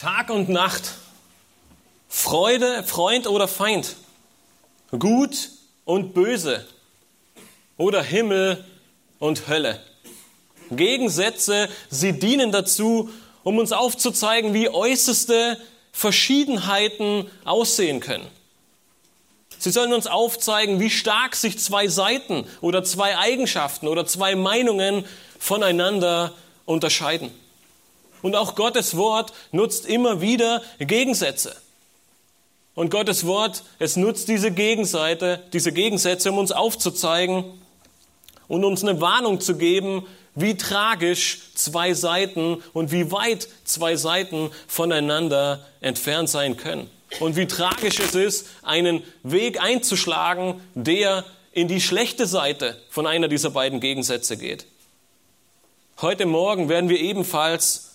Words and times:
Tag 0.00 0.30
und 0.30 0.48
Nacht, 0.48 0.94
Freude, 2.08 2.84
Freund 2.84 3.26
oder 3.26 3.46
Feind, 3.46 3.96
Gut 4.98 5.50
und 5.84 6.14
Böse 6.14 6.66
oder 7.76 8.02
Himmel 8.02 8.64
und 9.18 9.46
Hölle. 9.46 9.78
Gegensätze, 10.70 11.68
sie 11.90 12.18
dienen 12.18 12.50
dazu, 12.50 13.10
um 13.42 13.58
uns 13.58 13.72
aufzuzeigen, 13.72 14.54
wie 14.54 14.70
äußerste 14.70 15.60
Verschiedenheiten 15.92 17.30
aussehen 17.44 18.00
können. 18.00 18.26
Sie 19.58 19.70
sollen 19.70 19.92
uns 19.92 20.06
aufzeigen, 20.06 20.80
wie 20.80 20.88
stark 20.88 21.36
sich 21.36 21.58
zwei 21.58 21.88
Seiten 21.88 22.46
oder 22.62 22.84
zwei 22.84 23.18
Eigenschaften 23.18 23.86
oder 23.86 24.06
zwei 24.06 24.34
Meinungen 24.34 25.04
voneinander 25.38 26.32
unterscheiden. 26.64 27.30
Und 28.22 28.36
auch 28.36 28.54
Gottes 28.54 28.96
Wort 28.96 29.32
nutzt 29.52 29.86
immer 29.86 30.20
wieder 30.20 30.62
Gegensätze. 30.78 31.56
Und 32.74 32.90
Gottes 32.90 33.26
Wort, 33.26 33.64
es 33.78 33.96
nutzt 33.96 34.28
diese 34.28 34.50
Gegenseite, 34.50 35.42
diese 35.52 35.72
Gegensätze, 35.72 36.30
um 36.30 36.38
uns 36.38 36.52
aufzuzeigen 36.52 37.44
und 38.48 38.64
uns 38.64 38.82
eine 38.82 39.00
Warnung 39.00 39.40
zu 39.40 39.56
geben, 39.56 40.06
wie 40.34 40.56
tragisch 40.56 41.40
zwei 41.54 41.92
Seiten 41.94 42.62
und 42.72 42.92
wie 42.92 43.10
weit 43.10 43.48
zwei 43.64 43.96
Seiten 43.96 44.50
voneinander 44.68 45.66
entfernt 45.80 46.28
sein 46.28 46.56
können. 46.56 46.88
Und 47.18 47.36
wie 47.36 47.46
tragisch 47.46 47.98
es 47.98 48.14
ist, 48.14 48.46
einen 48.62 49.02
Weg 49.24 49.60
einzuschlagen, 49.60 50.60
der 50.74 51.24
in 51.52 51.66
die 51.66 51.80
schlechte 51.80 52.26
Seite 52.26 52.80
von 52.88 53.06
einer 53.06 53.26
dieser 53.26 53.50
beiden 53.50 53.80
Gegensätze 53.80 54.36
geht. 54.36 54.66
Heute 56.00 56.24
Morgen 56.24 56.68
werden 56.68 56.88
wir 56.88 57.00
ebenfalls 57.00 57.89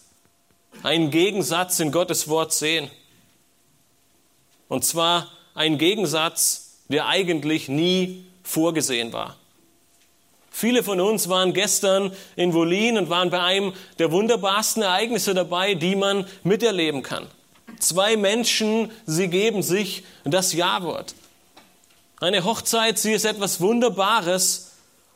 einen 0.83 1.11
Gegensatz 1.11 1.79
in 1.79 1.91
Gottes 1.91 2.27
Wort 2.27 2.53
sehen. 2.53 2.89
Und 4.67 4.83
zwar 4.83 5.31
ein 5.53 5.77
Gegensatz, 5.77 6.79
der 6.89 7.07
eigentlich 7.07 7.69
nie 7.69 8.25
vorgesehen 8.43 9.13
war. 9.13 9.37
Viele 10.51 10.83
von 10.83 11.01
uns 11.01 11.27
waren 11.27 11.53
gestern 11.53 12.13
in 12.37 12.53
Wolin 12.53 12.97
und 12.97 13.09
waren 13.09 13.29
bei 13.29 13.41
einem 13.41 13.73
der 13.99 14.11
wunderbarsten 14.11 14.83
Ereignisse 14.83 15.33
dabei, 15.33 15.73
die 15.73 15.95
man 15.95 16.25
miterleben 16.43 17.03
kann. 17.03 17.27
Zwei 17.79 18.15
Menschen, 18.15 18.89
sie 19.05 19.27
geben 19.27 19.63
sich 19.63 20.03
das 20.23 20.53
Ja-Wort. 20.53 21.13
Eine 22.21 22.45
Hochzeit, 22.45 22.97
sie 22.97 23.11
ist 23.11 23.25
etwas 23.25 23.59
Wunderbares 23.59 24.71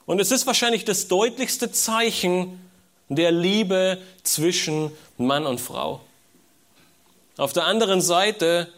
und 0.06 0.20
es 0.20 0.32
ist 0.32 0.46
wahrscheinlich 0.46 0.84
das 0.84 1.08
deutlichste 1.08 1.72
Zeichen 1.72 2.60
der 3.10 3.32
Liebe 3.32 3.98
zwischen 4.24 4.92
Mann 5.18 5.46
und 5.46 5.60
Frau. 5.60 6.02
Auf 7.38 7.54
der 7.54 7.66
anderen 7.66 8.02
Seite 8.02 8.72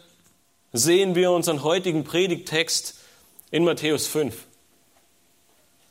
sehen 0.72 1.14
wir 1.14 1.30
unseren 1.30 1.62
heutigen 1.62 2.04
Predigtext 2.04 2.98
in 3.50 3.64
Matthäus 3.64 4.06
5. 4.06 4.34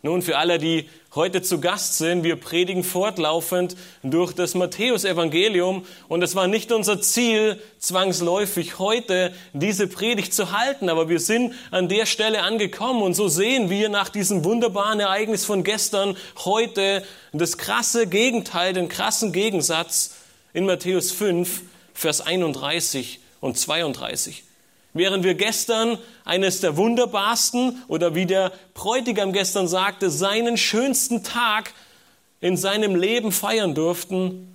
Nun, 0.04 0.24
für 0.24 0.40
alle, 0.40 0.58
die 0.58 0.90
heute 1.14 1.44
zu 1.44 1.60
Gast 1.60 2.00
sind, 2.00 2.24
wir 2.24 2.36
predigen 2.36 2.84
fortlaufend 2.84 3.76
durch 4.02 4.34
das 4.34 4.56
Matthäusevangelium. 4.56 5.86
Und 6.08 6.24
es 6.24 6.34
war 6.34 6.48
nicht 6.48 6.72
unser 6.72 7.00
Ziel, 7.02 7.62
zwangsläufig 7.78 8.80
heute 8.80 9.32
diese 9.54 9.86
Predigt 9.88 10.34
zu 10.34 10.58
halten, 10.58 10.90
aber 10.90 11.08
wir 11.08 11.20
sind 11.20 11.54
an 11.70 11.88
der 11.88 12.08
Stelle 12.08 12.42
angekommen. 12.42 13.04
Und 13.04 13.14
so 13.14 13.28
sehen 13.28 13.70
wir 13.70 13.90
nach 13.90 14.10
diesem 14.10 14.44
wunderbaren 14.44 15.00
Ereignis 15.00 15.46
von 15.46 15.64
gestern 15.64 16.18
heute 16.46 17.04
das 17.32 17.60
krasse 17.60 18.08
Gegenteil, 18.08 18.74
den 18.74 18.90
krassen 18.90 19.32
Gegensatz 19.32 20.16
in 20.52 20.66
Matthäus 20.66 21.12
5, 21.12 21.62
Vers 21.94 22.22
31 22.22 23.20
und 23.40 23.56
32. 23.56 24.44
Während 24.94 25.24
wir 25.24 25.36
gestern 25.36 25.98
eines 26.26 26.60
der 26.60 26.76
wunderbarsten 26.76 27.82
oder 27.88 28.14
wie 28.14 28.26
der 28.26 28.52
Bräutigam 28.74 29.32
gestern 29.32 29.68
sagte, 29.68 30.10
seinen 30.10 30.58
schönsten 30.58 31.24
Tag 31.24 31.74
in 32.42 32.58
seinem 32.58 32.96
Leben 32.96 33.32
feiern 33.32 33.74
durften, 33.74 34.54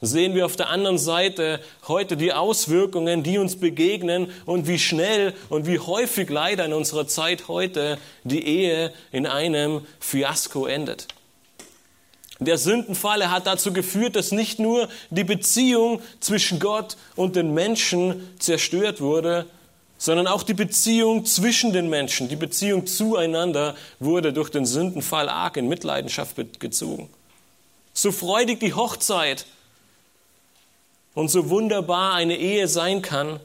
sehen 0.00 0.34
wir 0.34 0.46
auf 0.46 0.56
der 0.56 0.70
anderen 0.70 0.98
Seite 0.98 1.60
heute 1.86 2.16
die 2.16 2.32
Auswirkungen, 2.32 3.22
die 3.22 3.38
uns 3.38 3.60
begegnen 3.60 4.32
und 4.46 4.66
wie 4.66 4.78
schnell 4.78 5.34
und 5.50 5.66
wie 5.66 5.78
häufig 5.78 6.30
leider 6.30 6.64
in 6.64 6.72
unserer 6.72 7.06
Zeit 7.06 7.48
heute 7.48 7.98
die 8.24 8.44
Ehe 8.44 8.92
in 9.12 9.26
einem 9.26 9.86
Fiasko 10.00 10.66
endet. 10.66 11.06
Der 12.40 12.56
Sündenfall 12.56 13.30
hat 13.30 13.46
dazu 13.46 13.72
geführt, 13.72 14.16
dass 14.16 14.32
nicht 14.32 14.58
nur 14.58 14.88
die 15.10 15.24
Beziehung 15.24 16.00
zwischen 16.20 16.58
Gott 16.58 16.96
und 17.14 17.36
den 17.36 17.52
Menschen 17.52 18.28
zerstört 18.38 19.02
wurde, 19.02 19.46
sondern 19.98 20.26
auch 20.26 20.42
die 20.42 20.54
Beziehung 20.54 21.26
zwischen 21.26 21.74
den 21.74 21.90
Menschen, 21.90 22.28
die 22.28 22.36
Beziehung 22.36 22.86
zueinander 22.86 23.76
wurde 23.98 24.32
durch 24.32 24.48
den 24.48 24.64
Sündenfall 24.64 25.28
arg 25.28 25.58
in 25.58 25.68
Mitleidenschaft 25.68 26.36
gezogen. 26.58 27.10
So 27.92 28.10
freudig 28.10 28.60
die 28.60 28.72
Hochzeit 28.72 29.44
und 31.12 31.30
so 31.30 31.50
wunderbar 31.50 32.14
eine 32.14 32.38
Ehe 32.38 32.66
sein 32.66 33.02
kann, 33.02 33.38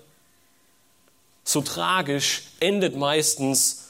so 1.44 1.60
tragisch 1.60 2.44
endet 2.62 2.96
meistens 2.96 3.90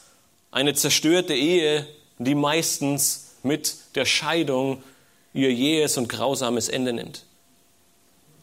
eine 0.50 0.74
zerstörte 0.74 1.36
Ehe, 1.36 1.86
die 2.18 2.34
meistens 2.34 3.36
mit 3.44 3.76
der 3.94 4.06
Scheidung 4.06 4.82
ihr 5.36 5.54
jähes 5.54 5.98
und 5.98 6.10
grausames 6.10 6.70
Ende 6.70 6.94
nimmt. 6.94 7.26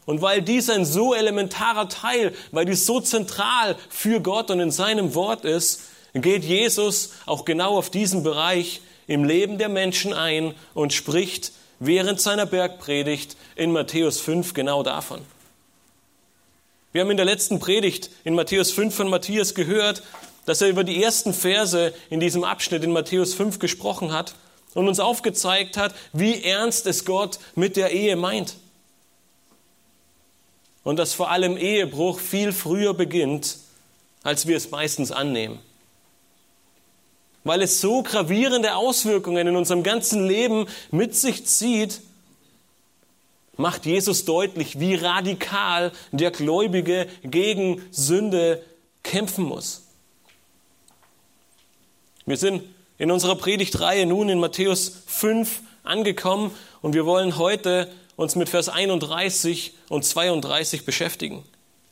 Und 0.04 0.20
weil 0.20 0.42
dies 0.42 0.69
ein 0.69 0.84
so 0.84 1.14
elementarer 1.14 1.88
Teil, 1.88 2.32
weil 2.50 2.66
dies 2.66 2.86
so 2.86 3.00
zentral 3.00 3.76
für 3.88 4.20
Gott 4.20 4.50
und 4.50 4.60
in 4.60 4.70
seinem 4.70 5.14
Wort 5.14 5.44
ist, 5.44 5.82
geht 6.14 6.44
Jesus 6.44 7.12
auch 7.25 7.44
genau 7.44 7.78
auf 7.78 7.88
diesen 7.88 8.22
Bereich 8.22 8.82
im 9.06 9.25
Leben 9.25 9.58
der 9.58 9.69
Menschen 9.69 10.12
ein 10.12 10.54
und 10.75 10.92
spricht 10.92 11.53
während 11.78 12.20
seiner 12.20 12.47
Bergpredigt 12.47 13.36
in 13.56 13.72
Matthäus 13.72 14.20
5 14.20 14.54
genau 14.54 14.82
davon. 14.82 15.20
Wir 16.92 17.00
haben 17.00 17.10
in 17.10 17.16
der 17.16 17.26
letzten 17.26 17.59
Predigt 17.59 18.10
in 18.24 18.34
Matthäus 18.34 18.70
5 18.70 18.94
von 18.94 19.09
Matthias 19.09 19.54
gehört, 19.54 20.03
dass 20.44 20.60
er 20.60 20.69
über 20.69 20.84
die 20.84 21.03
ersten 21.03 21.32
Verse 21.32 21.94
in 22.10 22.20
diesem 22.20 22.44
Abschnitt 22.44 22.84
in 22.84 22.92
Matthäus 22.92 23.32
5 23.34 23.59
gesprochen 23.59 24.12
hat 24.12 24.34
und 24.75 24.88
uns 24.88 25.00
aufgezeigt 25.00 25.77
hat, 25.77 25.94
wie 26.12 26.43
ernst 26.43 26.87
es 26.87 27.05
Gott 27.05 27.38
mit 27.55 27.77
der 27.77 27.91
Ehe 27.93 28.16
meint. 28.16 28.56
Und 30.84 30.99
dass 30.99 31.15
vor 31.15 31.31
allem 31.31 31.56
Ehebruch 31.56 32.19
viel 32.19 32.53
früher 32.53 32.94
beginnt, 32.94 33.59
als 34.22 34.47
wir 34.47 34.56
es 34.56 34.71
meistens 34.71 35.12
annehmen. 35.12 35.60
Weil 37.44 37.62
es 37.62 37.81
so 37.81 38.03
gravierende 38.03 38.77
Auswirkungen 38.77 39.47
in 39.47 39.56
unserem 39.56 39.83
ganzen 39.83 40.27
Leben 40.27 40.66
mit 40.91 41.15
sich 41.16 41.47
zieht, 41.47 42.00
macht 43.56 43.84
Jesus 43.84 44.25
deutlich, 44.25 44.81
wie 44.81 44.94
radikal 44.94 45.93
der 46.10 46.31
Gläubige 46.31 47.09
gegen 47.22 47.83
Sünde 47.91 48.65
kämpfen 49.03 49.44
muss. 49.44 49.83
Wir 52.25 52.37
sind 52.37 52.62
in 53.02 53.10
unserer 53.10 53.34
Predigtreihe 53.34 54.06
nun 54.06 54.28
in 54.28 54.38
Matthäus 54.38 55.02
5 55.06 55.62
angekommen 55.82 56.52
und 56.82 56.94
wir 56.94 57.04
wollen 57.04 57.36
heute 57.36 57.88
uns 58.14 58.36
mit 58.36 58.48
Vers 58.48 58.68
31 58.68 59.74
und 59.88 60.04
32 60.04 60.84
beschäftigen. 60.84 61.42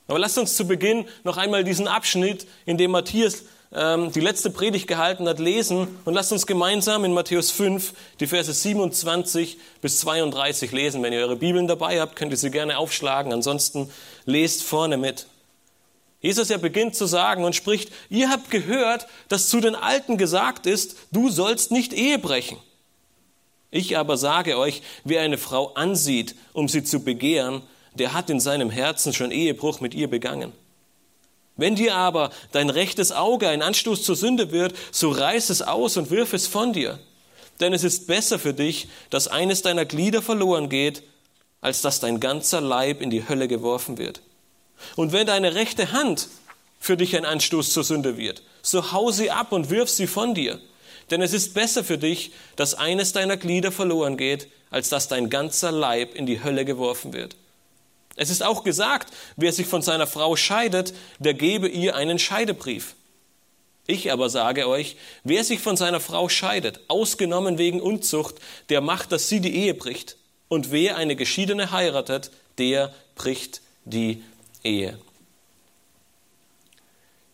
Aber 0.06 0.20
lasst 0.20 0.38
uns 0.38 0.54
zu 0.54 0.68
Beginn 0.68 1.06
noch 1.24 1.36
einmal 1.36 1.64
diesen 1.64 1.88
Abschnitt, 1.88 2.46
in 2.64 2.78
dem 2.78 2.92
Matthias 2.92 3.42
ähm, 3.74 4.12
die 4.12 4.20
letzte 4.20 4.50
Predigt 4.50 4.86
gehalten 4.86 5.26
hat, 5.28 5.40
lesen 5.40 5.88
und 6.04 6.14
lasst 6.14 6.30
uns 6.30 6.46
gemeinsam 6.46 7.04
in 7.04 7.12
Matthäus 7.12 7.50
5 7.50 7.92
die 8.20 8.28
Verse 8.28 8.52
27 8.52 9.58
bis 9.80 9.98
32 9.98 10.70
lesen. 10.70 11.02
Wenn 11.02 11.12
ihr 11.12 11.22
eure 11.22 11.34
Bibeln 11.34 11.66
dabei 11.66 12.00
habt, 12.00 12.14
könnt 12.14 12.30
ihr 12.30 12.38
sie 12.38 12.52
gerne 12.52 12.78
aufschlagen, 12.78 13.32
ansonsten 13.32 13.90
lest 14.26 14.62
vorne 14.62 14.96
mit. 14.96 15.26
Jesus, 16.20 16.50
er 16.50 16.58
beginnt 16.58 16.94
zu 16.94 17.06
sagen 17.06 17.44
und 17.44 17.56
spricht, 17.56 17.90
ihr 18.10 18.28
habt 18.28 18.50
gehört, 18.50 19.06
dass 19.28 19.48
zu 19.48 19.60
den 19.60 19.74
Alten 19.74 20.18
gesagt 20.18 20.66
ist, 20.66 20.96
du 21.12 21.30
sollst 21.30 21.70
nicht 21.70 21.92
Ehe 21.92 22.18
brechen. 22.18 22.58
Ich 23.70 23.96
aber 23.96 24.16
sage 24.16 24.58
euch, 24.58 24.82
wer 25.04 25.22
eine 25.22 25.38
Frau 25.38 25.72
ansieht, 25.74 26.34
um 26.52 26.68
sie 26.68 26.84
zu 26.84 27.00
begehren, 27.00 27.62
der 27.94 28.12
hat 28.12 28.28
in 28.28 28.40
seinem 28.40 28.70
Herzen 28.70 29.12
schon 29.12 29.30
Ehebruch 29.30 29.80
mit 29.80 29.94
ihr 29.94 30.08
begangen. 30.08 30.52
Wenn 31.56 31.76
dir 31.76 31.94
aber 31.94 32.30
dein 32.52 32.70
rechtes 32.70 33.12
Auge 33.12 33.48
ein 33.48 33.62
Anstoß 33.62 34.02
zur 34.02 34.16
Sünde 34.16 34.50
wird, 34.50 34.74
so 34.90 35.10
reiß 35.10 35.50
es 35.50 35.62
aus 35.62 35.96
und 35.96 36.10
wirf 36.10 36.32
es 36.32 36.46
von 36.46 36.72
dir. 36.72 36.98
Denn 37.60 37.72
es 37.72 37.84
ist 37.84 38.06
besser 38.06 38.38
für 38.38 38.54
dich, 38.54 38.88
dass 39.10 39.28
eines 39.28 39.62
deiner 39.62 39.84
Glieder 39.84 40.22
verloren 40.22 40.68
geht, 40.68 41.02
als 41.60 41.82
dass 41.82 42.00
dein 42.00 42.18
ganzer 42.18 42.60
Leib 42.60 43.02
in 43.02 43.10
die 43.10 43.28
Hölle 43.28 43.48
geworfen 43.48 43.98
wird. 43.98 44.22
Und 44.96 45.12
wenn 45.12 45.26
deine 45.26 45.54
rechte 45.54 45.92
Hand 45.92 46.28
für 46.78 46.96
dich 46.96 47.16
ein 47.16 47.24
Anstoß 47.24 47.72
zur 47.72 47.84
Sünde 47.84 48.16
wird, 48.16 48.42
so 48.62 48.92
hau 48.92 49.10
sie 49.10 49.30
ab 49.30 49.52
und 49.52 49.70
wirf 49.70 49.88
sie 49.88 50.06
von 50.06 50.34
dir. 50.34 50.60
Denn 51.10 51.22
es 51.22 51.32
ist 51.32 51.54
besser 51.54 51.82
für 51.82 51.98
dich, 51.98 52.32
dass 52.56 52.74
eines 52.74 53.12
deiner 53.12 53.36
Glieder 53.36 53.72
verloren 53.72 54.16
geht, 54.16 54.48
als 54.70 54.88
dass 54.88 55.08
dein 55.08 55.28
ganzer 55.28 55.72
Leib 55.72 56.14
in 56.14 56.26
die 56.26 56.42
Hölle 56.42 56.64
geworfen 56.64 57.12
wird. 57.12 57.36
Es 58.16 58.30
ist 58.30 58.42
auch 58.42 58.64
gesagt, 58.64 59.12
wer 59.36 59.52
sich 59.52 59.66
von 59.66 59.82
seiner 59.82 60.06
Frau 60.06 60.36
scheidet, 60.36 60.94
der 61.18 61.34
gebe 61.34 61.68
ihr 61.68 61.96
einen 61.96 62.18
Scheidebrief. 62.18 62.94
Ich 63.86 64.12
aber 64.12 64.30
sage 64.30 64.68
euch, 64.68 64.96
wer 65.24 65.42
sich 65.42 65.58
von 65.58 65.76
seiner 65.76 66.00
Frau 66.00 66.28
scheidet, 66.28 66.80
ausgenommen 66.88 67.58
wegen 67.58 67.80
Unzucht, 67.80 68.36
der 68.68 68.80
macht, 68.80 69.10
dass 69.10 69.28
sie 69.28 69.40
die 69.40 69.56
Ehe 69.56 69.74
bricht. 69.74 70.16
Und 70.48 70.70
wer 70.70 70.96
eine 70.96 71.16
Geschiedene 71.16 71.72
heiratet, 71.72 72.30
der 72.58 72.94
bricht 73.14 73.62
die 73.84 74.22
Ehe. 74.62 74.98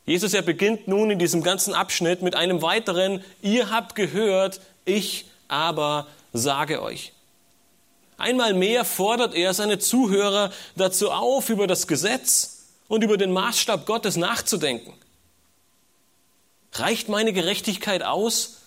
Jesus, 0.04 0.34
er 0.34 0.42
beginnt 0.42 0.86
nun 0.86 1.10
in 1.10 1.18
diesem 1.18 1.42
ganzen 1.42 1.74
Abschnitt 1.74 2.22
mit 2.22 2.36
einem 2.36 2.62
weiteren, 2.62 3.24
ihr 3.42 3.70
habt 3.70 3.96
gehört, 3.96 4.60
ich 4.84 5.26
aber 5.48 6.06
sage 6.32 6.80
euch. 6.80 7.12
Einmal 8.16 8.54
mehr 8.54 8.84
fordert 8.84 9.34
er 9.34 9.52
seine 9.52 9.78
Zuhörer 9.78 10.52
dazu 10.76 11.10
auf, 11.10 11.50
über 11.50 11.66
das 11.66 11.86
Gesetz 11.86 12.66
und 12.88 13.02
über 13.02 13.16
den 13.16 13.32
Maßstab 13.32 13.84
Gottes 13.84 14.16
nachzudenken. 14.16 14.94
Reicht 16.72 17.08
meine 17.08 17.32
Gerechtigkeit 17.32 18.02
aus, 18.02 18.58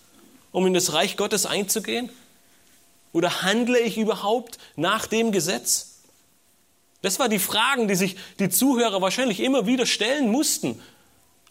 um 0.52 0.68
in 0.68 0.74
das 0.74 0.94
Reich 0.94 1.16
Gottes 1.16 1.46
einzugehen? 1.46 2.10
Oder 3.12 3.42
handle 3.42 3.80
ich 3.80 3.98
überhaupt 3.98 4.60
nach 4.76 5.08
dem 5.08 5.32
Gesetz? 5.32 5.89
Das 7.02 7.20
waren 7.20 7.32
die 7.32 7.40
Fragen, 7.40 7.88
die 7.88 7.96
sich 7.96 8.16
die 8.40 8.50
Zuhörer 8.50 9.02
wahrscheinlich 9.02 9.40
immer 9.40 9.66
wieder 9.66 9.86
stellen 9.86 10.30
mussten, 10.30 10.82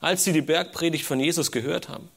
als 0.00 0.25
sie 0.25 0.33
die 0.33 0.43
Bergpredigt 0.43 1.05
von 1.05 1.19
Jesus 1.19 1.53
gehört 1.53 1.89
haben. 1.89 2.09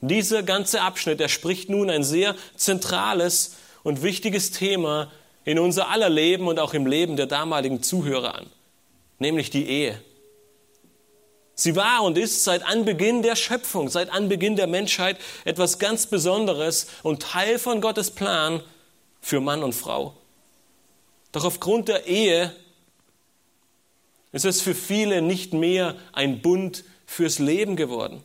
Dieser 0.00 0.42
ganze 0.42 0.82
Abschnitt, 0.82 1.20
er 1.20 1.28
spricht 1.28 1.70
nun 1.70 1.88
ein 1.88 2.04
sehr 2.04 2.36
zentrales 2.56 3.56
und 3.82 4.02
wichtiges 4.02 4.50
Thema 4.50 5.10
in 5.44 5.58
unser 5.58 5.88
aller 5.88 6.10
Leben 6.10 6.48
und 6.48 6.58
auch 6.58 6.74
im 6.74 6.86
Leben 6.86 7.16
der 7.16 7.26
damaligen 7.26 7.82
Zuhörer 7.82 8.34
an, 8.34 8.46
nämlich 9.18 9.48
die 9.48 9.66
Ehe. 9.66 10.00
Sie 11.54 11.74
war 11.74 12.02
und 12.02 12.18
ist 12.18 12.44
seit 12.44 12.62
Anbeginn 12.66 13.22
der 13.22 13.34
Schöpfung, 13.34 13.88
seit 13.88 14.10
Anbeginn 14.10 14.56
der 14.56 14.66
Menschheit 14.66 15.16
etwas 15.46 15.78
ganz 15.78 16.06
Besonderes 16.06 16.88
und 17.02 17.22
Teil 17.22 17.58
von 17.58 17.80
Gottes 17.80 18.10
Plan 18.10 18.62
für 19.22 19.40
Mann 19.40 19.62
und 19.62 19.74
Frau. 19.74 20.14
Doch 21.36 21.44
aufgrund 21.44 21.88
der 21.88 22.06
Ehe 22.06 22.50
ist 24.32 24.46
es 24.46 24.62
für 24.62 24.74
viele 24.74 25.20
nicht 25.20 25.52
mehr 25.52 25.94
ein 26.14 26.40
Bund 26.40 26.82
fürs 27.04 27.38
Leben 27.38 27.76
geworden. 27.76 28.22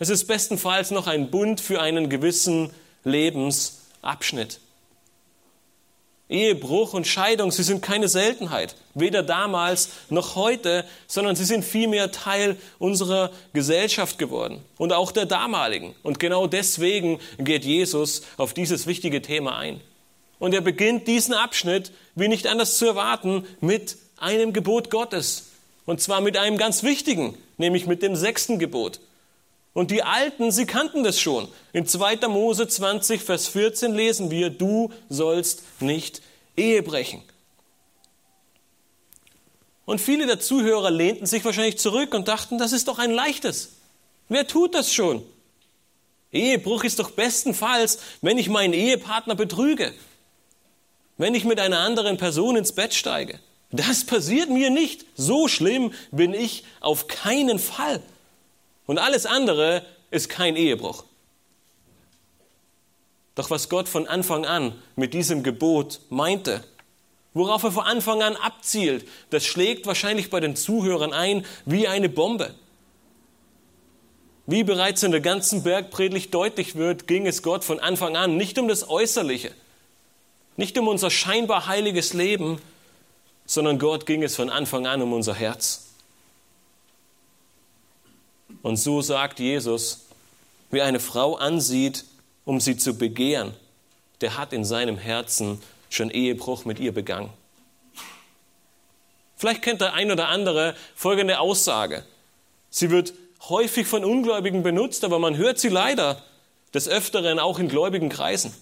Es 0.00 0.08
ist 0.08 0.26
bestenfalls 0.26 0.90
noch 0.90 1.06
ein 1.06 1.30
Bund 1.30 1.60
für 1.60 1.80
einen 1.80 2.10
gewissen 2.10 2.72
Lebensabschnitt. 3.04 4.58
Ehebruch 6.28 6.92
und 6.92 7.06
Scheidung, 7.06 7.52
sie 7.52 7.62
sind 7.62 7.82
keine 7.82 8.08
Seltenheit, 8.08 8.74
weder 8.94 9.22
damals 9.22 9.90
noch 10.10 10.34
heute, 10.34 10.84
sondern 11.06 11.36
sie 11.36 11.44
sind 11.44 11.64
vielmehr 11.64 12.10
Teil 12.10 12.56
unserer 12.80 13.30
Gesellschaft 13.52 14.18
geworden 14.18 14.60
und 14.76 14.92
auch 14.92 15.12
der 15.12 15.26
damaligen. 15.26 15.94
Und 16.02 16.18
genau 16.18 16.48
deswegen 16.48 17.20
geht 17.38 17.64
Jesus 17.64 18.22
auf 18.38 18.54
dieses 18.54 18.88
wichtige 18.88 19.22
Thema 19.22 19.56
ein. 19.56 19.80
Und 20.38 20.54
er 20.54 20.60
beginnt 20.60 21.08
diesen 21.08 21.34
Abschnitt, 21.34 21.92
wie 22.14 22.28
nicht 22.28 22.46
anders 22.46 22.78
zu 22.78 22.86
erwarten, 22.86 23.46
mit 23.60 23.96
einem 24.18 24.52
Gebot 24.52 24.90
Gottes. 24.90 25.50
Und 25.86 26.00
zwar 26.00 26.20
mit 26.20 26.36
einem 26.36 26.58
ganz 26.58 26.82
wichtigen, 26.82 27.36
nämlich 27.56 27.86
mit 27.86 28.02
dem 28.02 28.16
sechsten 28.16 28.58
Gebot. 28.58 29.00
Und 29.72 29.90
die 29.90 30.02
Alten, 30.02 30.50
sie 30.50 30.66
kannten 30.66 31.04
das 31.04 31.20
schon. 31.20 31.48
In 31.72 31.86
2. 31.86 32.28
Mose 32.28 32.66
20, 32.66 33.20
Vers 33.20 33.48
14 33.48 33.94
lesen 33.94 34.30
wir, 34.30 34.50
du 34.50 34.90
sollst 35.08 35.62
nicht 35.80 36.22
Ehe 36.56 36.82
brechen. 36.82 37.22
Und 39.84 40.00
viele 40.00 40.26
der 40.26 40.40
Zuhörer 40.40 40.90
lehnten 40.90 41.26
sich 41.26 41.44
wahrscheinlich 41.44 41.78
zurück 41.78 42.14
und 42.14 42.26
dachten, 42.26 42.58
das 42.58 42.72
ist 42.72 42.88
doch 42.88 42.98
ein 42.98 43.12
leichtes. 43.12 43.74
Wer 44.28 44.46
tut 44.46 44.74
das 44.74 44.92
schon? 44.92 45.22
Ehebruch 46.32 46.82
ist 46.82 46.98
doch 46.98 47.10
bestenfalls, 47.10 48.00
wenn 48.20 48.36
ich 48.36 48.48
meinen 48.48 48.72
Ehepartner 48.72 49.36
betrüge, 49.36 49.94
wenn 51.18 51.34
ich 51.34 51.44
mit 51.44 51.60
einer 51.60 51.78
anderen 51.78 52.16
Person 52.16 52.56
ins 52.56 52.72
Bett 52.72 52.94
steige. 52.94 53.38
Das 53.70 54.04
passiert 54.04 54.48
mir 54.48 54.70
nicht. 54.70 55.04
So 55.16 55.48
schlimm 55.48 55.92
bin 56.10 56.34
ich 56.34 56.64
auf 56.80 57.08
keinen 57.08 57.58
Fall. 57.58 58.02
Und 58.86 58.98
alles 58.98 59.26
andere 59.26 59.84
ist 60.10 60.28
kein 60.28 60.56
Ehebruch. 60.56 61.04
Doch 63.34 63.50
was 63.50 63.68
Gott 63.68 63.88
von 63.88 64.06
Anfang 64.06 64.46
an 64.46 64.72
mit 64.94 65.12
diesem 65.12 65.42
Gebot 65.42 66.00
meinte, 66.08 66.64
worauf 67.34 67.64
er 67.64 67.72
von 67.72 67.84
Anfang 67.84 68.22
an 68.22 68.34
abzielt, 68.36 69.06
das 69.28 69.44
schlägt 69.44 69.86
wahrscheinlich 69.86 70.30
bei 70.30 70.40
den 70.40 70.56
Zuhörern 70.56 71.12
ein 71.12 71.44
wie 71.66 71.86
eine 71.86 72.08
Bombe. 72.08 72.54
Wie 74.46 74.62
bereits 74.62 75.02
in 75.02 75.10
der 75.10 75.20
ganzen 75.20 75.64
Bergpredigt 75.64 76.32
deutlich 76.32 76.76
wird, 76.76 77.08
ging 77.08 77.26
es 77.26 77.42
Gott 77.42 77.64
von 77.64 77.80
Anfang 77.80 78.16
an 78.16 78.36
nicht 78.36 78.58
um 78.58 78.68
das 78.68 78.88
Äußerliche, 78.88 79.50
nicht 80.56 80.76
um 80.78 80.88
unser 80.88 81.10
scheinbar 81.10 81.66
heiliges 81.66 82.12
Leben, 82.12 82.60
sondern 83.46 83.78
Gott 83.78 84.06
ging 84.06 84.22
es 84.22 84.36
von 84.36 84.50
Anfang 84.50 84.86
an 84.86 85.02
um 85.02 85.12
unser 85.12 85.34
Herz. 85.34 85.86
Und 88.62 88.76
so 88.76 89.00
sagt 89.02 89.38
Jesus, 89.38 90.06
wer 90.70 90.84
eine 90.84 91.00
Frau 91.00 91.36
ansieht, 91.36 92.04
um 92.44 92.60
sie 92.60 92.76
zu 92.76 92.96
begehren, 92.96 93.54
der 94.20 94.36
hat 94.36 94.52
in 94.52 94.64
seinem 94.64 94.98
Herzen 94.98 95.62
schon 95.90 96.10
Ehebruch 96.10 96.64
mit 96.64 96.80
ihr 96.80 96.92
begangen. 96.92 97.30
Vielleicht 99.36 99.62
kennt 99.62 99.82
der 99.82 99.92
ein 99.92 100.10
oder 100.10 100.28
andere 100.28 100.74
folgende 100.94 101.38
Aussage. 101.38 102.04
Sie 102.70 102.90
wird 102.90 103.12
häufig 103.48 103.86
von 103.86 104.04
Ungläubigen 104.04 104.62
benutzt, 104.62 105.04
aber 105.04 105.18
man 105.18 105.36
hört 105.36 105.58
sie 105.58 105.68
leider 105.68 106.22
des 106.72 106.88
Öfteren 106.88 107.38
auch 107.38 107.58
in 107.58 107.68
gläubigen 107.68 108.08
Kreisen. 108.08 108.54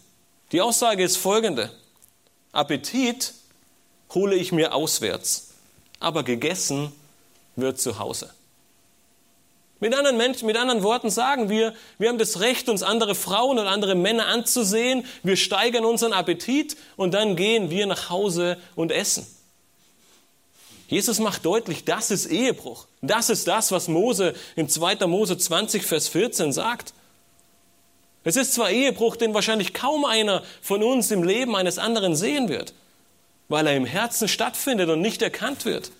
Die 0.53 0.61
Aussage 0.61 1.03
ist 1.03 1.17
folgende. 1.17 1.71
Appetit 2.55 3.35
hole 4.15 4.37
ich 4.37 4.53
mir 4.53 4.75
auswärts, 4.75 5.49
aber 6.01 6.23
gegessen 6.23 6.93
wird 7.57 7.81
zu 7.81 7.99
Hause. 7.99 8.33
Mit 9.81 9.95
anderen, 9.95 10.17
Menschen, 10.17 10.47
mit 10.47 10.57
anderen 10.57 10.83
Worten 10.83 11.11
sagen 11.11 11.49
wir, 11.49 11.75
wir 11.99 12.09
haben 12.09 12.19
das 12.19 12.41
Recht, 12.41 12.69
uns 12.69 12.83
andere 12.83 13.15
Frauen 13.15 13.59
und 13.59 13.67
andere 13.67 13.95
Männer 13.95 14.27
anzusehen, 14.27 15.05
wir 15.23 15.37
steigern 15.37 15.85
unseren 15.85 16.13
Appetit 16.13 16.77
und 16.97 17.13
dann 17.13 17.37
gehen 17.37 17.71
wir 17.71 17.87
nach 17.87 18.09
Hause 18.09 18.57
und 18.77 18.93
essen. 18.93 19.27
Jesus 20.87 21.19
macht 21.19 21.45
deutlich, 21.45 21.85
das 21.85 22.11
ist 22.11 22.27
Ehebruch. 22.27 22.87
Das 23.03 23.31
ist 23.31 23.49
das, 23.49 23.73
was 23.73 23.89
Mose 23.89 24.35
in 24.55 24.69
2. 24.69 25.07
Mose 25.07 25.37
20, 25.37 25.83
Vers 25.83 26.09
14 26.09 26.53
sagt. 26.53 26.95
Es 28.25 28.37
ist 28.37 28.55
zwar 28.55 28.71
Ehebruch, 28.71 29.17
den 29.17 29.35
wahrscheinlich 29.35 29.75
kaum 29.75 30.05
einer 30.05 30.43
von 30.63 30.83
uns 30.83 31.11
im 31.11 31.23
Leben 31.23 31.55
eines 31.55 31.79
anderen 31.79 32.17
sehen 32.17 32.49
wird 32.49 32.75
weil 33.49 33.67
er 33.67 33.77
im 33.77 33.87
Herzen 33.87 34.29
stattfindet 34.29 34.89
und 34.89 35.01
nicht 35.01 35.23
erkannt 35.23 35.65
wird. 35.65 35.91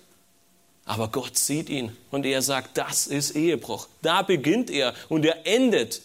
Aber 0.85 1.07
Gott 1.07 1.37
sieht 1.37 1.69
ihn 1.69 1.95
und 2.11 2.25
er 2.25 2.41
sagt, 2.41 2.77
das 2.77 3.07
ist 3.07 3.35
Ehebruch. 3.35 3.87
Da 4.01 4.21
beginnt 4.21 4.69
er 4.69 4.93
und 5.09 5.25
er 5.25 5.47
endet 5.47 6.01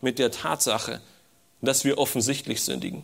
mit 0.00 0.18
der 0.18 0.30
Tatsache, 0.30 1.00
dass 1.60 1.84
wir 1.84 1.98
offensichtlich 1.98 2.62
sündigen. 2.62 3.02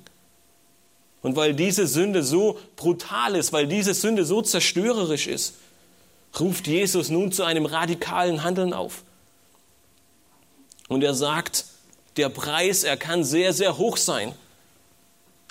Und 1.23 1.35
weil 1.35 1.55
diese 1.55 1.87
Sünde 1.87 2.23
so 2.23 2.59
brutal 2.77 3.35
ist, 3.35 3.53
weil 3.53 3.67
diese 3.67 3.95
Sünde 3.95 4.25
so 4.25 4.43
zerstörerisch 4.43 5.27
ist, 5.27 5.55
ruft 6.39 6.67
Jesus 6.67 7.09
nun 7.09 7.33
zu 7.33 7.43
einem 7.43 7.67
radikalen 7.67 8.45
Handeln 8.45 8.73
auf. 8.73 9.03
Und 10.89 11.03
er 11.03 11.15
sagt, 11.15 11.65
der 12.17 12.29
Preis, 12.29 12.85
er 12.85 12.97
kann 12.97 13.25
sehr, 13.25 13.53
sehr 13.53 13.79
hoch 13.79 13.97
sein 13.97 14.35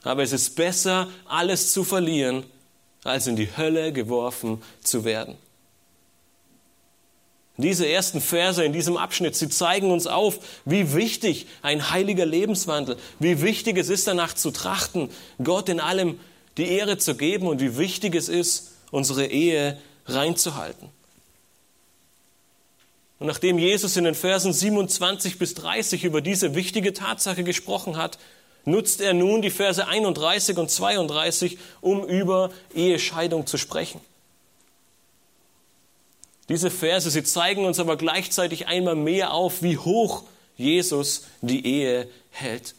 aber 0.06 0.22
es 0.22 0.32
ist 0.32 0.56
besser, 0.56 1.10
alles 1.28 1.74
zu 1.74 1.84
verlieren, 1.84 2.46
als 3.04 3.28
in 3.28 3.36
die 3.36 3.58
Hölle 3.58 3.92
geworfen 3.92 4.62
zu 4.84 5.04
werden. 5.04 5.36
Diese 7.58 7.88
ersten 7.88 8.22
Verse 8.22 8.64
in 8.64 8.74
diesem 8.74 8.98
Abschnitt, 8.98 9.36
sie 9.36 9.50
zeigen 9.50 9.90
uns 9.90 10.08
auf, 10.08 10.40
wie 10.66 10.94
wichtig 10.94 11.48
ein 11.62 11.90
heiliger 11.90 12.26
Lebenswandel, 12.26 12.98
wie 13.20 13.42
wichtig 13.42 13.78
es 13.78 13.90
ist, 13.90 14.08
danach 14.08 14.34
zu 14.34 14.52
trachten, 14.52 15.10
Gott 15.44 15.70
in 15.70 15.80
allem 15.80 16.20
die 16.58 16.68
Ehre 16.68 16.98
zu 16.98 17.16
geben 17.16 17.48
und 17.48 17.62
wie 17.62 17.78
wichtig 17.78 18.14
es 18.14 18.30
ist, 18.30 18.74
unsere 18.92 19.26
Ehe 19.26 19.80
reinzuhalten. 20.06 20.90
Und 23.20 23.28
nachdem 23.28 23.58
Jesus 23.58 23.96
in 23.96 24.04
den 24.04 24.16
Versen 24.16 24.52
27 24.52 25.40
bis 25.40 25.54
30 25.54 26.04
über 26.04 26.22
diese 26.22 26.54
wichtige 26.56 26.94
Tatsache 26.94 27.44
gesprochen 27.44 27.98
hat, 27.98 28.18
nutzt 28.66 29.00
er 29.00 29.14
nun 29.14 29.42
die 29.42 29.52
Verse 29.52 29.88
31 29.88 30.58
und 30.58 30.70
32, 30.70 31.58
um 31.82 32.04
über 32.04 32.52
Ehescheidung 32.74 33.46
zu 33.46 33.58
sprechen. 33.58 34.02
Diese 36.50 36.70
Verse, 36.70 37.10
sie 37.10 37.24
zeigen 37.24 37.66
uns 37.66 37.80
aber 37.80 37.96
gleichzeitig 37.96 38.68
einmal 38.68 38.96
mehr 38.96 39.34
auf, 39.34 39.64
wie 39.64 39.78
hoch 39.78 40.24
Jesus 40.58 41.26
die 41.42 41.66
Ehe 41.66 42.08
hält. 42.32 42.76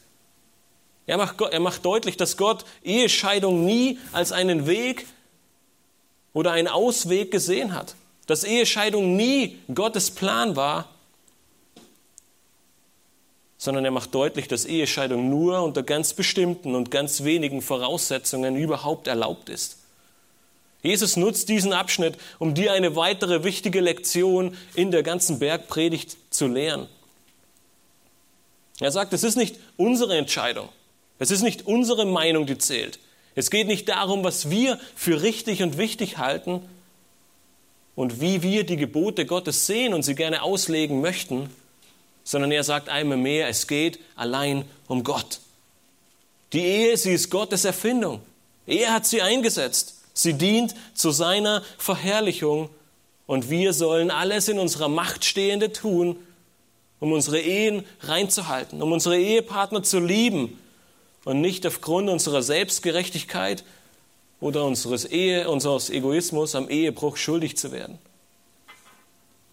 Er 1.06 1.16
macht, 1.16 1.40
er 1.40 1.60
macht 1.60 1.84
deutlich, 1.84 2.16
dass 2.16 2.36
Gott 2.36 2.64
Ehescheidung 2.82 3.64
nie 3.64 3.98
als 4.12 4.32
einen 4.32 4.66
Weg 4.66 5.06
oder 6.32 6.52
einen 6.52 6.68
Ausweg 6.68 7.30
gesehen 7.30 7.74
hat. 7.74 7.94
Dass 8.26 8.44
Ehescheidung 8.44 9.16
nie 9.16 9.58
Gottes 9.72 10.10
Plan 10.10 10.56
war, 10.56 10.88
sondern 13.58 13.84
er 13.84 13.90
macht 13.90 14.14
deutlich, 14.14 14.48
dass 14.48 14.64
Ehescheidung 14.64 15.30
nur 15.30 15.62
unter 15.62 15.82
ganz 15.82 16.14
bestimmten 16.14 16.74
und 16.74 16.90
ganz 16.90 17.24
wenigen 17.24 17.62
Voraussetzungen 17.62 18.56
überhaupt 18.56 19.06
erlaubt 19.06 19.48
ist. 19.48 19.78
Jesus 20.82 21.16
nutzt 21.16 21.48
diesen 21.48 21.72
Abschnitt, 21.72 22.16
um 22.38 22.54
dir 22.54 22.72
eine 22.72 22.94
weitere 22.94 23.42
wichtige 23.42 23.80
Lektion 23.80 24.56
in 24.74 24.90
der 24.90 25.02
ganzen 25.02 25.38
Bergpredigt 25.38 26.16
zu 26.30 26.46
lehren. 26.46 26.86
Er 28.78 28.92
sagt, 28.92 29.12
es 29.12 29.24
ist 29.24 29.36
nicht 29.36 29.56
unsere 29.76 30.16
Entscheidung, 30.16 30.68
es 31.18 31.30
ist 31.30 31.42
nicht 31.42 31.66
unsere 31.66 32.04
Meinung, 32.04 32.46
die 32.46 32.58
zählt. 32.58 32.98
Es 33.34 33.50
geht 33.50 33.66
nicht 33.66 33.88
darum, 33.88 34.22
was 34.22 34.50
wir 34.50 34.78
für 34.94 35.22
richtig 35.22 35.62
und 35.62 35.76
wichtig 35.76 36.18
halten 36.18 36.62
und 37.96 38.20
wie 38.20 38.42
wir 38.42 38.64
die 38.64 38.76
Gebote 38.76 39.26
Gottes 39.26 39.66
sehen 39.66 39.94
und 39.94 40.04
sie 40.04 40.14
gerne 40.14 40.42
auslegen 40.42 41.00
möchten, 41.00 41.50
sondern 42.22 42.52
er 42.52 42.62
sagt 42.62 42.88
einmal 42.88 43.16
mehr, 43.16 43.48
es 43.48 43.66
geht 43.66 43.98
allein 44.14 44.64
um 44.86 45.02
Gott. 45.02 45.40
Die 46.52 46.60
Ehe, 46.60 46.96
sie 46.96 47.12
ist 47.12 47.30
Gottes 47.30 47.64
Erfindung. 47.64 48.20
Er 48.66 48.92
hat 48.92 49.06
sie 49.06 49.22
eingesetzt. 49.22 49.94
Sie 50.12 50.34
dient 50.34 50.74
zu 50.94 51.10
seiner 51.10 51.62
Verherrlichung 51.78 52.68
und 53.26 53.50
wir 53.50 53.72
sollen 53.72 54.10
alles 54.10 54.48
in 54.48 54.58
unserer 54.58 54.88
Macht 54.88 55.24
Stehende 55.24 55.72
tun, 55.72 56.16
um 57.00 57.12
unsere 57.12 57.40
Ehen 57.40 57.84
reinzuhalten, 58.00 58.82
um 58.82 58.92
unsere 58.92 59.18
Ehepartner 59.18 59.82
zu 59.82 60.00
lieben 60.00 60.58
und 61.24 61.40
nicht 61.40 61.66
aufgrund 61.66 62.08
unserer 62.08 62.42
Selbstgerechtigkeit 62.42 63.64
oder 64.40 64.64
unseres, 64.64 65.04
Ehe, 65.04 65.48
unseres 65.48 65.90
Egoismus 65.90 66.54
am 66.54 66.68
Ehebruch 66.68 67.16
schuldig 67.16 67.56
zu 67.56 67.72
werden. 67.72 67.98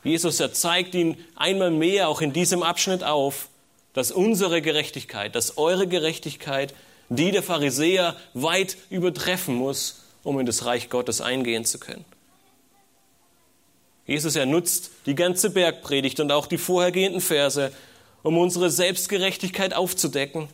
Jesus, 0.03 0.39
er 0.39 0.53
zeigt 0.53 0.95
ihn 0.95 1.17
einmal 1.35 1.71
mehr 1.71 2.09
auch 2.09 2.21
in 2.21 2.33
diesem 2.33 2.61
Abschnitt 2.61 3.03
auf, 3.03 3.47
dass 3.93 4.11
unsere 4.11 4.61
Gerechtigkeit, 4.61 5.35
dass 5.35 5.57
eure 5.57 5.87
Gerechtigkeit 5.87 6.73
die 7.09 7.31
der 7.31 7.43
Pharisäer 7.43 8.15
weit 8.33 8.77
übertreffen 8.89 9.55
muss, 9.55 10.03
um 10.23 10.39
in 10.39 10.45
das 10.45 10.65
Reich 10.65 10.89
Gottes 10.89 11.21
eingehen 11.21 11.65
zu 11.65 11.79
können. 11.79 12.05
Jesus, 14.05 14.35
er 14.35 14.45
nutzt 14.45 14.91
die 15.05 15.15
ganze 15.15 15.49
Bergpredigt 15.49 16.19
und 16.19 16.31
auch 16.31 16.47
die 16.47 16.57
vorhergehenden 16.57 17.21
Verse, 17.21 17.71
um 18.21 18.37
unsere 18.37 18.69
Selbstgerechtigkeit 18.69 19.73
aufzudecken 19.73 20.49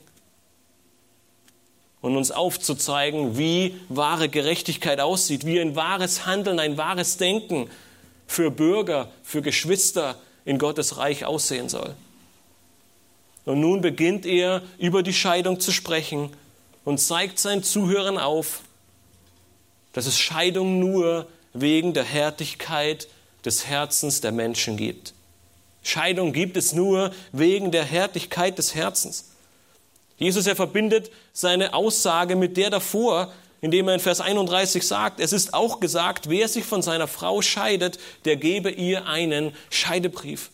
und 2.01 2.15
uns 2.15 2.31
aufzuzeigen, 2.31 3.37
wie 3.37 3.75
wahre 3.89 4.29
Gerechtigkeit 4.29 4.99
aussieht, 4.99 5.45
wie 5.45 5.59
ein 5.59 5.75
wahres 5.75 6.25
Handeln, 6.25 6.59
ein 6.59 6.77
wahres 6.77 7.17
Denken 7.17 7.69
für 8.27 8.51
Bürger, 8.51 9.09
für 9.23 9.41
Geschwister 9.41 10.15
in 10.45 10.57
Gottes 10.57 10.97
Reich 10.97 11.25
aussehen 11.25 11.67
soll. 11.67 11.93
Und 13.45 13.59
nun 13.59 13.81
beginnt 13.81 14.25
er 14.25 14.61
über 14.77 15.03
die 15.03 15.13
Scheidung 15.13 15.59
zu 15.59 15.71
sprechen 15.71 16.29
und 16.85 16.99
zeigt 16.99 17.39
seinen 17.39 17.63
Zuhörern 17.63 18.17
auf, 18.17 18.61
dass 19.93 20.05
es 20.05 20.17
Scheidung 20.17 20.79
nur 20.79 21.27
wegen 21.53 21.93
der 21.93 22.03
Härtigkeit 22.03 23.07
des 23.43 23.65
Herzens 23.65 24.21
der 24.21 24.31
Menschen 24.31 24.77
gibt. 24.77 25.13
Scheidung 25.83 26.33
gibt 26.33 26.57
es 26.57 26.73
nur 26.73 27.11
wegen 27.31 27.71
der 27.71 27.85
Härtigkeit 27.85 28.57
des 28.57 28.75
Herzens. 28.75 29.28
Jesus, 30.19 30.45
er 30.47 30.55
verbindet 30.55 31.09
seine 31.33 31.73
Aussage 31.73 32.35
mit 32.35 32.57
der 32.57 32.69
davor, 32.69 33.31
indem 33.61 33.87
er 33.87 33.95
in 33.95 33.99
Vers 33.99 34.21
31 34.21 34.85
sagt, 34.85 35.19
es 35.19 35.33
ist 35.33 35.53
auch 35.53 35.79
gesagt, 35.79 36.29
wer 36.29 36.47
sich 36.47 36.65
von 36.65 36.81
seiner 36.81 37.07
Frau 37.07 37.41
scheidet, 37.41 37.99
der 38.25 38.35
gebe 38.35 38.69
ihr 38.69 39.05
einen 39.05 39.53
Scheidebrief. 39.69 40.51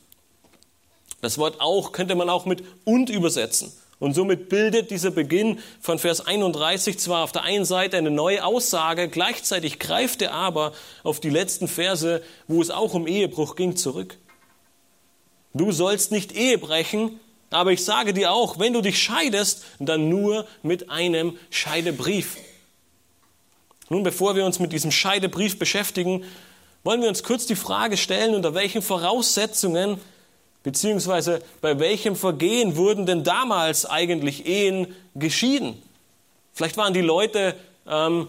Das 1.22 1.38
Wort 1.38 1.60
auch 1.60 1.92
könnte 1.92 2.16
man 2.16 2.30
auch 2.30 2.46
mit 2.46 2.64
und 2.84 3.10
übersetzen. 3.10 3.72
Und 3.98 4.14
somit 4.14 4.50
bildet 4.50 4.92
dieser 4.92 5.10
Beginn 5.10 5.60
von 5.80 6.00
Vers 6.00 6.26
31 6.26 7.00
zwar 7.00 7.24
auf 7.24 7.32
der 7.32 7.44
einen 7.44 7.66
Seite 7.66 7.98
eine 7.98 8.12
neue 8.12 8.44
Aussage, 8.44 9.08
gleichzeitig 9.08 9.80
greift 9.80 10.22
er 10.22 10.34
aber 10.34 10.74
auf 11.04 11.20
die 11.20 11.30
letzten 11.30 11.68
Verse, 11.68 12.22
wo 12.48 12.62
es 12.62 12.70
auch 12.70 12.94
um 12.94 13.08
Ehebruch 13.08 13.56
ging, 13.56 13.78
zurück. 13.78 14.18
Du 15.54 15.72
sollst 15.72 16.12
nicht 16.12 16.34
Ehe 16.34 16.58
brechen, 16.58 17.20
aber 17.56 17.72
ich 17.72 17.86
sage 17.86 18.14
dir 18.14 18.34
auch, 18.34 18.60
wenn 18.60 18.74
du 18.74 18.82
dich 18.82 19.02
scheidest, 19.02 19.64
dann 19.80 20.10
nur 20.10 20.46
mit 20.62 20.90
einem 20.90 21.38
Scheidebrief. 21.50 22.36
Nun, 23.88 24.04
bevor 24.04 24.36
wir 24.36 24.46
uns 24.46 24.60
mit 24.60 24.74
diesem 24.74 24.92
Scheidebrief 24.92 25.58
beschäftigen, 25.58 26.26
wollen 26.84 27.02
wir 27.02 27.08
uns 27.08 27.24
kurz 27.24 27.46
die 27.46 27.56
Frage 27.56 27.96
stellen, 27.96 28.36
unter 28.36 28.54
welchen 28.56 28.82
Voraussetzungen 28.82 30.02
bzw. 30.64 31.40
bei 31.62 31.80
welchem 31.80 32.18
Vergehen 32.18 32.76
wurden 32.76 33.06
denn 33.06 33.24
damals 33.24 33.86
eigentlich 33.86 34.46
Ehen 34.46 34.94
geschieden? 35.14 35.82
Vielleicht 36.52 36.76
waren 36.76 36.94
die 36.94 37.02
Leute, 37.02 37.56
ähm, 37.88 38.28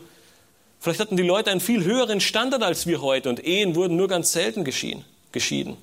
vielleicht 0.79 1.01
hatten 1.01 1.17
die 1.17 1.25
Leute 1.25 1.51
einen 1.51 1.61
viel 1.61 1.83
höheren 1.83 2.21
Standard 2.21 2.63
als 2.63 2.87
wir 2.87 3.03
heute 3.03 3.29
und 3.29 3.45
Ehen 3.45 3.75
wurden 3.75 3.97
nur 3.97 4.07
ganz 4.07 4.31
selten 4.31 4.63
geschieden. 4.63 5.77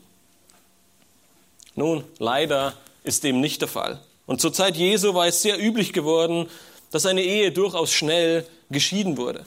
Nun, 1.75 2.05
leider 2.19 2.73
ist 3.03 3.23
dem 3.23 3.41
nicht 3.41 3.61
der 3.61 3.67
Fall. 3.67 3.99
Und 4.25 4.41
zur 4.41 4.53
Zeit 4.53 4.75
Jesu 4.77 5.13
war 5.13 5.27
es 5.27 5.41
sehr 5.41 5.61
üblich 5.61 5.93
geworden, 5.93 6.47
dass 6.91 7.05
eine 7.05 7.23
Ehe 7.23 7.51
durchaus 7.51 7.91
schnell 7.91 8.45
geschieden 8.69 9.17
wurde. 9.17 9.45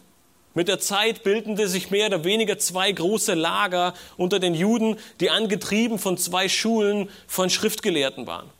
Mit 0.55 0.69
der 0.69 0.81
Zeit 0.81 1.23
bildeten 1.23 1.57
sich 1.69 1.91
mehr 1.91 2.07
oder 2.07 2.25
weniger 2.25 2.59
zwei 2.59 2.91
große 2.91 3.35
Lager 3.35 3.95
unter 4.17 4.39
den 4.39 4.55
Juden, 4.55 4.97
die 5.21 5.31
angetrieben 5.31 5.99
von 5.99 6.17
zwei 6.17 6.49
Schulen 6.49 7.11
von 7.27 7.51
Schriftgelehrten 7.51 8.27
waren. 8.27 8.51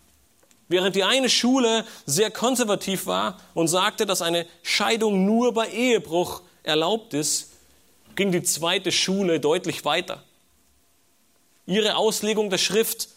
Während 0.69 0.97
die 0.97 1.05
eine 1.05 1.31
Schule 1.31 1.85
sehr 2.05 2.31
konservativ 2.31 3.07
war 3.07 3.41
und 3.55 3.69
sagte, 3.69 4.05
dass 4.05 4.21
eine 4.21 4.47
Scheidung 4.62 5.25
nur 5.25 5.55
bei 5.55 5.69
Ehebruch 5.69 6.43
erlaubt 6.65 7.15
ist, 7.15 7.53
ging 8.15 8.33
die 8.33 8.43
zweite 8.43 8.93
Schule 8.93 9.41
deutlich 9.41 9.85
weiter. 9.85 10.23
Ihre 11.67 11.97
Auslegung 11.97 12.50
der 12.50 12.59
Schrift 12.59 13.09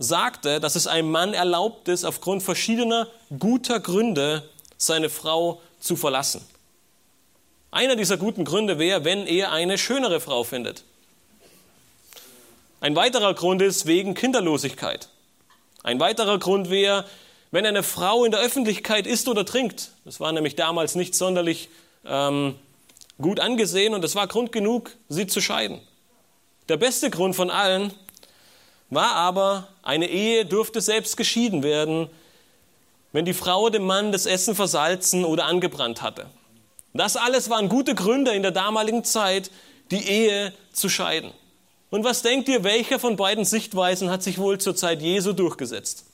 sagte, 0.00 0.60
dass 0.60 0.76
es 0.76 0.86
einem 0.86 1.10
Mann 1.10 1.34
erlaubt 1.34 1.86
ist, 1.86 2.04
aufgrund 2.04 2.42
verschiedener 2.42 3.06
guter 3.38 3.80
Gründe 3.80 4.48
seine 4.78 5.10
Frau 5.10 5.60
zu 5.78 5.94
verlassen. 5.94 6.44
Einer 7.70 7.96
dieser 7.96 8.16
guten 8.16 8.44
Gründe 8.44 8.78
wäre, 8.78 9.04
wenn 9.04 9.26
er 9.26 9.52
eine 9.52 9.76
schönere 9.76 10.18
Frau 10.18 10.42
findet. 10.42 10.84
Ein 12.80 12.96
weiterer 12.96 13.34
Grund 13.34 13.60
ist 13.60 13.86
wegen 13.86 14.14
Kinderlosigkeit. 14.14 15.10
Ein 15.82 16.00
weiterer 16.00 16.38
Grund 16.38 16.70
wäre, 16.70 17.04
wenn 17.50 17.66
eine 17.66 17.82
Frau 17.82 18.24
in 18.24 18.32
der 18.32 18.40
Öffentlichkeit 18.40 19.06
isst 19.06 19.28
oder 19.28 19.44
trinkt. 19.44 19.90
Das 20.06 20.18
war 20.18 20.32
nämlich 20.32 20.56
damals 20.56 20.94
nicht 20.94 21.14
sonderlich 21.14 21.68
ähm, 22.06 22.54
gut 23.20 23.38
angesehen 23.38 23.92
und 23.92 24.02
es 24.02 24.14
war 24.14 24.26
Grund 24.28 24.50
genug, 24.50 24.96
sie 25.10 25.26
zu 25.26 25.42
scheiden. 25.42 25.78
Der 26.70 26.78
beste 26.78 27.10
Grund 27.10 27.36
von 27.36 27.50
allen 27.50 27.92
war 28.90 29.14
aber, 29.14 29.68
eine 29.82 30.08
Ehe 30.08 30.44
durfte 30.44 30.80
selbst 30.80 31.16
geschieden 31.16 31.62
werden, 31.62 32.08
wenn 33.12 33.24
die 33.24 33.34
Frau 33.34 33.70
dem 33.70 33.86
Mann 33.86 34.12
das 34.12 34.26
Essen 34.26 34.54
versalzen 34.54 35.24
oder 35.24 35.46
angebrannt 35.46 36.02
hatte. 36.02 36.26
Das 36.92 37.16
alles 37.16 37.50
waren 37.50 37.68
gute 37.68 37.94
Gründe 37.94 38.32
in 38.32 38.42
der 38.42 38.50
damaligen 38.50 39.04
Zeit, 39.04 39.50
die 39.90 40.06
Ehe 40.08 40.52
zu 40.72 40.88
scheiden. 40.88 41.32
Und 41.90 42.04
was 42.04 42.22
denkt 42.22 42.48
ihr, 42.48 42.62
welcher 42.62 43.00
von 43.00 43.16
beiden 43.16 43.44
Sichtweisen 43.44 44.10
hat 44.10 44.22
sich 44.22 44.38
wohl 44.38 44.58
zur 44.58 44.76
Zeit 44.76 45.02
Jesu 45.02 45.32
durchgesetzt? 45.32 46.04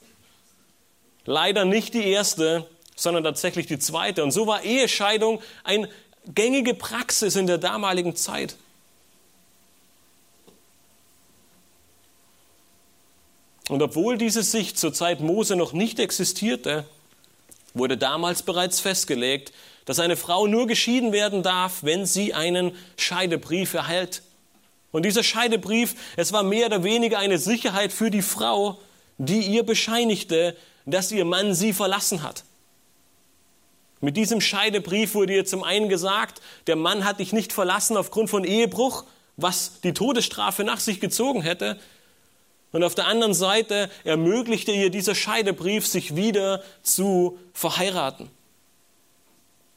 Leider 1.26 1.64
nicht 1.64 1.92
die 1.92 2.06
erste, 2.09 2.66
sondern 2.95 3.25
tatsächlich 3.25 3.66
die 3.66 3.78
zweite. 3.78 4.23
Und 4.23 4.30
so 4.30 4.47
war 4.47 4.62
Ehescheidung 4.62 5.40
eine 5.64 5.88
gängige 6.35 6.73
Praxis 6.73 7.37
in 7.37 7.47
der 7.47 7.59
damaligen 7.59 8.16
Zeit. 8.16 8.56
Und 13.68 13.82
obwohl 13.82 14.16
diese 14.16 14.42
Sicht 14.42 14.78
zur 14.78 14.92
Zeit 14.92 15.20
Mose 15.20 15.56
noch 15.56 15.73
nicht 15.73 15.99
existierte, 15.99 16.85
wurde 17.75 17.96
damals 17.96 18.42
bereits 18.42 18.80
festgelegt, 18.80 19.52
dass 19.85 19.99
eine 20.00 20.16
Frau 20.16 20.46
nur 20.46 20.66
geschieden 20.66 21.12
werden 21.12 21.42
darf, 21.42 21.82
wenn 21.82 22.06
sie 22.06 22.35
einen 22.35 22.73
Scheidebrief 22.96 23.75
erhält. 23.75 24.23
Und 24.92 25.04
dieser 25.04 25.23
Scheidebrief, 25.23 25.94
es 26.16 26.32
war 26.32 26.42
mehr 26.42 26.66
oder 26.66 26.85
weniger 26.85 27.18
eine 27.18 27.38
Sicherheit 27.38 27.92
für 27.92 28.11
die 28.11 28.23
Frau, 28.23 28.78
die 29.18 29.40
ihr 29.40 29.62
bescheinigte, 29.62 30.56
dass 30.87 31.12
ihr 31.12 31.25
Mann 31.25 31.54
sie 31.54 31.73
verlassen 31.73 32.23
hat. 32.23 32.44
Mit 34.00 34.16
diesem 34.16 34.40
Scheidebrief 34.40 35.14
wurde 35.14 35.35
ihr 35.35 35.44
zum 35.44 35.64
einen 35.64 35.88
gesagt, 35.88 36.40
der 36.66 36.76
Mann 36.76 37.04
hat 37.04 37.18
dich 37.18 37.32
nicht 37.32 37.52
verlassen 37.52 37.96
aufgrund 37.96 38.30
von 38.30 38.44
Ehebruch, 38.44 39.04
was 39.37 39.80
die 39.82 39.92
Todesstrafe 39.92 40.64
nach 40.64 40.80
sich 40.80 41.00
gezogen 41.00 41.42
hätte. 41.42 41.78
Und 42.76 42.85
auf 42.85 42.95
der 42.95 43.06
anderen 43.06 43.33
Seite 43.33 43.88
ermöglichte 44.04 44.71
ihr 44.71 44.90
dieser 44.90 45.14
Scheidebrief, 45.14 45.87
sich 45.87 46.14
wieder 46.14 46.62
zu 46.83 47.38
verheiraten. 47.54 48.28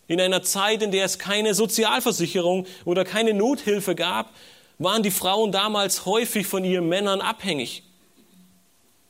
In 0.10 0.20
einer 0.20 0.44
Zeit, 0.44 0.84
in 0.84 0.92
der 0.92 1.06
es 1.06 1.18
keine 1.18 1.54
Sozialversicherung 1.54 2.68
oder 2.84 3.06
keine 3.06 3.34
Nothilfe 3.34 3.96
gab, 3.96 4.34
waren 4.80 5.02
die 5.02 5.12
Frauen 5.12 5.54
damals 5.54 6.06
häufig 6.06 6.46
von 6.46 6.66
ihren 6.66 6.90
Männern 6.90 7.22
abhängig. 7.22 7.84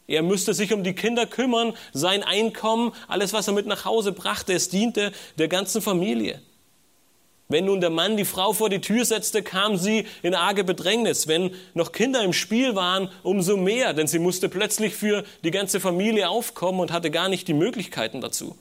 Er 0.06 0.22
müsste 0.22 0.54
sich 0.54 0.72
um 0.72 0.84
die 0.84 0.94
Kinder 0.94 1.26
kümmern, 1.26 1.74
sein 1.92 2.22
Einkommen, 2.22 2.94
alles, 3.08 3.34
was 3.34 3.48
er 3.48 3.56
mit 3.56 3.66
nach 3.66 3.86
Hause 3.86 4.12
brachte, 4.12 4.54
es 4.54 4.70
diente 4.70 5.12
der 5.40 5.48
ganzen 5.48 5.82
Familie. 5.82 6.40
Wenn 7.52 7.66
nun 7.66 7.82
der 7.82 7.90
Mann 7.90 8.16
die 8.16 8.26
Frau 8.26 8.54
vor 8.54 8.70
die 8.70 8.80
Tür 8.80 9.06
setzte, 9.06 9.42
kam 9.42 9.76
sie 9.76 10.06
in 10.22 10.36
arge 10.36 10.64
Bedrängnis. 10.64 11.28
Wenn 11.28 11.56
noch 11.74 11.92
Kinder 11.92 12.24
im 12.24 12.32
Spiel 12.32 12.76
waren, 12.76 13.10
umso 13.24 13.58
mehr, 13.58 13.94
denn 13.94 14.06
sie 14.06 14.20
musste 14.20 14.50
plötzlich 14.50 14.94
für 14.94 15.24
die 15.44 15.50
ganze 15.50 15.80
Familie 15.80 16.30
aufkommen 16.30 16.80
und 16.80 16.92
hatte 16.92 17.10
gar 17.10 17.28
nicht 17.28 17.48
die 17.48 17.56
Möglichkeiten 17.56 18.22
dazu. 18.22 18.56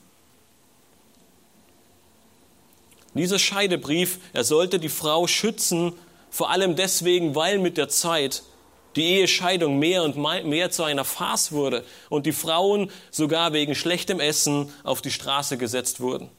Dieser 3.13 3.37
Scheidebrief, 3.37 4.17
er 4.33 4.43
sollte 4.43 4.79
die 4.79 4.89
Frau 4.89 5.27
schützen, 5.27 5.93
vor 6.31 6.49
allem 6.49 6.75
deswegen, 6.75 7.35
weil 7.35 7.59
mit 7.59 7.77
der 7.77 7.89
Zeit 7.89 8.41
die 8.95 9.05
Ehescheidung 9.05 9.77
mehr 9.77 10.01
und 10.01 10.17
mehr 10.17 10.71
zu 10.71 10.81
einer 10.81 11.05
Farce 11.05 11.51
wurde 11.51 11.85
und 12.09 12.25
die 12.25 12.31
Frauen 12.31 12.89
sogar 13.11 13.53
wegen 13.53 13.75
schlechtem 13.75 14.19
Essen 14.19 14.73
auf 14.83 15.03
die 15.03 15.11
Straße 15.11 15.57
gesetzt 15.59 15.99
wurden. 15.99 16.31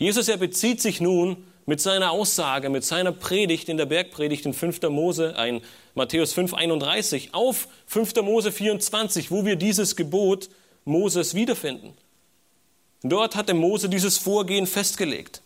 Jesus, 0.00 0.28
er 0.28 0.38
bezieht 0.38 0.80
sich 0.80 1.02
nun 1.02 1.44
mit 1.66 1.78
seiner 1.78 2.10
Aussage, 2.10 2.70
mit 2.70 2.86
seiner 2.86 3.12
Predigt 3.12 3.68
in 3.68 3.76
der 3.76 3.84
Bergpredigt 3.84 4.46
in 4.46 4.54
5. 4.54 4.80
Mose, 4.88 5.36
ein 5.36 5.60
Matthäus 5.94 6.32
5, 6.32 6.54
31, 6.54 7.34
auf 7.34 7.68
5. 7.84 8.14
Mose 8.22 8.50
24, 8.50 9.30
wo 9.30 9.44
wir 9.44 9.56
dieses 9.56 9.96
Gebot 9.96 10.48
Moses 10.86 11.34
wiederfinden. 11.34 11.92
Dort 13.02 13.36
hatte 13.36 13.52
Mose 13.52 13.90
dieses 13.90 14.16
Vorgehen 14.16 14.66
festgelegt. 14.66 15.42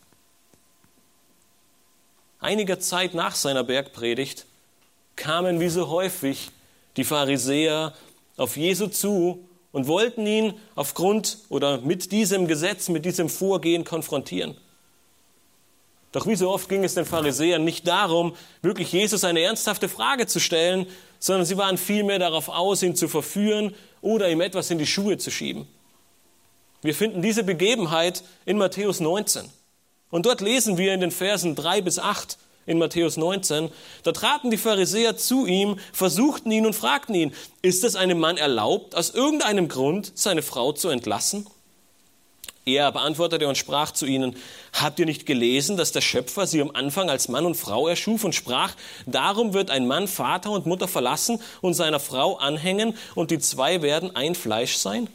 Einiger 2.38 2.78
Zeit 2.78 3.12
nach 3.12 3.34
seiner 3.34 3.64
Bergpredigt 3.64 4.46
kamen 5.16 5.58
wie 5.58 5.68
so 5.68 5.88
häufig 5.88 6.50
die 6.96 7.04
Pharisäer 7.04 7.92
auf 8.36 8.56
Jesu 8.56 8.86
zu 8.86 9.48
und 9.74 9.88
wollten 9.88 10.24
ihn 10.24 10.54
aufgrund 10.76 11.38
oder 11.48 11.78
mit 11.80 12.12
diesem 12.12 12.46
Gesetz, 12.46 12.88
mit 12.88 13.04
diesem 13.04 13.28
Vorgehen 13.28 13.82
konfrontieren. 13.82 14.56
Doch 16.12 16.28
wie 16.28 16.36
so 16.36 16.48
oft 16.48 16.68
ging 16.68 16.84
es 16.84 16.94
den 16.94 17.04
Pharisäern 17.04 17.64
nicht 17.64 17.88
darum, 17.88 18.36
wirklich 18.62 18.92
Jesus 18.92 19.24
eine 19.24 19.40
ernsthafte 19.40 19.88
Frage 19.88 20.28
zu 20.28 20.38
stellen, 20.38 20.86
sondern 21.18 21.44
sie 21.44 21.56
waren 21.56 21.76
vielmehr 21.76 22.20
darauf 22.20 22.48
aus, 22.48 22.84
ihn 22.84 22.94
zu 22.94 23.08
verführen 23.08 23.74
oder 24.00 24.30
ihm 24.30 24.40
etwas 24.40 24.70
in 24.70 24.78
die 24.78 24.86
Schuhe 24.86 25.18
zu 25.18 25.32
schieben. 25.32 25.66
Wir 26.80 26.94
finden 26.94 27.20
diese 27.20 27.42
Begebenheit 27.42 28.22
in 28.46 28.58
Matthäus 28.58 29.00
19. 29.00 29.42
Und 30.08 30.24
dort 30.24 30.40
lesen 30.40 30.78
wir 30.78 30.94
in 30.94 31.00
den 31.00 31.10
Versen 31.10 31.56
3 31.56 31.80
bis 31.80 31.98
8, 31.98 32.38
in 32.66 32.78
Matthäus 32.78 33.16
19, 33.16 33.70
da 34.02 34.12
traten 34.12 34.50
die 34.50 34.56
Pharisäer 34.56 35.16
zu 35.16 35.46
ihm, 35.46 35.78
versuchten 35.92 36.50
ihn 36.50 36.66
und 36.66 36.74
fragten 36.74 37.14
ihn, 37.14 37.34
ist 37.62 37.84
es 37.84 37.96
einem 37.96 38.18
Mann 38.18 38.36
erlaubt, 38.36 38.94
aus 38.94 39.10
irgendeinem 39.10 39.68
Grund 39.68 40.12
seine 40.14 40.42
Frau 40.42 40.72
zu 40.72 40.88
entlassen? 40.88 41.46
Er 42.66 42.90
beantwortete 42.92 43.46
und 43.46 43.58
sprach 43.58 43.90
zu 43.90 44.06
ihnen, 44.06 44.36
habt 44.72 44.98
ihr 44.98 45.04
nicht 45.04 45.26
gelesen, 45.26 45.76
dass 45.76 45.92
der 45.92 46.00
Schöpfer 46.00 46.46
sie 46.46 46.62
am 46.62 46.70
Anfang 46.70 47.10
als 47.10 47.28
Mann 47.28 47.44
und 47.44 47.56
Frau 47.56 47.88
erschuf 47.88 48.24
und 48.24 48.34
sprach, 48.34 48.74
darum 49.04 49.52
wird 49.52 49.70
ein 49.70 49.86
Mann 49.86 50.08
Vater 50.08 50.50
und 50.50 50.64
Mutter 50.64 50.88
verlassen 50.88 51.40
und 51.60 51.74
seiner 51.74 52.00
Frau 52.00 52.36
anhängen 52.36 52.96
und 53.14 53.30
die 53.30 53.38
zwei 53.38 53.82
werden 53.82 54.16
ein 54.16 54.34
Fleisch 54.34 54.76
sein? 54.76 55.08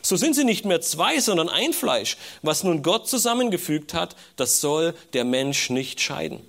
So 0.00 0.16
sind 0.16 0.34
sie 0.34 0.44
nicht 0.44 0.64
mehr 0.64 0.80
zwei, 0.80 1.18
sondern 1.18 1.48
ein 1.48 1.72
Fleisch. 1.72 2.16
Was 2.42 2.62
nun 2.62 2.82
Gott 2.82 3.08
zusammengefügt 3.08 3.94
hat, 3.94 4.14
das 4.36 4.60
soll 4.60 4.94
der 5.12 5.24
Mensch 5.24 5.70
nicht 5.70 6.00
scheiden. 6.00 6.40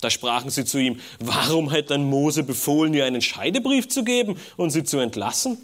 Da 0.00 0.10
sprachen 0.10 0.50
sie 0.50 0.64
zu 0.64 0.78
ihm, 0.78 1.00
warum 1.18 1.70
hat 1.70 1.90
dann 1.90 2.04
Mose 2.04 2.42
befohlen, 2.42 2.92
ihr 2.92 3.06
einen 3.06 3.22
Scheidebrief 3.22 3.88
zu 3.88 4.04
geben 4.04 4.38
und 4.56 4.70
sie 4.70 4.84
zu 4.84 4.98
entlassen? 4.98 5.58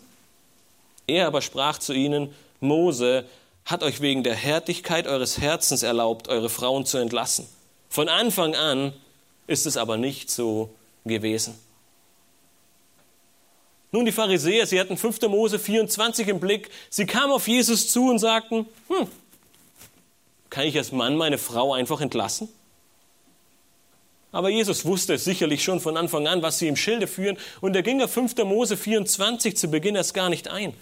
Er 1.07 1.26
aber 1.26 1.42
sprach 1.42 1.78
zu 1.78 1.92
ihnen, 1.92 2.33
Mose 2.61 3.26
hat 3.64 3.83
euch 3.83 4.00
wegen 4.00 4.22
der 4.22 4.35
Härtigkeit 4.35 5.07
eures 5.07 5.38
Herzens 5.38 5.83
erlaubt, 5.83 6.28
eure 6.28 6.48
Frauen 6.48 6.87
zu 6.87 6.98
entlassen. 6.98 7.46
Von 7.88 8.09
Anfang 8.09 8.54
an 8.54 8.92
ist 9.46 9.66
es 9.66 9.76
aber 9.76 9.96
nicht 9.96 10.30
so 10.30 10.74
gewesen. 11.04 11.54
Nun, 13.90 14.07
die 14.07 14.12
Pharisäer, 14.12 14.66
sie 14.66 14.80
hatten 14.80 14.96
5. 14.96 15.20
Mose 15.22 15.59
24 15.59 16.28
im 16.28 16.40
Blick. 16.40 16.70
Sie 16.88 17.04
kamen 17.04 17.30
auf 17.30 17.46
Jesus 17.46 17.90
zu 17.90 18.09
und 18.09 18.18
sagten, 18.18 18.66
hm, 18.88 19.07
kann 20.48 20.64
ich 20.64 20.78
als 20.78 20.92
Mann 20.92 21.16
meine 21.16 21.37
Frau 21.37 21.74
einfach 21.74 22.00
entlassen? 22.00 22.48
Aber 24.33 24.49
Jesus 24.49 24.87
wusste 24.87 25.18
sicherlich 25.18 25.62
schon 25.62 25.79
von 25.79 25.97
Anfang 25.97 26.27
an, 26.27 26.42
was 26.42 26.59
sie 26.59 26.66
im 26.66 26.77
Schilde 26.77 27.07
führen, 27.07 27.37
und 27.61 27.77
er 27.77 27.83
ging 27.83 28.01
auf 28.03 28.12
5. 28.12 28.37
Mose 28.38 28.79
24 28.79 29.57
zu 29.57 29.68
Beginn 29.68 29.95
erst 29.95 30.14
gar 30.14 30.31
nicht 30.31 30.49
ein. 30.49 30.73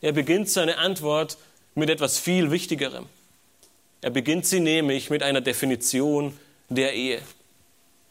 Er 0.00 0.12
beginnt 0.12 0.48
seine 0.48 0.78
Antwort 0.78 1.36
mit 1.74 1.90
etwas 1.90 2.18
viel 2.18 2.50
Wichtigerem. 2.50 3.06
Er 4.00 4.10
beginnt 4.10 4.46
sie 4.46 4.60
nämlich 4.60 5.10
mit 5.10 5.22
einer 5.22 5.42
Definition 5.42 6.38
der 6.68 6.94
Ehe. 6.94 7.20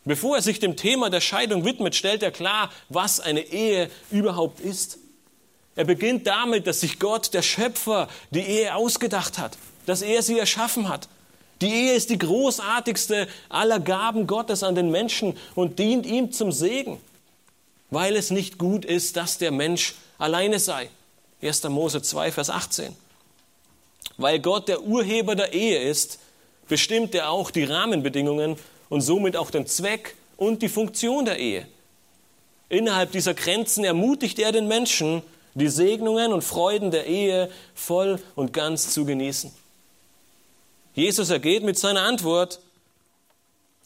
Bevor 0.04 0.36
er 0.36 0.42
sich 0.44 0.60
dem 0.60 0.76
Thema 0.76 1.10
der 1.10 1.22
Scheidung 1.22 1.66
widmet, 1.66 1.96
stellt 1.96 2.22
er 2.22 2.32
klar, 2.32 2.72
was 2.90 3.20
eine 3.20 3.42
Ehe 3.42 3.90
überhaupt 4.12 4.60
ist. 4.60 5.00
Er 5.76 5.86
beginnt 5.86 6.28
damit, 6.28 6.68
dass 6.68 6.82
sich 6.82 7.00
Gott, 7.00 7.34
der 7.34 7.42
Schöpfer, 7.42 8.08
die 8.30 8.42
Ehe 8.42 8.76
ausgedacht 8.76 9.40
hat, 9.40 9.58
dass 9.88 10.04
er 10.04 10.22
sie 10.22 10.38
erschaffen 10.38 10.90
hat. 10.90 11.10
Die 11.66 11.74
Ehe 11.74 11.94
ist 11.94 12.12
die 12.12 12.20
großartigste 12.20 13.28
aller 13.50 13.80
Gaben 13.80 14.28
Gottes 14.28 14.62
an 14.62 14.76
den 14.76 14.92
Menschen 14.92 15.36
und 15.56 15.80
dient 15.80 16.06
ihm 16.06 16.32
zum 16.32 16.52
Segen, 16.52 17.02
weil 17.90 18.16
es 18.16 18.30
nicht 18.30 18.60
gut 18.60 18.86
ist, 18.86 19.18
dass 19.18 19.40
der 19.40 19.50
Mensch 19.50 19.96
alleine 20.20 20.60
sei. 20.60 20.90
1. 21.42 21.64
Mose 21.70 22.04
2, 22.04 22.32
Vers 22.32 22.52
18. 22.52 22.96
Weil 24.18 24.38
Gott 24.42 24.68
der 24.68 24.84
Urheber 24.84 25.34
der 25.34 25.54
Ehe 25.54 25.80
ist, 25.80 26.20
bestimmt 26.68 27.16
er 27.16 27.32
auch 27.32 27.50
die 27.50 27.64
Rahmenbedingungen 27.64 28.58
und 28.90 29.02
somit 29.02 29.36
auch 29.36 29.50
den 29.50 29.66
Zweck 29.66 30.14
und 30.38 30.62
die 30.62 30.70
Funktion 30.70 31.26
der 31.26 31.40
Ehe. 31.40 31.66
Innerhalb 32.70 33.12
dieser 33.12 33.34
Grenzen 33.34 33.84
ermutigt 33.86 34.38
er 34.38 34.52
den 34.52 34.68
Menschen, 34.68 35.24
die 35.56 35.70
Segnungen 35.70 36.32
und 36.32 36.44
Freuden 36.44 36.92
der 36.92 37.08
Ehe 37.08 37.50
voll 37.74 38.22
und 38.36 38.54
ganz 38.54 38.94
zu 38.94 39.04
genießen. 39.04 39.65
Jesus 40.96 41.30
ergeht 41.30 41.64
mit 41.64 41.78
seiner 41.78 42.04
Antwort 42.04 42.62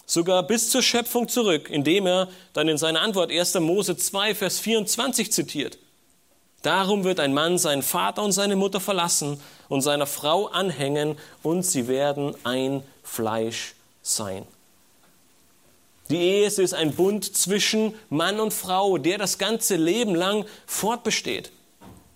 sogar 0.06 0.44
bis 0.44 0.70
zur 0.70 0.82
Schöpfung 0.82 1.28
zurück, 1.28 1.70
indem 1.70 2.08
er 2.08 2.30
dann 2.54 2.68
in 2.68 2.78
seiner 2.78 3.02
Antwort 3.02 3.32
1. 3.32 3.56
Mose 3.56 3.98
2, 3.98 4.36
Vers 4.36 4.60
24 4.60 5.32
zitiert. 5.32 5.78
Darum 6.62 7.04
wird 7.04 7.20
ein 7.20 7.34
Mann 7.34 7.58
seinen 7.58 7.84
Vater 7.84 8.24
und 8.24 8.32
seine 8.32 8.56
Mutter 8.56 8.80
verlassen 8.80 9.40
und 9.70 9.82
seiner 9.82 10.06
Frau 10.06 10.48
anhängen 10.48 11.18
und 11.42 11.64
sie 11.64 11.88
werden 11.88 12.36
ein 12.44 12.84
Fleisch 13.04 13.76
sein. 14.02 14.46
Die 16.10 16.18
Ehe 16.18 16.48
ist 16.48 16.74
ein 16.74 16.96
Bund 16.96 17.36
zwischen 17.36 17.94
Mann 18.10 18.40
und 18.40 18.54
Frau, 18.54 18.98
der 18.98 19.18
das 19.18 19.38
ganze 19.38 19.76
Leben 19.76 20.16
lang 20.16 20.46
fortbesteht. 20.66 21.52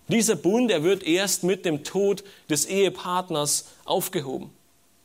Dieser 0.08 0.36
Bund, 0.36 0.70
er 0.70 0.82
wird 0.82 1.04
erst 1.04 1.44
mit 1.44 1.64
dem 1.64 1.84
Tod 1.84 2.24
des 2.50 2.66
Ehepartners 2.66 3.66
aufgehoben. 3.84 4.50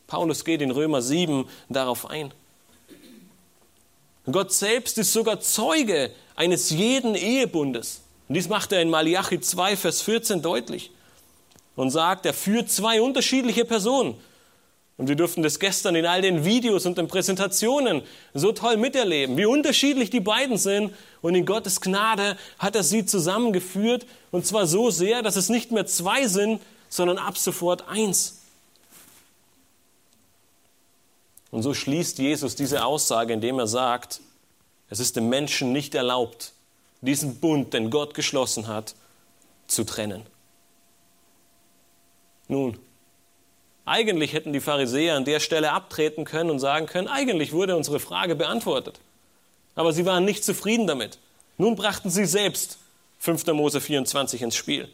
Paulus 0.10 0.44
geht 0.44 0.62
in 0.62 0.72
Römer 0.72 1.02
7 1.02 1.48
darauf 1.70 2.10
ein. 2.10 2.34
Gott 4.30 4.52
selbst 4.52 4.98
ist 4.98 5.14
sogar 5.14 5.40
Zeuge 5.40 6.12
eines 6.36 6.72
jeden 6.72 7.16
Ehebundes. 7.16 8.02
Und 8.28 8.36
dies 8.36 8.50
macht 8.50 8.72
er 8.72 8.82
in 8.82 8.90
Malachi 8.90 9.40
2, 9.40 9.78
Vers 9.78 10.02
14 10.02 10.42
deutlich 10.42 10.92
und 11.76 11.92
sagt, 11.92 12.26
er 12.26 12.34
führt 12.34 12.70
zwei 12.72 13.02
unterschiedliche 13.02 13.66
Personen. 13.66 14.16
Und 14.98 15.08
wir 15.08 15.16
durften 15.16 15.44
das 15.44 15.60
gestern 15.60 15.96
in 15.96 16.06
all 16.06 16.22
den 16.22 16.44
Videos 16.44 16.86
und 16.86 16.98
den 16.98 17.08
Präsentationen 17.08 18.02
so 18.34 18.52
toll 18.52 18.78
miterleben, 18.78 19.38
wie 19.38 19.46
unterschiedlich 19.46 20.10
die 20.10 20.20
beiden 20.20 20.58
sind. 20.58 20.94
Und 21.22 21.36
in 21.36 21.46
Gottes 21.46 21.80
Gnade 21.80 22.36
hat 22.58 22.76
er 22.76 22.84
sie 22.84 23.06
zusammengeführt. 23.06 24.06
Und 24.32 24.46
zwar 24.46 24.68
so 24.68 24.90
sehr, 24.90 25.22
dass 25.22 25.38
es 25.38 25.48
nicht 25.48 25.72
mehr 25.72 25.86
zwei 25.86 26.28
sind, 26.28 26.62
sondern 26.90 27.18
ab 27.18 27.38
sofort 27.38 27.88
eins. 27.88 28.39
Und 31.52 31.64
so 31.64 31.74
schließt 31.74 32.20
Jesus 32.20 32.56
diese 32.56 32.86
Aussage, 32.86 33.34
indem 33.34 33.60
er 33.60 33.68
sagt, 33.68 34.22
es 34.90 35.00
ist 35.00 35.16
dem 35.16 35.30
Menschen 35.30 35.72
nicht 35.72 35.96
erlaubt, 35.96 36.54
diesen 37.02 37.40
Bund, 37.40 37.74
den 37.74 37.90
Gott 37.90 38.14
geschlossen 38.14 38.68
hat, 38.68 38.96
zu 39.68 39.84
trennen. 39.84 40.26
Nun, 42.48 42.78
eigentlich 43.86 44.34
hätten 44.34 44.54
die 44.54 44.60
Pharisäer 44.60 45.16
an 45.16 45.26
der 45.26 45.40
Stelle 45.40 45.72
abtreten 45.72 46.26
können 46.26 46.50
und 46.50 46.60
sagen 46.60 46.86
können, 46.88 47.08
eigentlich 47.08 47.54
wurde 47.54 47.76
unsere 47.76 48.00
Frage 48.00 48.36
beantwortet. 48.36 49.00
Aber 49.76 49.94
sie 49.94 50.06
waren 50.06 50.26
nicht 50.26 50.44
zufrieden 50.44 50.88
damit. 50.88 51.20
Nun 51.58 51.76
brachten 51.76 52.10
sie 52.10 52.26
selbst 52.26 52.80
5. 53.20 53.48
Mose 53.48 53.82
24 53.82 54.42
ins 54.42 54.56
Spiel. 54.56 54.90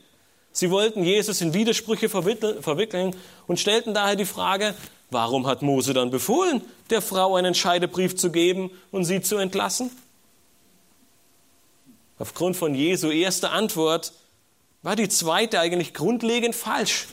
Sie 0.52 0.72
wollten 0.72 1.04
Jesus 1.04 1.42
in 1.42 1.54
Widersprüche 1.54 2.08
verwickeln 2.08 3.16
und 3.48 3.60
stellten 3.60 3.94
daher 3.94 4.16
die 4.16 4.26
Frage, 4.26 4.74
warum 5.10 5.48
hat 5.48 5.62
Mose 5.62 5.94
dann 5.94 6.12
befohlen, 6.12 6.62
der 6.90 7.02
Frau 7.02 7.36
einen 7.36 7.56
Scheidebrief 7.56 8.16
zu 8.16 8.32
geben 8.32 8.72
und 8.92 9.06
sie 9.06 9.22
zu 9.22 9.38
entlassen? 9.38 9.92
Aufgrund 12.18 12.56
von 12.56 12.76
Jesu 12.76 13.10
erster 13.10 13.52
Antwort 13.52 14.14
war 14.82 14.96
die 14.96 15.10
zweite 15.10 15.60
eigentlich 15.60 15.94
grundlegend 15.94 16.56
falsch. 16.56 17.08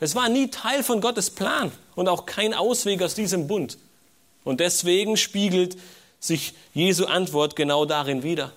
Es 0.00 0.14
war 0.14 0.28
nie 0.28 0.48
Teil 0.48 0.82
von 0.82 1.00
Gottes 1.00 1.30
Plan 1.30 1.70
und 1.94 2.08
auch 2.08 2.26
kein 2.26 2.54
Ausweg 2.54 3.02
aus 3.02 3.14
diesem 3.14 3.46
Bund. 3.46 3.78
Und 4.42 4.58
deswegen 4.58 5.16
spiegelt 5.16 5.76
sich 6.18 6.54
Jesu 6.74 7.04
Antwort 7.06 7.54
genau 7.54 7.84
darin 7.84 8.22
wider. 8.22 8.52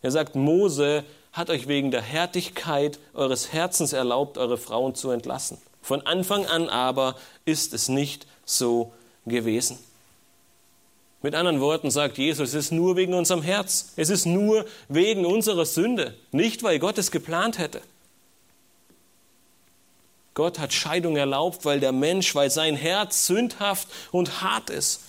Er 0.00 0.10
sagt, 0.10 0.36
Mose 0.36 1.04
hat 1.32 1.50
euch 1.50 1.68
wegen 1.68 1.90
der 1.90 2.00
Härtigkeit 2.00 2.98
eures 3.12 3.52
Herzens 3.52 3.92
erlaubt, 3.92 4.38
eure 4.38 4.56
Frauen 4.56 4.94
zu 4.94 5.10
entlassen. 5.10 5.58
Von 5.88 6.04
Anfang 6.04 6.44
an 6.44 6.68
aber 6.68 7.16
ist 7.46 7.72
es 7.72 7.88
nicht 7.88 8.26
so 8.44 8.92
gewesen. 9.24 9.78
Mit 11.22 11.34
anderen 11.34 11.62
Worten 11.62 11.90
sagt 11.90 12.18
Jesus, 12.18 12.50
es 12.50 12.66
ist 12.66 12.72
nur 12.72 12.96
wegen 12.96 13.14
unserem 13.14 13.40
Herz. 13.40 13.94
Es 13.96 14.10
ist 14.10 14.26
nur 14.26 14.66
wegen 14.90 15.24
unserer 15.24 15.64
Sünde, 15.64 16.14
nicht 16.30 16.62
weil 16.62 16.78
Gott 16.78 16.98
es 16.98 17.10
geplant 17.10 17.56
hätte. 17.56 17.80
Gott 20.34 20.58
hat 20.58 20.74
Scheidung 20.74 21.16
erlaubt, 21.16 21.64
weil 21.64 21.80
der 21.80 21.92
Mensch, 21.92 22.34
weil 22.34 22.50
sein 22.50 22.76
Herz 22.76 23.26
sündhaft 23.26 23.88
und 24.12 24.42
hart 24.42 24.68
ist. 24.68 25.00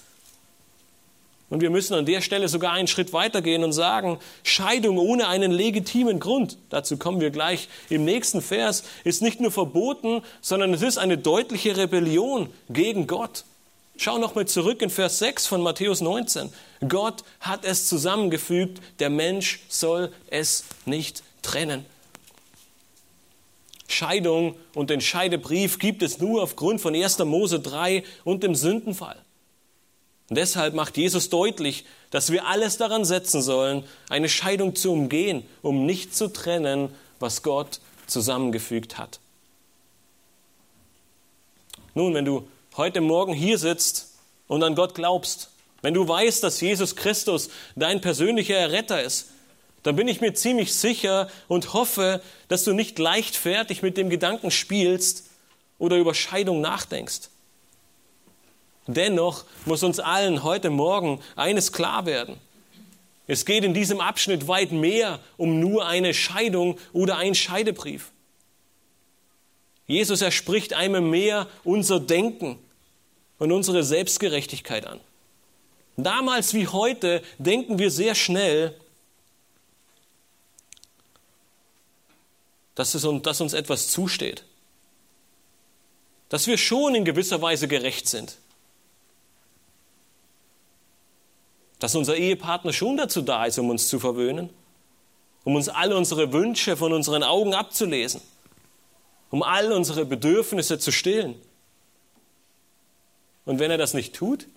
Und 1.49 1.61
wir 1.61 1.71
müssen 1.71 1.95
an 1.95 2.05
der 2.05 2.21
Stelle 2.21 2.47
sogar 2.47 2.73
einen 2.73 2.87
Schritt 2.87 3.11
weitergehen 3.11 3.63
und 3.63 3.73
sagen, 3.73 4.19
Scheidung 4.43 4.99
ohne 4.99 5.27
einen 5.27 5.51
legitimen 5.51 6.19
Grund, 6.19 6.57
dazu 6.69 6.97
kommen 6.97 7.21
wir 7.21 7.31
gleich 7.31 7.69
im 7.89 8.05
nächsten 8.05 8.41
Vers, 8.41 8.83
ist 9.03 9.21
nicht 9.23 9.41
nur 9.41 9.51
verboten, 9.51 10.21
sondern 10.41 10.73
es 10.73 10.83
ist 10.83 10.99
eine 10.99 11.17
deutliche 11.17 11.75
Rebellion 11.75 12.49
gegen 12.69 13.07
Gott. 13.07 13.45
Schau 13.97 14.17
nochmal 14.17 14.47
zurück 14.47 14.81
in 14.81 14.89
Vers 14.89 15.19
6 15.19 15.47
von 15.47 15.61
Matthäus 15.61 16.01
19. 16.01 16.49
Gott 16.87 17.23
hat 17.41 17.65
es 17.65 17.87
zusammengefügt, 17.87 18.79
der 18.99 19.09
Mensch 19.09 19.61
soll 19.67 20.11
es 20.29 20.63
nicht 20.85 21.23
trennen. 21.41 21.85
Scheidung 23.87 24.55
und 24.75 24.91
den 24.91 25.01
Scheidebrief 25.01 25.79
gibt 25.79 26.03
es 26.03 26.19
nur 26.19 26.43
aufgrund 26.43 26.79
von 26.79 26.95
1. 26.95 27.17
Mose 27.19 27.59
3 27.59 28.03
und 28.23 28.43
dem 28.43 28.53
Sündenfall. 28.53 29.17
Und 30.29 30.37
deshalb 30.37 30.75
macht 30.75 30.97
Jesus 30.97 31.29
deutlich, 31.29 31.85
dass 32.11 32.31
wir 32.31 32.45
alles 32.45 32.77
daran 32.77 33.03
setzen 33.03 33.41
sollen, 33.41 33.83
eine 34.09 34.29
Scheidung 34.29 34.75
zu 34.75 34.91
umgehen, 34.91 35.43
um 35.61 35.85
nicht 35.85 36.15
zu 36.15 36.31
trennen, 36.31 36.93
was 37.19 37.41
Gott 37.41 37.79
zusammengefügt 38.05 38.97
hat. 38.97 39.19
Nun, 41.95 42.13
wenn 42.13 42.25
du 42.25 42.47
heute 42.77 43.01
Morgen 43.01 43.33
hier 43.33 43.57
sitzt 43.57 44.13
und 44.47 44.63
an 44.63 44.75
Gott 44.75 44.93
glaubst, 44.93 45.49
wenn 45.81 45.93
du 45.93 46.07
weißt, 46.07 46.43
dass 46.43 46.61
Jesus 46.61 46.95
Christus 46.95 47.49
dein 47.75 48.01
persönlicher 48.01 48.55
Erretter 48.55 49.01
ist, 49.01 49.29
dann 49.83 49.95
bin 49.95 50.07
ich 50.07 50.21
mir 50.21 50.33
ziemlich 50.33 50.75
sicher 50.75 51.29
und 51.47 51.73
hoffe, 51.73 52.21
dass 52.49 52.63
du 52.65 52.73
nicht 52.73 52.99
leichtfertig 52.99 53.81
mit 53.81 53.97
dem 53.97 54.09
Gedanken 54.09 54.51
spielst 54.51 55.25
oder 55.77 55.97
über 55.97 56.13
Scheidung 56.13 56.61
nachdenkst. 56.61 57.29
Dennoch 58.91 59.45
muss 59.65 59.83
uns 59.83 59.99
allen 59.99 60.41
heute 60.41 60.71
Morgen 60.71 61.21
eines 61.35 61.71
klar 61.71 62.07
werden. 62.07 62.37
Es 63.27 63.45
geht 63.45 63.63
in 63.63 63.75
diesem 63.75 64.01
Abschnitt 64.01 64.47
weit 64.47 64.71
mehr 64.71 65.19
um 65.37 65.59
nur 65.59 65.85
eine 65.85 66.15
Scheidung 66.15 66.79
oder 66.91 67.17
einen 67.17 67.35
Scheidebrief. 67.35 68.09
Jesus 69.85 70.23
erspricht 70.23 70.73
einmal 70.73 71.01
mehr 71.01 71.47
unser 71.63 71.99
Denken 71.99 72.57
und 73.37 73.51
unsere 73.51 73.83
Selbstgerechtigkeit 73.83 74.87
an. 74.87 74.99
Damals 75.95 76.55
wie 76.55 76.67
heute 76.67 77.21
denken 77.37 77.77
wir 77.77 77.91
sehr 77.91 78.15
schnell, 78.15 78.75
dass, 82.73 82.95
es, 82.95 83.07
dass 83.21 83.39
uns 83.39 83.53
etwas 83.53 83.89
zusteht. 83.89 84.45
Dass 86.29 86.47
wir 86.47 86.57
schon 86.57 86.95
in 86.95 87.05
gewisser 87.05 87.39
Weise 87.43 87.67
gerecht 87.67 88.07
sind. 88.07 88.38
Dass 91.79 91.95
unser 91.95 92.15
Ehepartner 92.17 92.73
schon 92.73 92.97
dazu 92.97 93.21
da 93.21 93.45
ist, 93.45 93.57
um 93.57 93.69
uns 93.69 93.87
zu 93.87 93.99
verwöhnen, 93.99 94.49
um 95.45 95.55
uns 95.55 95.69
alle 95.69 95.95
unsere 95.97 96.33
Wünsche 96.33 96.75
von 96.77 96.93
unseren 96.93 97.23
Augen 97.23 97.53
abzulesen, 97.53 98.21
um 99.31 99.41
all 99.41 99.71
unsere 99.71 100.05
Bedürfnisse 100.05 100.77
zu 100.77 100.91
stillen. 100.91 101.35
Und 103.45 103.59
wenn 103.59 103.71
er 103.71 103.77
das 103.77 103.93
nicht 103.93 104.13
tut, 104.13 104.47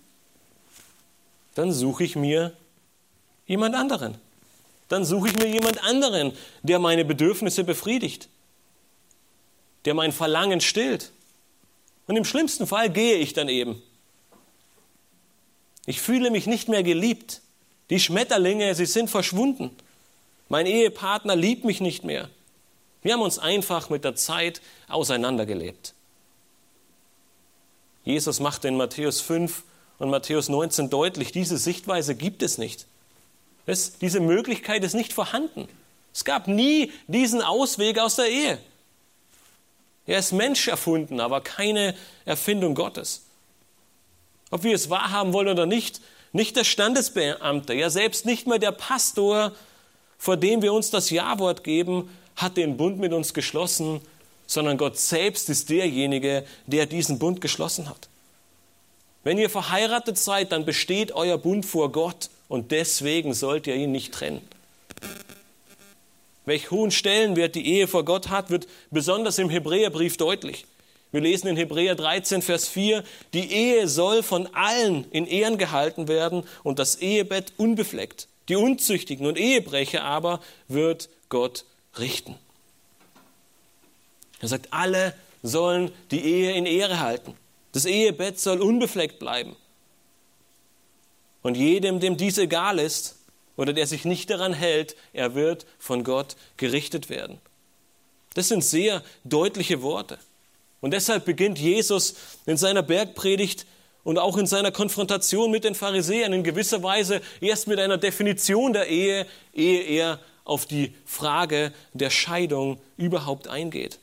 dann 1.55 1.71
suche 1.71 2.03
ich 2.03 2.15
mir 2.15 2.55
jemand 3.47 3.75
anderen. 3.75 4.15
Dann 4.89 5.05
suche 5.05 5.29
ich 5.29 5.35
mir 5.35 5.47
jemand 5.47 5.83
anderen, 5.83 6.33
der 6.61 6.77
meine 6.77 7.05
Bedürfnisse 7.05 7.63
befriedigt, 7.63 8.27
der 9.85 9.93
mein 9.93 10.11
Verlangen 10.11 10.61
stillt. 10.61 11.11
Und 12.05 12.17
im 12.17 12.25
schlimmsten 12.25 12.67
Fall 12.67 12.89
gehe 12.89 13.15
ich 13.15 13.33
dann 13.33 13.47
eben 13.47 13.81
ich 15.85 16.01
fühle 16.01 16.31
mich 16.31 16.47
nicht 16.47 16.69
mehr 16.69 16.83
geliebt. 16.83 17.41
Die 17.89 17.99
Schmetterlinge, 17.99 18.73
sie 18.75 18.85
sind 18.85 19.09
verschwunden. 19.09 19.71
Mein 20.49 20.65
Ehepartner 20.65 21.35
liebt 21.35 21.65
mich 21.65 21.81
nicht 21.81 22.03
mehr. 22.03 22.29
Wir 23.01 23.13
haben 23.13 23.21
uns 23.21 23.39
einfach 23.39 23.89
mit 23.89 24.05
der 24.05 24.15
Zeit 24.15 24.61
auseinandergelebt. 24.87 25.93
Jesus 28.05 28.39
macht 28.39 28.65
in 28.65 28.77
Matthäus 28.77 29.19
5 29.21 29.63
und 29.99 30.09
Matthäus 30.09 30.49
19 30.49 30.89
deutlich, 30.89 31.31
diese 31.31 31.57
Sichtweise 31.57 32.15
gibt 32.15 32.43
es 32.43 32.57
nicht. 32.57 32.85
Es, 33.65 33.97
diese 33.97 34.19
Möglichkeit 34.19 34.83
ist 34.83 34.93
nicht 34.93 35.13
vorhanden. 35.13 35.67
Es 36.13 36.25
gab 36.25 36.47
nie 36.47 36.91
diesen 37.07 37.41
Ausweg 37.41 37.99
aus 37.99 38.15
der 38.15 38.29
Ehe. 38.29 38.57
Er 40.05 40.19
ist 40.19 40.33
Mensch 40.33 40.67
erfunden, 40.67 41.19
aber 41.19 41.41
keine 41.41 41.95
Erfindung 42.25 42.75
Gottes 42.75 43.23
ob 44.53 44.63
wir 44.63 44.75
es 44.75 44.91
wahrhaben 44.91 45.33
wollen 45.33 45.47
oder 45.47 45.65
nicht, 45.65 45.99
nicht 46.31 46.55
der 46.55 46.63
Standesbeamte, 46.63 47.73
ja 47.73 47.89
selbst 47.89 48.27
nicht 48.27 48.45
mehr 48.45 48.59
der 48.59 48.71
Pastor, 48.71 49.51
vor 50.19 50.37
dem 50.37 50.61
wir 50.61 50.73
uns 50.73 50.91
das 50.91 51.09
Ja-Wort 51.09 51.63
geben, 51.63 52.07
hat 52.35 52.55
den 52.55 52.77
Bund 52.77 52.99
mit 52.99 53.13
uns 53.13 53.33
geschlossen, 53.33 53.99
sondern 54.45 54.77
Gott 54.77 54.99
selbst 54.99 55.49
ist 55.49 55.71
derjenige, 55.71 56.45
der 56.67 56.85
diesen 56.85 57.17
Bund 57.17 57.41
geschlossen 57.41 57.89
hat. 57.89 58.09
Wenn 59.23 59.39
ihr 59.39 59.49
verheiratet 59.49 60.19
seid, 60.19 60.51
dann 60.51 60.65
besteht 60.65 61.13
euer 61.13 61.39
Bund 61.39 61.65
vor 61.65 61.91
Gott 61.91 62.29
und 62.47 62.69
deswegen 62.69 63.33
sollt 63.33 63.65
ihr 63.65 63.75
ihn 63.75 63.91
nicht 63.91 64.13
trennen. 64.13 64.47
Welch 66.45 66.69
hohen 66.69 66.91
Stellenwert 66.91 67.55
die 67.55 67.65
Ehe 67.65 67.87
vor 67.87 68.05
Gott 68.05 68.29
hat, 68.29 68.51
wird 68.51 68.67
besonders 68.91 69.39
im 69.39 69.49
Hebräerbrief 69.49 70.17
deutlich. 70.17 70.67
Wir 71.13 71.21
lesen 71.21 71.47
in 71.47 71.57
Hebräer 71.57 71.93
13, 71.93 72.41
Vers 72.41 72.67
4, 72.67 73.03
die 73.35 73.51
Ehe 73.51 73.87
soll 73.87 74.23
von 74.23 74.47
allen 74.55 75.05
in 75.11 75.27
Ehren 75.27 75.59
gehalten 75.59 76.07
werden 76.07 76.43
und 76.63 76.79
das 76.79 76.95
Ehebett 76.95 77.53
unbefleckt. 77.57 78.27
Die 78.49 78.55
Unzüchtigen 78.55 79.27
und 79.27 79.37
Ehebrecher 79.37 80.03
aber 80.03 80.41
wird 80.67 81.09
Gott 81.29 81.65
richten. 81.99 82.35
Er 84.41 84.47
sagt, 84.47 84.73
alle 84.73 85.13
sollen 85.43 85.91
die 86.09 86.25
Ehe 86.25 86.53
in 86.53 86.65
Ehre 86.65 86.99
halten. 86.99 87.37
Das 87.73 87.85
Ehebett 87.85 88.39
soll 88.39 88.59
unbefleckt 88.59 89.19
bleiben. 89.19 89.55
Und 91.43 91.57
jedem, 91.57 91.99
dem 91.99 92.17
dies 92.17 92.39
egal 92.39 92.79
ist 92.79 93.17
oder 93.55 93.71
der 93.73 93.85
sich 93.85 94.03
nicht 94.03 94.31
daran 94.31 94.53
hält, 94.53 94.95
er 95.13 95.35
wird 95.35 95.67
von 95.77 96.03
Gott 96.03 96.35
gerichtet 96.57 97.09
werden. 97.09 97.39
Das 98.33 98.47
sind 98.47 98.63
sehr 98.63 99.03
deutliche 99.23 99.83
Worte. 99.83 100.17
Und 100.83 100.91
deshalb 100.91 101.23
beginnt 101.23 101.59
Jesus 101.59 102.15
in 102.45 102.57
seiner 102.57 102.83
Bergpredigt 102.83 103.65
und 104.03 104.19
auch 104.19 104.35
in 104.35 104.45
seiner 104.45 104.69
Konfrontation 104.69 105.49
mit 105.49 105.63
den 105.63 105.75
Pharisäern 105.75 106.33
in 106.33 106.43
gewisser 106.43 106.83
Weise 106.83 107.21
erst 107.39 107.69
mit 107.69 107.79
einer 107.79 107.97
Definition 107.97 108.73
der 108.73 108.89
Ehe, 108.89 109.25
ehe 109.53 109.81
er 109.81 110.19
auf 110.43 110.65
die 110.65 110.93
Frage 111.05 111.71
der 111.93 112.09
Scheidung 112.09 112.81
überhaupt 112.97 113.47
eingeht. 113.47 113.97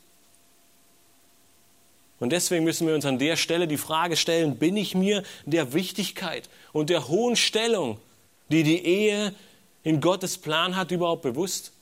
Und 2.19 2.31
deswegen 2.31 2.63
müssen 2.63 2.87
wir 2.87 2.95
uns 2.95 3.05
an 3.05 3.19
der 3.19 3.35
Stelle 3.35 3.67
die 3.67 3.77
Frage 3.77 4.17
stellen, 4.17 4.57
bin 4.57 4.75
ich 4.75 4.95
mir 4.95 5.21
der 5.45 5.73
Wichtigkeit 5.73 6.49
und 6.73 6.89
der 6.89 7.09
hohen 7.09 7.35
Stellung, 7.35 7.99
die 8.49 8.63
die 8.63 8.83
Ehe 8.83 9.35
in 9.83 10.01
Gottes 10.01 10.39
Plan 10.39 10.75
hat, 10.75 10.89
überhaupt 10.89 11.21
bewusst? 11.21 11.73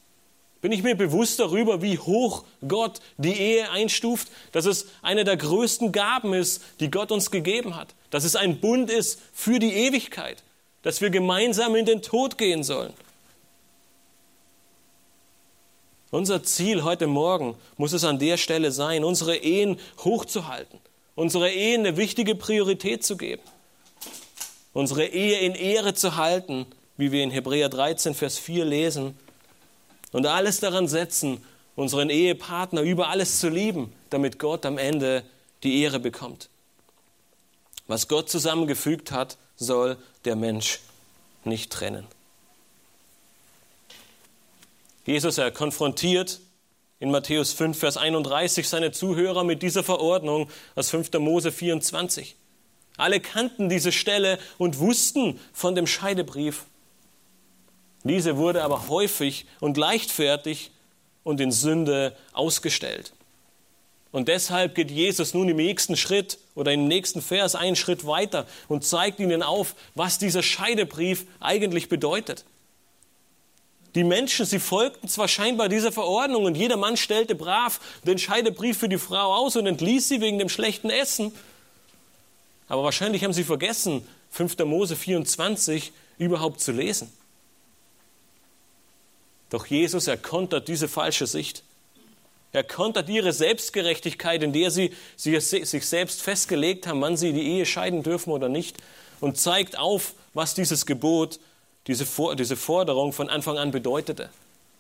Bin 0.62 0.74
ich 0.74 0.84
mir 0.84 0.96
bewusst 0.96 1.40
darüber, 1.40 1.82
wie 1.82 1.98
hoch 1.98 2.44
Gott 2.68 3.00
die 3.18 3.34
Ehe 3.34 3.72
einstuft, 3.72 4.28
dass 4.52 4.66
es 4.66 4.88
eine 5.02 5.24
der 5.24 5.38
größten 5.38 5.92
Gaben 5.92 6.34
ist, 6.34 6.62
die 6.82 6.92
Gott 6.92 7.12
uns 7.12 7.32
gegeben 7.32 7.78
hat, 7.78 7.96
dass 8.10 8.26
es 8.26 8.36
ein 8.36 8.60
Bund 8.60 8.90
ist 8.90 9.22
für 9.32 9.60
die 9.60 9.74
Ewigkeit, 9.74 10.44
dass 10.82 11.00
wir 11.00 11.12
gemeinsam 11.12 11.76
in 11.76 11.86
den 11.86 12.02
Tod 12.02 12.38
gehen 12.38 12.64
sollen. 12.64 12.94
Unser 16.12 16.44
Ziel 16.44 16.84
heute 16.84 17.08
Morgen 17.08 17.56
muss 17.78 17.94
es 17.94 18.04
an 18.04 18.20
der 18.20 18.38
Stelle 18.38 18.72
sein, 18.72 19.04
unsere 19.04 19.38
Ehen 19.38 19.80
hochzuhalten, 20.04 20.80
unsere 21.16 21.52
Ehen 21.52 21.86
eine 21.86 21.98
wichtige 21.98 22.36
Priorität 22.36 23.06
zu 23.06 23.16
geben, 23.16 23.44
unsere 24.74 25.06
Ehe 25.06 25.40
in 25.40 25.54
Ehre 25.54 25.94
zu 25.94 26.18
halten, 26.18 26.66
wie 26.98 27.12
wir 27.12 27.24
in 27.24 27.32
Hebräer 27.32 27.70
13, 27.70 28.16
Vers 28.16 28.40
4 28.40 28.66
lesen, 28.66 29.16
und 30.12 30.26
alles 30.26 30.60
daran 30.60 30.88
setzen, 30.88 31.44
unseren 31.76 32.10
Ehepartner 32.10 32.82
über 32.82 33.10
alles 33.10 33.40
zu 33.40 33.50
lieben, 33.50 33.94
damit 34.10 34.40
Gott 34.40 34.66
am 34.66 34.78
Ende 34.78 35.24
die 35.64 35.82
Ehre 35.82 36.00
bekommt. 36.00 36.50
Was 37.88 38.08
Gott 38.08 38.30
zusammengefügt 38.30 39.12
hat, 39.12 39.38
soll 39.56 39.98
der 40.26 40.36
Mensch 40.36 40.80
nicht 41.44 41.72
trennen. 41.72 42.06
Jesus, 45.06 45.38
er 45.38 45.52
konfrontiert 45.52 46.40
in 47.00 47.12
Matthäus 47.12 47.54
5, 47.54 47.78
Vers 47.78 47.98
31 47.98 48.68
seine 48.68 48.92
Zuhörer 48.92 49.44
mit 49.44 49.64
dieser 49.64 49.84
Verordnung 49.84 50.50
aus 50.76 50.90
5. 50.90 51.14
Mose 51.14 51.52
24. 51.52 52.36
Alle 52.98 53.22
kannten 53.22 53.70
diese 53.70 53.92
Stelle 53.92 54.38
und 54.58 54.80
wussten 54.80 55.40
von 55.54 55.74
dem 55.74 55.88
Scheidebrief. 55.88 56.66
Diese 58.04 58.38
wurde 58.38 58.64
aber 58.64 58.88
häufig 58.88 59.46
und 59.60 59.78
leichtfertig 59.78 60.72
und 61.24 61.40
in 61.42 61.52
Sünde 61.52 62.16
ausgestellt. 62.34 63.14
Und 64.12 64.28
deshalb 64.28 64.74
geht 64.74 64.90
Jesus 64.90 65.34
nun 65.34 65.50
im 65.50 65.58
nächsten 65.58 65.96
Schritt 65.96 66.40
oder 66.56 66.74
im 66.74 66.88
nächsten 66.88 67.22
Vers 67.22 67.56
einen 67.56 67.76
Schritt 67.76 68.08
weiter 68.08 68.48
und 68.68 68.84
zeigt 68.84 69.20
ihnen 69.20 69.44
auf, 69.44 69.76
was 69.94 70.18
dieser 70.18 70.42
Scheidebrief 70.42 71.26
eigentlich 71.40 71.90
bedeutet. 71.90 72.46
Die 73.96 74.04
Menschen, 74.04 74.46
sie 74.46 74.60
folgten 74.60 75.08
zwar 75.08 75.28
scheinbar 75.28 75.70
dieser 75.70 75.92
Verordnung 75.92 76.46
und 76.46 76.56
jeder 76.56 76.78
Mann 76.78 76.98
stellte 76.98 77.36
brav 77.36 77.80
den 78.04 78.18
Scheidebrief 78.18 78.78
für 78.78 78.90
die 78.90 78.98
Frau 78.98 79.34
aus 79.34 79.56
und 79.56 79.66
entließ 79.68 80.08
sie 80.08 80.22
wegen 80.22 80.40
dem 80.40 80.50
schlechten 80.50 80.90
Essen, 80.90 81.32
aber 82.68 82.84
wahrscheinlich 82.84 83.24
haben 83.24 83.34
sie 83.34 83.44
vergessen, 83.44 84.08
5. 84.30 84.60
Mose 84.60 84.96
24 84.96 85.92
überhaupt 86.20 86.62
zu 86.62 86.72
lesen. 86.72 87.12
Doch 89.50 89.66
Jesus, 89.66 90.08
er 90.08 90.18
kontert 90.18 90.68
diese 90.68 90.88
falsche 90.88 91.28
Sicht. 91.28 91.64
Er 92.52 92.64
kontert 92.64 93.10
ihre 93.10 93.32
Selbstgerechtigkeit, 93.32 94.42
in 94.42 94.54
der 94.54 94.72
sie, 94.72 94.92
sie 95.16 95.40
sich 95.40 95.88
selbst 95.88 96.22
festgelegt 96.22 96.88
haben, 96.88 97.02
wann 97.02 97.18
sie 97.18 97.32
die 97.32 97.48
Ehe 97.48 97.66
scheiden 97.66 98.02
dürfen 98.02 98.32
oder 98.32 98.50
nicht, 98.50 98.78
und 99.20 99.38
zeigt 99.38 99.78
auf, 99.78 100.14
was 100.34 100.56
dieses 100.56 100.86
Gebot, 100.86 101.40
diese, 101.88 102.06
diese 102.36 102.56
Forderung 102.56 103.14
von 103.14 103.30
Anfang 103.30 103.58
an 103.58 103.72
bedeutete. 103.72 104.30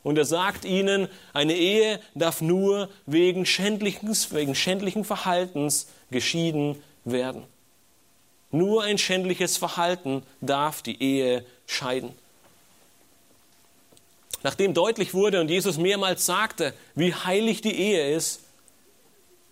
Und 0.01 0.17
er 0.17 0.25
sagt 0.25 0.65
ihnen, 0.65 1.09
eine 1.33 1.55
Ehe 1.55 1.99
darf 2.15 2.41
nur 2.41 2.89
wegen 3.05 3.45
schändlichen, 3.45 4.09
wegen 4.31 4.55
schändlichen 4.55 5.03
Verhaltens 5.03 5.87
geschieden 6.09 6.81
werden. 7.03 7.43
Nur 8.51 8.83
ein 8.83 8.97
schändliches 8.97 9.57
Verhalten 9.57 10.23
darf 10.41 10.81
die 10.81 11.01
Ehe 11.01 11.45
scheiden. 11.67 12.13
Nachdem 14.43 14.73
deutlich 14.73 15.13
wurde 15.13 15.41
und 15.41 15.49
Jesus 15.49 15.77
mehrmals 15.77 16.25
sagte, 16.25 16.73
wie 16.95 17.13
heilig 17.13 17.61
die 17.61 17.75
Ehe 17.75 18.15
ist, 18.15 18.41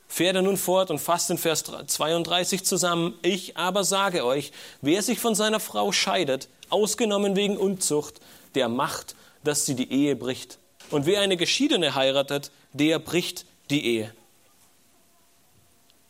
fährt 0.08 0.36
er 0.36 0.42
nun 0.42 0.58
fort 0.58 0.90
und 0.90 1.00
fasst 1.00 1.30
in 1.30 1.38
Vers 1.38 1.64
32 1.64 2.64
zusammen, 2.64 3.14
ich 3.22 3.58
aber 3.58 3.84
sage 3.84 4.26
euch, 4.26 4.52
wer 4.82 5.02
sich 5.02 5.20
von 5.20 5.36
seiner 5.36 5.60
Frau 5.60 5.92
scheidet, 5.92 6.48
ausgenommen 6.70 7.36
wegen 7.36 7.58
Unzucht, 7.58 8.22
der 8.56 8.70
macht, 8.70 9.16
dass 9.44 9.66
sie 9.66 9.76
die 9.76 9.92
Ehe 9.92 10.16
bricht. 10.16 10.58
Und 10.90 11.06
wer 11.06 11.20
eine 11.20 11.36
Geschiedene 11.36 11.96
heiratet, 11.96 12.52
der 12.72 13.00
bricht 13.00 13.46
die 13.70 13.86
Ehe. 13.86 14.14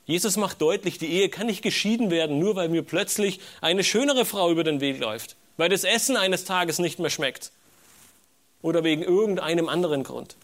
Jesus 0.05 0.37
macht 0.37 0.61
deutlich, 0.61 0.99
die 0.99 1.11
Ehe 1.11 1.29
kann 1.29 1.47
nicht 1.47 1.63
geschieden 1.63 2.11
werden, 2.11 2.37
nur 2.39 2.55
weil 2.55 2.69
mir 2.69 2.83
plötzlich 2.83 3.39
eine 3.59 3.83
schönere 3.83 4.23
Frau 4.23 4.51
über 4.51 4.63
den 4.63 4.79
Weg 4.79 4.99
läuft, 4.99 5.35
weil 5.57 5.69
das 5.69 5.83
Essen 5.83 6.15
eines 6.15 6.45
Tages 6.45 6.77
nicht 6.77 6.99
mehr 6.99 7.09
schmeckt 7.09 7.51
oder 8.67 8.83
wegen 8.83 9.01
irgendeinem 9.01 9.69
anderen 9.69 10.03
Grund. 10.03 10.35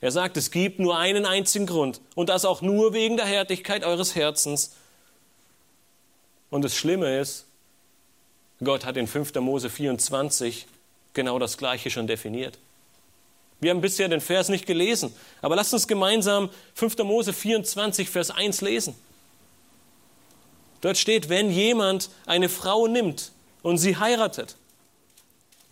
Er 0.00 0.12
sagt, 0.12 0.36
es 0.36 0.52
gibt 0.52 0.78
nur 0.78 0.96
einen 0.96 1.26
einzigen 1.26 1.66
Grund 1.66 2.00
und 2.14 2.28
das 2.28 2.44
auch 2.44 2.62
nur 2.62 2.92
wegen 2.92 3.16
der 3.16 3.26
Härtigkeit 3.26 3.82
eures 3.82 4.14
Herzens. 4.14 4.76
Und 6.50 6.62
das 6.62 6.76
Schlimme 6.76 7.18
ist, 7.18 7.46
Gott 8.62 8.84
hat 8.84 8.96
in 8.96 9.08
5. 9.08 9.34
Mose 9.40 9.70
24 9.70 10.68
genau 11.14 11.40
das 11.40 11.58
Gleiche 11.58 11.90
schon 11.90 12.06
definiert. 12.06 12.60
Wir 13.60 13.70
haben 13.70 13.80
bisher 13.80 14.08
den 14.08 14.20
Vers 14.20 14.50
nicht 14.50 14.66
gelesen, 14.66 15.12
aber 15.42 15.56
lasst 15.56 15.74
uns 15.74 15.88
gemeinsam 15.88 16.50
5. 16.74 16.98
Mose 16.98 17.32
24, 17.32 18.08
Vers 18.08 18.30
1 18.30 18.60
lesen. 18.60 18.94
Dort 20.80 20.96
steht, 20.96 21.28
wenn 21.28 21.50
jemand 21.50 22.08
eine 22.24 22.48
Frau 22.48 22.86
nimmt 22.86 23.32
und 23.62 23.78
sie 23.78 23.96
heiratet, 23.96 24.54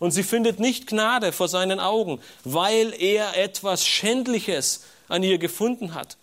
und 0.03 0.11
sie 0.11 0.23
findet 0.23 0.59
nicht 0.59 0.87
Gnade 0.87 1.31
vor 1.31 1.47
seinen 1.47 1.79
Augen, 1.79 2.19
weil 2.43 2.93
er 3.01 3.37
etwas 3.37 3.87
Schändliches 3.87 4.83
an 5.07 5.23
ihr 5.23 5.37
gefunden 5.37 5.93
hat 5.93 6.17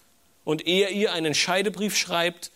und 0.45 0.67
er 0.67 0.91
ihr 0.91 1.15
einen 1.15 1.33
Scheidebrief 1.33 1.97
schreibt 1.97 2.51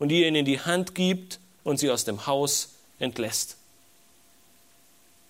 und 0.00 0.10
ihr 0.10 0.26
ihn 0.26 0.34
in 0.34 0.44
die 0.44 0.58
Hand 0.58 0.96
gibt 0.96 1.38
und 1.62 1.78
sie 1.78 1.88
aus 1.88 2.04
dem 2.04 2.26
Haus 2.26 2.70
entlässt. 2.98 3.58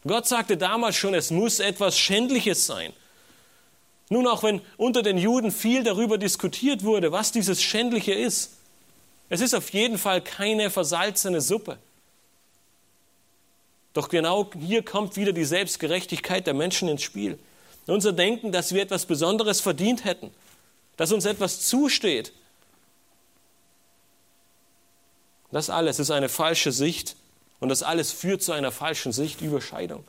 Gott 0.06 0.26
sagte 0.26 0.56
damals 0.56 0.96
schon, 0.96 1.12
es 1.12 1.30
muss 1.30 1.60
etwas 1.60 1.98
Schändliches 1.98 2.64
sein. 2.64 2.94
Nun, 4.08 4.26
auch 4.26 4.42
wenn 4.42 4.62
unter 4.78 5.02
den 5.02 5.18
Juden 5.18 5.52
viel 5.52 5.84
darüber 5.84 6.16
diskutiert 6.16 6.82
wurde, 6.82 7.12
was 7.12 7.30
dieses 7.30 7.60
Schändliche 7.60 8.14
ist, 8.14 8.52
es 9.28 9.42
ist 9.42 9.54
auf 9.54 9.68
jeden 9.74 9.98
Fall 9.98 10.22
keine 10.22 10.70
versalzene 10.70 11.42
Suppe. 11.42 11.76
Doch 13.92 14.08
genau 14.08 14.50
hier 14.58 14.84
kommt 14.84 15.16
wieder 15.16 15.32
die 15.32 15.44
Selbstgerechtigkeit 15.44 16.46
der 16.46 16.54
Menschen 16.54 16.88
ins 16.88 17.02
Spiel. 17.02 17.38
Unser 17.86 18.12
Denken, 18.12 18.52
dass 18.52 18.72
wir 18.72 18.82
etwas 18.82 19.06
Besonderes 19.06 19.60
verdient 19.60 20.04
hätten, 20.04 20.30
dass 20.96 21.12
uns 21.12 21.24
etwas 21.24 21.66
zusteht. 21.66 22.32
Das 25.50 25.70
alles 25.70 25.98
ist 25.98 26.10
eine 26.10 26.28
falsche 26.28 26.70
Sicht 26.70 27.16
und 27.58 27.68
das 27.68 27.82
alles 27.82 28.12
führt 28.12 28.42
zu 28.42 28.52
einer 28.52 28.70
falschen 28.70 29.12
Sicht 29.12 29.40
über 29.40 29.60
Scheidung. 29.60 30.04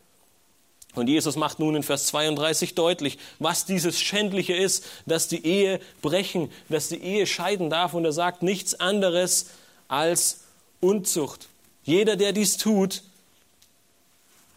Und 0.93 1.07
Jesus 1.07 1.37
macht 1.37 1.59
nun 1.59 1.75
in 1.75 1.83
Vers 1.83 2.07
32 2.07 2.75
deutlich, 2.75 3.17
was 3.39 3.65
dieses 3.65 3.99
Schändliche 3.99 4.53
ist, 4.53 4.85
dass 5.05 5.29
die 5.29 5.45
Ehe 5.45 5.79
brechen, 6.01 6.51
dass 6.67 6.89
die 6.89 7.01
Ehe 7.01 7.25
scheiden 7.25 7.69
darf. 7.69 7.93
Und 7.93 8.03
er 8.03 8.11
sagt 8.11 8.43
nichts 8.43 8.79
anderes 8.79 9.47
als 9.87 10.41
Unzucht. 10.81 11.47
Jeder, 11.83 12.17
der 12.17 12.33
dies 12.33 12.57
tut, 12.57 13.03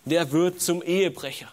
der 0.04 0.32
wird 0.32 0.60
zum 0.60 0.82
Ehebrecher. 0.82 1.52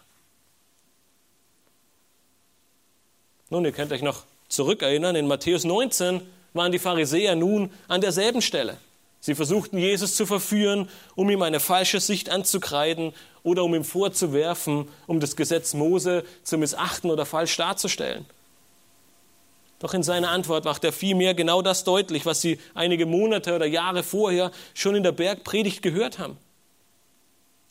Nun, 3.50 3.66
ihr 3.66 3.72
könnt 3.72 3.92
euch 3.92 4.02
noch 4.02 4.24
zurückerinnern, 4.48 5.16
in 5.16 5.28
Matthäus 5.28 5.64
19 5.64 6.22
waren 6.54 6.72
die 6.72 6.80
Pharisäer 6.80 7.36
nun 7.36 7.72
an 7.88 8.02
derselben 8.02 8.42
Stelle. 8.42 8.78
Sie 9.20 9.36
versuchten 9.36 9.78
Jesus 9.78 10.16
zu 10.16 10.26
verführen, 10.26 10.90
um 11.16 11.30
ihm 11.30 11.42
eine 11.44 11.60
falsche 11.60 12.00
Sicht 12.00 12.30
anzukreiden 12.30 13.14
oder 13.44 13.64
um 13.64 13.76
ihm 13.76 13.84
vorzuwerfen, 13.84 14.88
um 15.06 15.20
das 15.20 15.36
Gesetz 15.36 15.74
Mose 15.74 16.24
zu 16.44 16.58
missachten 16.58 17.12
oder 17.12 17.26
falsch 17.26 17.56
darzustellen. 17.58 18.26
Doch 19.80 19.94
in 19.94 20.04
seiner 20.04 20.30
Antwort 20.30 20.66
macht 20.66 20.84
er 20.84 20.94
vielmehr 20.94 21.34
genau 21.34 21.62
das 21.62 21.84
deutlich, 21.84 22.26
was 22.26 22.42
sie 22.42 22.60
einige 22.74 23.06
Monate 23.06 23.56
oder 23.56 23.66
Jahre 23.66 24.04
vorher 24.04 24.52
schon 24.74 24.96
in 24.96 25.04
der 25.04 25.12
Bergpredigt 25.12 25.82
gehört 25.82 26.20
haben. 26.20 26.38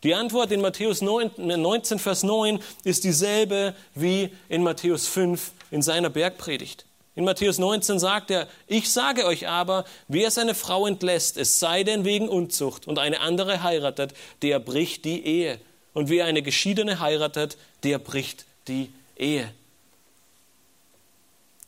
Die 0.02 0.14
Antwort 0.14 0.50
in 0.50 0.62
Matthäus 0.62 1.02
19, 1.02 1.98
Vers 1.98 2.22
9 2.22 2.60
ist 2.84 3.04
dieselbe 3.04 3.74
wie 3.94 4.30
in 4.48 4.62
Matthäus 4.62 5.06
5 5.06 5.52
in 5.70 5.82
seiner 5.82 6.08
Bergpredigt. 6.08 6.86
In 7.16 7.24
Matthäus 7.24 7.58
19 7.58 7.98
sagt 7.98 8.30
er, 8.30 8.48
ich 8.66 8.90
sage 8.90 9.26
euch 9.26 9.46
aber, 9.46 9.84
wer 10.08 10.30
seine 10.30 10.54
Frau 10.54 10.86
entlässt, 10.86 11.36
es 11.36 11.58
sei 11.58 11.84
denn 11.84 12.06
wegen 12.06 12.30
Unzucht 12.30 12.86
und 12.86 12.98
eine 12.98 13.20
andere 13.20 13.62
heiratet, 13.62 14.14
der 14.40 14.58
bricht 14.58 15.04
die 15.04 15.26
Ehe. 15.26 15.58
Und 15.92 16.08
wer 16.08 16.24
eine 16.24 16.40
Geschiedene 16.40 17.00
heiratet, 17.00 17.58
der 17.82 17.98
bricht 17.98 18.46
die 18.68 18.90
Ehe. 19.16 19.52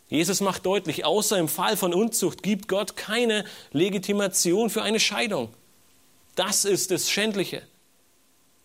Jesus 0.08 0.40
macht 0.40 0.64
deutlich, 0.64 1.04
außer 1.04 1.36
im 1.38 1.48
Fall 1.48 1.76
von 1.76 1.92
Unzucht 1.92 2.42
gibt 2.42 2.68
Gott 2.68 2.96
keine 2.96 3.44
Legitimation 3.72 4.70
für 4.70 4.82
eine 4.82 5.00
Scheidung. 5.00 5.52
Das 6.34 6.64
ist 6.64 6.90
das 6.90 7.10
Schändliche. 7.10 7.62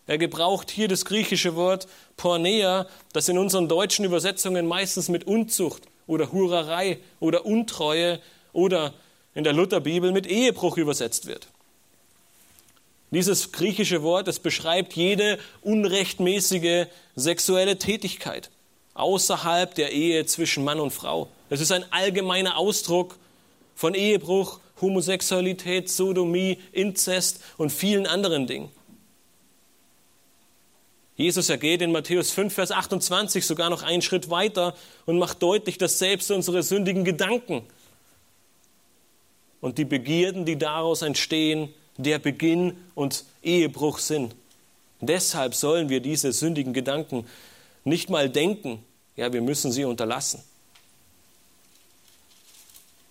Er 0.08 0.18
gebraucht 0.18 0.70
hier 0.72 0.88
das 0.88 1.04
griechische 1.04 1.54
Wort 1.54 1.86
Pornea, 2.16 2.86
das 3.12 3.28
in 3.28 3.38
unseren 3.38 3.68
deutschen 3.68 4.04
Übersetzungen 4.04 4.66
meistens 4.66 5.08
mit 5.08 5.24
Unzucht 5.28 5.82
oder 6.08 6.32
Hurerei 6.32 6.98
oder 7.20 7.46
Untreue 7.46 8.18
oder 8.52 8.94
in 9.34 9.44
der 9.44 9.52
Lutherbibel 9.52 10.10
mit 10.10 10.26
Ehebruch 10.26 10.78
übersetzt 10.78 11.26
wird. 11.26 11.46
Dieses 13.10 13.52
griechische 13.52 14.02
Wort, 14.02 14.28
es 14.28 14.38
beschreibt 14.38 14.94
jede 14.94 15.38
unrechtmäßige 15.62 16.86
sexuelle 17.14 17.78
Tätigkeit. 17.78 18.50
außerhalb 18.98 19.74
der 19.76 19.92
Ehe 19.92 20.26
zwischen 20.26 20.64
Mann 20.64 20.80
und 20.80 20.90
Frau. 20.90 21.28
Es 21.50 21.60
ist 21.60 21.70
ein 21.70 21.84
allgemeiner 21.92 22.56
Ausdruck 22.58 23.16
von 23.76 23.94
Ehebruch, 23.94 24.58
Homosexualität, 24.80 25.88
Sodomie, 25.88 26.58
Inzest 26.72 27.40
und 27.56 27.70
vielen 27.70 28.06
anderen 28.06 28.46
Dingen. 28.48 28.70
Jesus 31.18 31.48
ergeht 31.48 31.82
in 31.82 31.90
Matthäus 31.90 32.30
5, 32.30 32.54
Vers 32.54 32.70
28 32.70 33.44
sogar 33.44 33.70
noch 33.70 33.82
einen 33.82 34.02
Schritt 34.02 34.30
weiter 34.30 34.76
und 35.04 35.18
macht 35.18 35.42
deutlich, 35.42 35.76
dass 35.76 35.98
selbst 35.98 36.30
unsere 36.30 36.62
sündigen 36.62 37.04
Gedanken 37.04 37.66
und 39.60 39.78
die 39.78 39.84
Begierden, 39.84 40.44
die 40.44 40.56
daraus 40.56 41.02
entstehen, 41.02 41.74
der 41.96 42.20
Beginn 42.20 42.76
und 42.94 43.24
Ehebruch 43.42 43.98
sind. 43.98 44.36
Deshalb 45.00 45.56
sollen 45.56 45.88
wir 45.88 45.98
diese 45.98 46.32
sündigen 46.32 46.72
Gedanken 46.72 47.26
nicht 47.82 48.10
mal 48.10 48.30
denken, 48.30 48.84
ja, 49.16 49.32
wir 49.32 49.42
müssen 49.42 49.72
sie 49.72 49.84
unterlassen. 49.84 50.40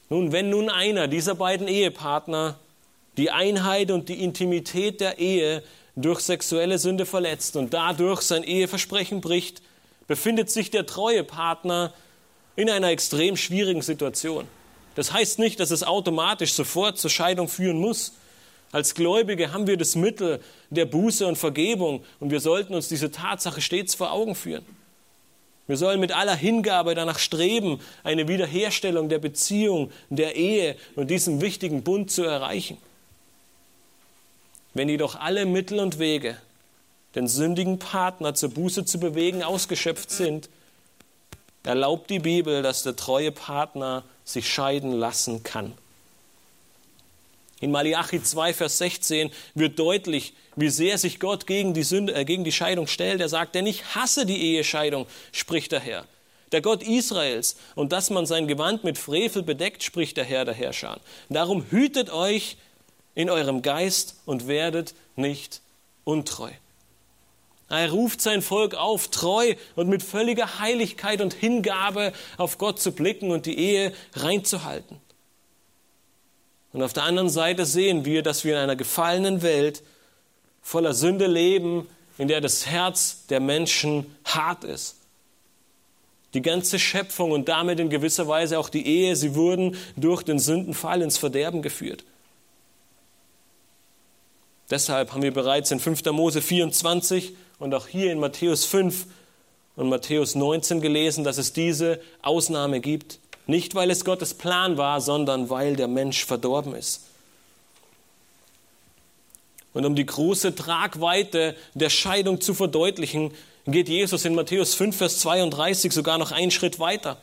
Nun, 0.09 0.31
wenn 0.31 0.49
nun 0.49 0.69
einer 0.69 1.09
dieser 1.09 1.35
beiden 1.35 1.67
Ehepartner 1.67 2.57
die 3.17 3.31
Einheit 3.31 3.91
und 3.91 4.07
die 4.07 4.23
Intimität 4.23 5.01
der 5.01 5.19
Ehe 5.19 5.61
durch 5.97 6.21
sexuelle 6.21 6.77
Sünde 6.77 7.05
verletzt 7.05 7.55
und 7.55 7.73
dadurch 7.73 8.21
sein 8.21 8.43
Eheversprechen 8.43 9.19
bricht, 9.19 9.61
befindet 10.07 10.49
sich 10.49 10.69
der 10.69 10.85
treue 10.85 11.23
Partner 11.23 11.93
in 12.55 12.69
einer 12.69 12.89
extrem 12.89 13.35
schwierigen 13.35 13.81
Situation. 13.81 14.47
Das 14.95 15.11
heißt 15.11 15.39
nicht, 15.39 15.59
dass 15.59 15.71
es 15.71 15.83
automatisch 15.83 16.53
sofort 16.53 16.97
zur 16.97 17.09
Scheidung 17.09 17.47
führen 17.47 17.79
muss. 17.79 18.13
Als 18.71 18.95
Gläubige 18.95 19.53
haben 19.53 19.67
wir 19.67 19.77
das 19.77 19.95
Mittel 19.95 20.39
der 20.69 20.85
Buße 20.85 21.25
und 21.25 21.37
Vergebung 21.37 22.03
und 22.19 22.31
wir 22.31 22.39
sollten 22.39 22.75
uns 22.75 22.87
diese 22.87 23.11
Tatsache 23.11 23.61
stets 23.61 23.95
vor 23.95 24.11
Augen 24.11 24.35
führen. 24.35 24.65
Wir 25.65 25.77
sollen 25.77 25.99
mit 25.99 26.15
aller 26.15 26.35
Hingabe 26.35 26.95
danach 26.95 27.19
streben, 27.19 27.79
eine 28.03 28.27
Wiederherstellung 28.27 29.09
der 29.09 29.19
Beziehung, 29.19 29.91
der 30.09 30.35
Ehe 30.35 30.75
und 30.95 31.09
diesem 31.09 31.41
wichtigen 31.41 31.83
Bund 31.83 32.09
zu 32.11 32.23
erreichen. 32.23 32.77
Wenn 34.77 34.89
jedoch 34.89 35.15
alle 35.15 35.47
Mittel 35.47 35.79
und 35.79 35.97
Wege, 35.97 36.37
den 37.15 37.27
sündigen 37.27 37.79
Partner 37.79 38.35
zur 38.35 38.49
Buße 38.49 38.85
zu 38.85 38.99
bewegen, 38.99 39.41
ausgeschöpft 39.41 40.11
sind, 40.11 40.49
erlaubt 41.63 42.11
die 42.11 42.19
Bibel, 42.19 42.61
dass 42.61 42.83
der 42.83 42.95
treue 42.95 43.31
Partner 43.31 44.03
sich 44.23 44.47
scheiden 44.47 44.91
lassen 44.91 45.41
kann. 45.41 45.73
In 47.59 47.71
Malachi 47.71 48.21
2, 48.21 48.53
Vers 48.53 48.77
16 48.77 49.31
wird 49.55 49.79
deutlich, 49.79 50.33
wie 50.55 50.69
sehr 50.69 50.99
sich 50.99 51.19
Gott 51.19 51.47
gegen 51.47 51.73
die, 51.73 51.81
Sünde, 51.81 52.13
äh, 52.13 52.23
gegen 52.23 52.43
die 52.43 52.51
Scheidung 52.51 52.85
stellt. 52.85 53.19
Er 53.19 53.29
sagt, 53.29 53.55
denn 53.55 53.65
ich 53.65 53.95
hasse 53.95 54.27
die 54.27 54.53
Ehescheidung, 54.53 55.07
spricht 55.31 55.71
der 55.71 55.79
Herr. 55.79 56.05
Der 56.51 56.61
Gott 56.61 56.83
Israels 56.83 57.57
und 57.73 57.93
dass 57.93 58.11
man 58.11 58.27
sein 58.27 58.47
Gewand 58.47 58.83
mit 58.83 58.99
Frevel 58.99 59.41
bedeckt, 59.41 59.81
spricht 59.81 60.17
der 60.17 60.23
Herr 60.23 60.45
der 60.45 60.53
Herrscher. 60.53 60.99
Darum 61.29 61.65
hütet 61.71 62.11
euch 62.11 62.57
in 63.17 63.31
eurem 63.31 63.63
Geist 63.63 64.15
und 64.27 64.47
werdet 64.47 64.93
nicht 65.15 65.61
untreu. 66.03 66.51
Er 67.67 67.91
ruft 67.91 68.21
sein 68.21 68.43
Volk 68.43 68.75
auf, 68.75 69.07
treu 69.07 69.55
und 69.75 69.89
mit 69.89 70.03
völliger 70.03 70.59
Heiligkeit 70.59 71.19
und 71.19 71.33
Hingabe 71.33 72.13
auf 72.37 72.59
Gott 72.59 72.79
zu 72.79 72.91
blicken 72.91 73.31
und 73.31 73.47
die 73.47 73.57
Ehe 73.57 73.91
reinzuhalten. 74.13 75.01
Und 76.73 76.83
auf 76.83 76.93
der 76.93 77.03
anderen 77.03 77.29
Seite 77.29 77.65
sehen 77.65 78.05
wir, 78.05 78.21
dass 78.21 78.45
wir 78.45 78.53
in 78.53 78.59
einer 78.59 78.75
gefallenen 78.75 79.41
Welt 79.41 79.81
voller 80.61 80.93
Sünde 80.93 81.25
leben, 81.25 81.89
in 82.19 82.27
der 82.27 82.39
das 82.39 82.67
Herz 82.67 83.25
der 83.29 83.39
Menschen 83.39 84.15
hart 84.25 84.63
ist. 84.63 84.95
Die 86.35 86.43
ganze 86.43 86.77
Schöpfung 86.77 87.31
und 87.31 87.49
damit 87.49 87.79
in 87.79 87.89
gewisser 87.89 88.27
Weise 88.27 88.59
auch 88.59 88.69
die 88.69 88.85
Ehe, 88.85 89.15
sie 89.15 89.33
wurden 89.33 89.75
durch 89.95 90.21
den 90.21 90.37
Sündenfall 90.37 91.01
ins 91.01 91.17
Verderben 91.17 91.63
geführt. 91.63 92.03
Deshalb 94.69 95.13
haben 95.13 95.21
wir 95.21 95.33
bereits 95.33 95.71
in 95.71 95.79
5. 95.79 96.05
Mose 96.11 96.41
24 96.41 97.33
und 97.59 97.73
auch 97.73 97.87
hier 97.87 98.11
in 98.11 98.19
Matthäus 98.19 98.65
5 98.65 99.05
und 99.75 99.89
Matthäus 99.89 100.35
19 100.35 100.81
gelesen, 100.81 101.23
dass 101.23 101.37
es 101.37 101.53
diese 101.53 102.01
Ausnahme 102.21 102.81
gibt. 102.81 103.19
Nicht, 103.45 103.75
weil 103.75 103.89
es 103.91 104.03
Gottes 104.03 104.33
Plan 104.33 104.77
war, 104.77 104.99
sondern 104.99 105.49
weil 105.49 105.77
der 105.77 105.87
Mensch 105.87 106.25
verdorben 106.25 106.75
ist. 106.75 107.03
Und 109.73 109.85
um 109.85 109.95
die 109.95 110.05
große 110.05 110.55
Tragweite 110.55 111.55
der 111.73 111.89
Scheidung 111.89 112.41
zu 112.41 112.53
verdeutlichen, 112.53 113.31
geht 113.67 113.89
Jesus 113.89 114.25
in 114.25 114.35
Matthäus 114.35 114.73
5, 114.73 114.97
Vers 114.97 115.19
32 115.19 115.93
sogar 115.93 116.17
noch 116.17 116.31
einen 116.31 116.51
Schritt 116.51 116.79
weiter. 116.79 117.17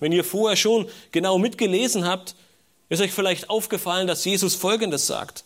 Wenn 0.00 0.12
ihr 0.12 0.24
vorher 0.24 0.56
schon 0.56 0.88
genau 1.12 1.38
mitgelesen 1.38 2.06
habt, 2.06 2.34
ist 2.88 3.02
euch 3.02 3.12
vielleicht 3.12 3.50
aufgefallen, 3.50 4.06
dass 4.06 4.24
Jesus 4.24 4.54
Folgendes 4.54 5.06
sagt. 5.06 5.44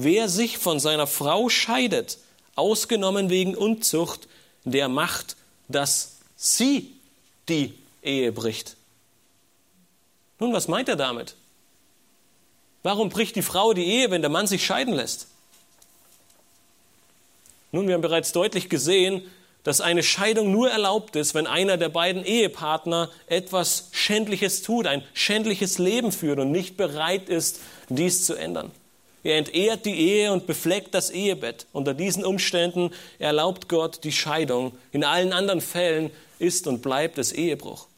Wer 0.00 0.28
sich 0.28 0.58
von 0.58 0.78
seiner 0.78 1.08
Frau 1.08 1.48
scheidet, 1.48 2.18
ausgenommen 2.54 3.30
wegen 3.30 3.56
Unzucht, 3.56 4.28
der 4.62 4.88
macht, 4.88 5.34
dass 5.66 6.18
sie 6.36 6.92
die 7.48 7.74
Ehe 8.00 8.30
bricht. 8.30 8.76
Nun, 10.38 10.52
was 10.52 10.68
meint 10.68 10.88
er 10.88 10.94
damit? 10.94 11.34
Warum 12.84 13.08
bricht 13.08 13.34
die 13.34 13.42
Frau 13.42 13.72
die 13.72 13.86
Ehe, 13.86 14.12
wenn 14.12 14.22
der 14.22 14.30
Mann 14.30 14.46
sich 14.46 14.64
scheiden 14.64 14.94
lässt? 14.94 15.26
Nun, 17.72 17.88
wir 17.88 17.94
haben 17.94 18.00
bereits 18.00 18.30
deutlich 18.30 18.68
gesehen, 18.68 19.28
dass 19.64 19.80
eine 19.80 20.04
Scheidung 20.04 20.52
nur 20.52 20.70
erlaubt 20.70 21.16
ist, 21.16 21.34
wenn 21.34 21.48
einer 21.48 21.76
der 21.76 21.88
beiden 21.88 22.24
Ehepartner 22.24 23.10
etwas 23.26 23.88
Schändliches 23.90 24.62
tut, 24.62 24.86
ein 24.86 25.02
schändliches 25.12 25.78
Leben 25.78 26.12
führt 26.12 26.38
und 26.38 26.52
nicht 26.52 26.76
bereit 26.76 27.28
ist, 27.28 27.58
dies 27.88 28.24
zu 28.24 28.36
ändern. 28.36 28.70
Er 29.28 29.36
entehrt 29.36 29.84
die 29.84 29.94
Ehe 29.94 30.32
und 30.32 30.46
befleckt 30.46 30.94
das 30.94 31.10
Ehebett. 31.10 31.66
Unter 31.74 31.92
diesen 31.92 32.24
Umständen 32.24 32.92
erlaubt 33.18 33.68
Gott 33.68 34.02
die 34.04 34.10
Scheidung. 34.10 34.72
In 34.90 35.04
allen 35.04 35.34
anderen 35.34 35.60
Fällen 35.60 36.10
ist 36.38 36.66
und 36.66 36.80
bleibt 36.80 37.18
es 37.18 37.32
Ehebruch. 37.32 37.88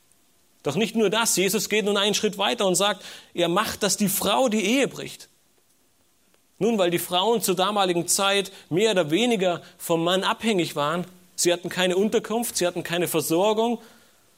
Doch 0.64 0.74
nicht 0.74 0.96
nur 0.96 1.08
das, 1.08 1.36
Jesus 1.36 1.68
geht 1.68 1.84
nun 1.84 1.96
einen 1.96 2.16
Schritt 2.16 2.36
weiter 2.36 2.66
und 2.66 2.74
sagt, 2.74 3.04
er 3.32 3.46
macht, 3.46 3.84
dass 3.84 3.96
die 3.96 4.08
Frau 4.08 4.48
die 4.48 4.64
Ehe 4.64 4.88
bricht. 4.88 5.28
Nun, 6.58 6.78
weil 6.78 6.90
die 6.90 6.98
Frauen 6.98 7.40
zur 7.40 7.54
damaligen 7.54 8.08
Zeit 8.08 8.50
mehr 8.68 8.90
oder 8.90 9.12
weniger 9.12 9.62
vom 9.78 10.02
Mann 10.02 10.24
abhängig 10.24 10.74
waren, 10.74 11.06
sie 11.36 11.52
hatten 11.52 11.68
keine 11.68 11.96
Unterkunft, 11.96 12.56
sie 12.56 12.66
hatten 12.66 12.82
keine 12.82 13.06
Versorgung, 13.06 13.78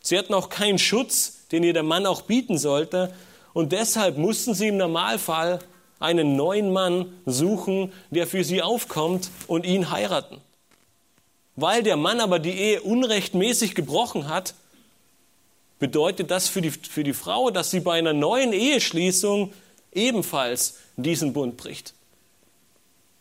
sie 0.03 0.19
hatten 0.19 0.35
auch 0.35 0.51
keinen 0.51 0.79
Schutz, 0.79 1.47
den 1.53 1.65
ihr 1.65 1.73
der 1.73 1.85
Mann 1.85 2.05
auch 2.05 2.21
bieten 2.21 2.59
sollte, 2.59 3.15
und 3.55 3.73
deshalb 3.73 4.19
mussten 4.19 4.53
sie 4.53 4.69
im 4.69 4.77
Normalfall 4.77 5.59
einen 6.03 6.37
neuen 6.37 6.73
Mann 6.73 7.13
suchen, 7.27 7.93
der 8.11 8.27
für 8.27 8.45
sie 8.45 8.63
aufkommt 8.63 9.31
und 9.47 9.65
ihn 9.65 9.91
heiraten. 9.91 10.41
Weil 11.57 11.83
der 11.83 11.97
Mann 11.97 12.21
aber 12.21 12.39
die 12.39 12.59
Ehe 12.59 12.83
unrechtmäßig 12.83 13.75
gebrochen 13.75 14.29
hat, 14.29 14.55
bedeutet 15.79 16.31
das 16.31 16.49
für 16.49 16.63
die, 16.63 16.71
für 16.71 17.05
die 17.05 17.13
Frau, 17.13 17.51
dass 17.51 17.71
sie 17.71 17.81
bei 17.81 17.99
einer 17.99 18.13
neuen 18.13 18.53
Eheschließung 18.53 19.53
ebenfalls 19.93 20.79
diesen 20.97 21.33
Bund 21.33 21.57
bricht. 21.57 21.95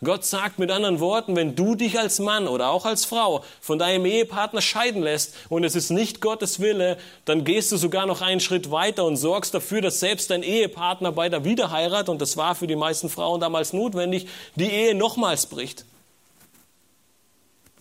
Gott 0.03 0.25
sagt 0.25 0.57
mit 0.57 0.71
anderen 0.71 0.99
Worten, 0.99 1.35
wenn 1.35 1.55
du 1.55 1.75
dich 1.75 1.99
als 1.99 2.17
Mann 2.17 2.47
oder 2.47 2.71
auch 2.71 2.85
als 2.85 3.05
Frau 3.05 3.43
von 3.61 3.77
deinem 3.77 4.07
Ehepartner 4.07 4.61
scheiden 4.61 5.03
lässt 5.03 5.35
und 5.47 5.63
es 5.63 5.75
ist 5.75 5.91
nicht 5.91 6.21
Gottes 6.21 6.59
Wille, 6.59 6.97
dann 7.25 7.43
gehst 7.43 7.71
du 7.71 7.77
sogar 7.77 8.07
noch 8.07 8.21
einen 8.21 8.39
Schritt 8.39 8.71
weiter 8.71 9.05
und 9.05 9.17
sorgst 9.17 9.53
dafür, 9.53 9.79
dass 9.79 9.99
selbst 9.99 10.31
dein 10.31 10.41
Ehepartner 10.41 11.11
bei 11.11 11.29
der 11.29 11.45
Wiederheirat, 11.45 12.09
und 12.09 12.19
das 12.19 12.35
war 12.35 12.55
für 12.55 12.65
die 12.65 12.75
meisten 12.75 13.09
Frauen 13.09 13.41
damals 13.41 13.73
notwendig, 13.73 14.27
die 14.55 14.71
Ehe 14.71 14.95
nochmals 14.95 15.45
bricht. 15.45 15.85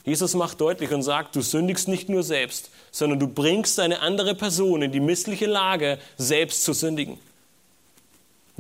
Jesus 0.05 0.35
macht 0.35 0.61
deutlich 0.61 0.93
und 0.93 1.03
sagt, 1.03 1.37
du 1.37 1.41
sündigst 1.41 1.89
nicht 1.89 2.11
nur 2.11 2.23
selbst, 2.23 2.69
sondern 2.91 3.19
du 3.19 3.29
bringst 3.29 3.81
eine 3.81 4.03
andere 4.03 4.35
Person 4.35 4.83
in 4.83 4.93
die 4.93 5.01
missliche 5.01 5.47
Lage, 5.47 5.99
selbst 6.19 6.65
zu 6.65 6.75
sündigen. 6.75 7.19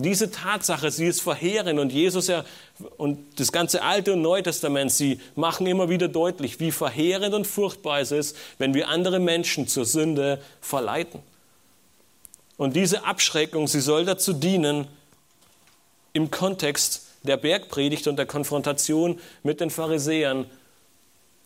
Diese 0.02 0.30
Tatsache, 0.30 0.90
sie 0.90 1.06
ist 1.06 1.20
verheerend 1.20 1.78
und 1.78 1.92
Jesus 1.92 2.26
ja, 2.28 2.44
und 2.96 3.18
das 3.38 3.52
ganze 3.52 3.82
Alte 3.82 4.12
und 4.14 4.22
Neue 4.22 4.42
Testament, 4.42 4.92
sie 4.92 5.20
machen 5.36 5.66
immer 5.66 5.88
wieder 5.88 6.08
deutlich, 6.08 6.60
wie 6.60 6.70
verheerend 6.70 7.34
und 7.34 7.46
furchtbar 7.46 8.00
es 8.00 8.12
ist, 8.12 8.36
wenn 8.58 8.74
wir 8.74 8.88
andere 8.88 9.18
Menschen 9.20 9.68
zur 9.68 9.84
Sünde 9.84 10.40
verleiten. 10.60 11.20
Und 12.56 12.76
diese 12.76 13.04
Abschreckung, 13.04 13.68
sie 13.68 13.80
soll 13.80 14.04
dazu 14.04 14.32
dienen, 14.32 14.86
im 16.12 16.30
Kontext 16.30 17.06
der 17.22 17.36
Bergpredigt 17.36 18.06
und 18.06 18.16
der 18.16 18.26
Konfrontation 18.26 19.20
mit 19.42 19.60
den 19.60 19.70
Pharisäern, 19.70 20.46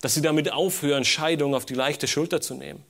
dass 0.00 0.14
sie 0.14 0.22
damit 0.22 0.52
aufhören, 0.52 1.04
Scheidung 1.04 1.54
auf 1.54 1.66
die 1.66 1.74
leichte 1.74 2.06
Schulter 2.06 2.40
zu 2.40 2.54
nehmen. 2.54 2.82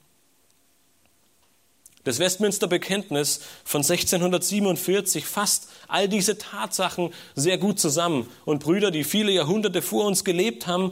Das 2.05 2.19
Westminster 2.19 2.67
Bekenntnis 2.67 3.41
von 3.63 3.81
1647 3.81 5.25
fasst 5.25 5.69
all 5.87 6.07
diese 6.07 6.37
Tatsachen 6.37 7.11
sehr 7.33 7.57
gut 7.57 7.79
zusammen. 7.79 8.29
Und 8.45 8.63
Brüder, 8.63 8.91
die 8.91 9.03
viele 9.03 9.31
Jahrhunderte 9.31 9.81
vor 9.81 10.05
uns 10.05 10.23
gelebt 10.23 10.67
haben, 10.67 10.91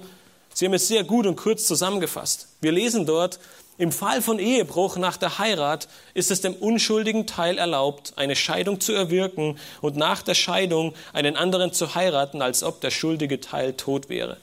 sie 0.56 0.66
haben 0.66 0.74
es 0.74 0.88
sehr 0.88 1.04
gut 1.04 1.28
und 1.28 1.36
kurz 1.36 1.68
zusammengefasst. 1.68 2.48
Wir 2.62 2.72
lesen 2.72 3.06
dort, 3.06 3.40
Im 3.78 3.92
Fall 3.92 4.24
von 4.24 4.40
Ehebruch 4.40 4.98
nach 4.98 5.18
der 5.18 5.38
Heirat 5.38 5.88
ist 6.16 6.32
es 6.32 6.42
dem 6.42 6.56
unschuldigen 6.56 7.28
Teil 7.28 7.60
erlaubt, 7.60 8.14
eine 8.16 8.36
Scheidung 8.36 8.80
zu 8.80 8.94
erwirken 8.94 9.58
und 9.82 9.96
nach 9.96 10.24
der 10.24 10.36
Scheidung 10.36 10.94
einen 11.12 11.36
anderen 11.36 11.74
zu 11.74 11.94
heiraten, 11.94 12.42
als 12.42 12.64
ob 12.64 12.82
der 12.82 12.92
schuldige 12.92 13.40
Teil 13.40 13.74
tot 13.74 14.10
wäre. 14.10 14.38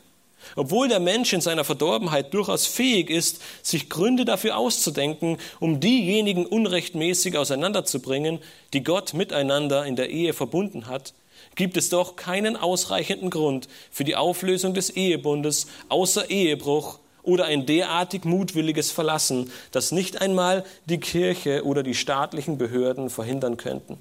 Obwohl 0.56 0.88
der 0.88 1.00
Mensch 1.00 1.32
in 1.32 1.40
seiner 1.40 1.64
Verdorbenheit 1.64 2.34
durchaus 2.34 2.66
fähig 2.66 3.10
ist, 3.10 3.40
sich 3.62 3.88
Gründe 3.88 4.24
dafür 4.24 4.56
auszudenken, 4.56 5.38
um 5.60 5.80
diejenigen 5.80 6.46
unrechtmäßig 6.46 7.36
auseinanderzubringen, 7.36 8.38
die 8.72 8.82
Gott 8.82 9.14
miteinander 9.14 9.84
in 9.86 9.96
der 9.96 10.10
Ehe 10.10 10.32
verbunden 10.32 10.86
hat, 10.86 11.14
gibt 11.54 11.76
es 11.76 11.88
doch 11.88 12.16
keinen 12.16 12.56
ausreichenden 12.56 13.30
Grund 13.30 13.68
für 13.90 14.04
die 14.04 14.16
Auflösung 14.16 14.74
des 14.74 14.90
Ehebundes 14.90 15.66
außer 15.88 16.30
Ehebruch 16.30 16.98
oder 17.22 17.46
ein 17.46 17.66
derartig 17.66 18.24
mutwilliges 18.24 18.90
Verlassen, 18.90 19.50
das 19.72 19.92
nicht 19.92 20.20
einmal 20.20 20.64
die 20.86 21.00
Kirche 21.00 21.64
oder 21.64 21.82
die 21.82 21.94
staatlichen 21.94 22.58
Behörden 22.58 23.10
verhindern 23.10 23.56
könnten. 23.56 23.98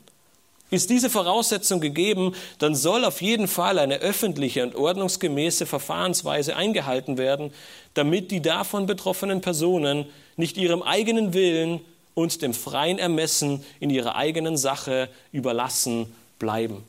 Ist 0.71 0.89
diese 0.89 1.09
Voraussetzung 1.09 1.79
gegeben, 1.79 2.35
dann 2.59 2.75
soll 2.75 3.03
auf 3.03 3.21
jeden 3.21 3.47
Fall 3.47 3.79
eine 3.79 3.99
öffentliche 3.99 4.63
und 4.63 4.75
ordnungsgemäße 4.75 5.65
Verfahrensweise 5.65 6.55
eingehalten 6.55 7.17
werden, 7.17 7.51
damit 7.95 8.29
die 8.29 8.41
davon 8.41 8.85
betroffenen 8.85 9.41
Personen 9.41 10.05
nicht 10.37 10.57
ihrem 10.57 10.83
eigenen 10.83 11.33
Willen 11.33 11.81
und 12.13 12.41
dem 12.41 12.53
freien 12.53 12.99
Ermessen 12.99 13.63
in 13.79 13.89
ihrer 13.89 14.15
eigenen 14.15 14.57
Sache 14.57 15.09
überlassen 15.31 16.13
bleiben. 16.37 16.83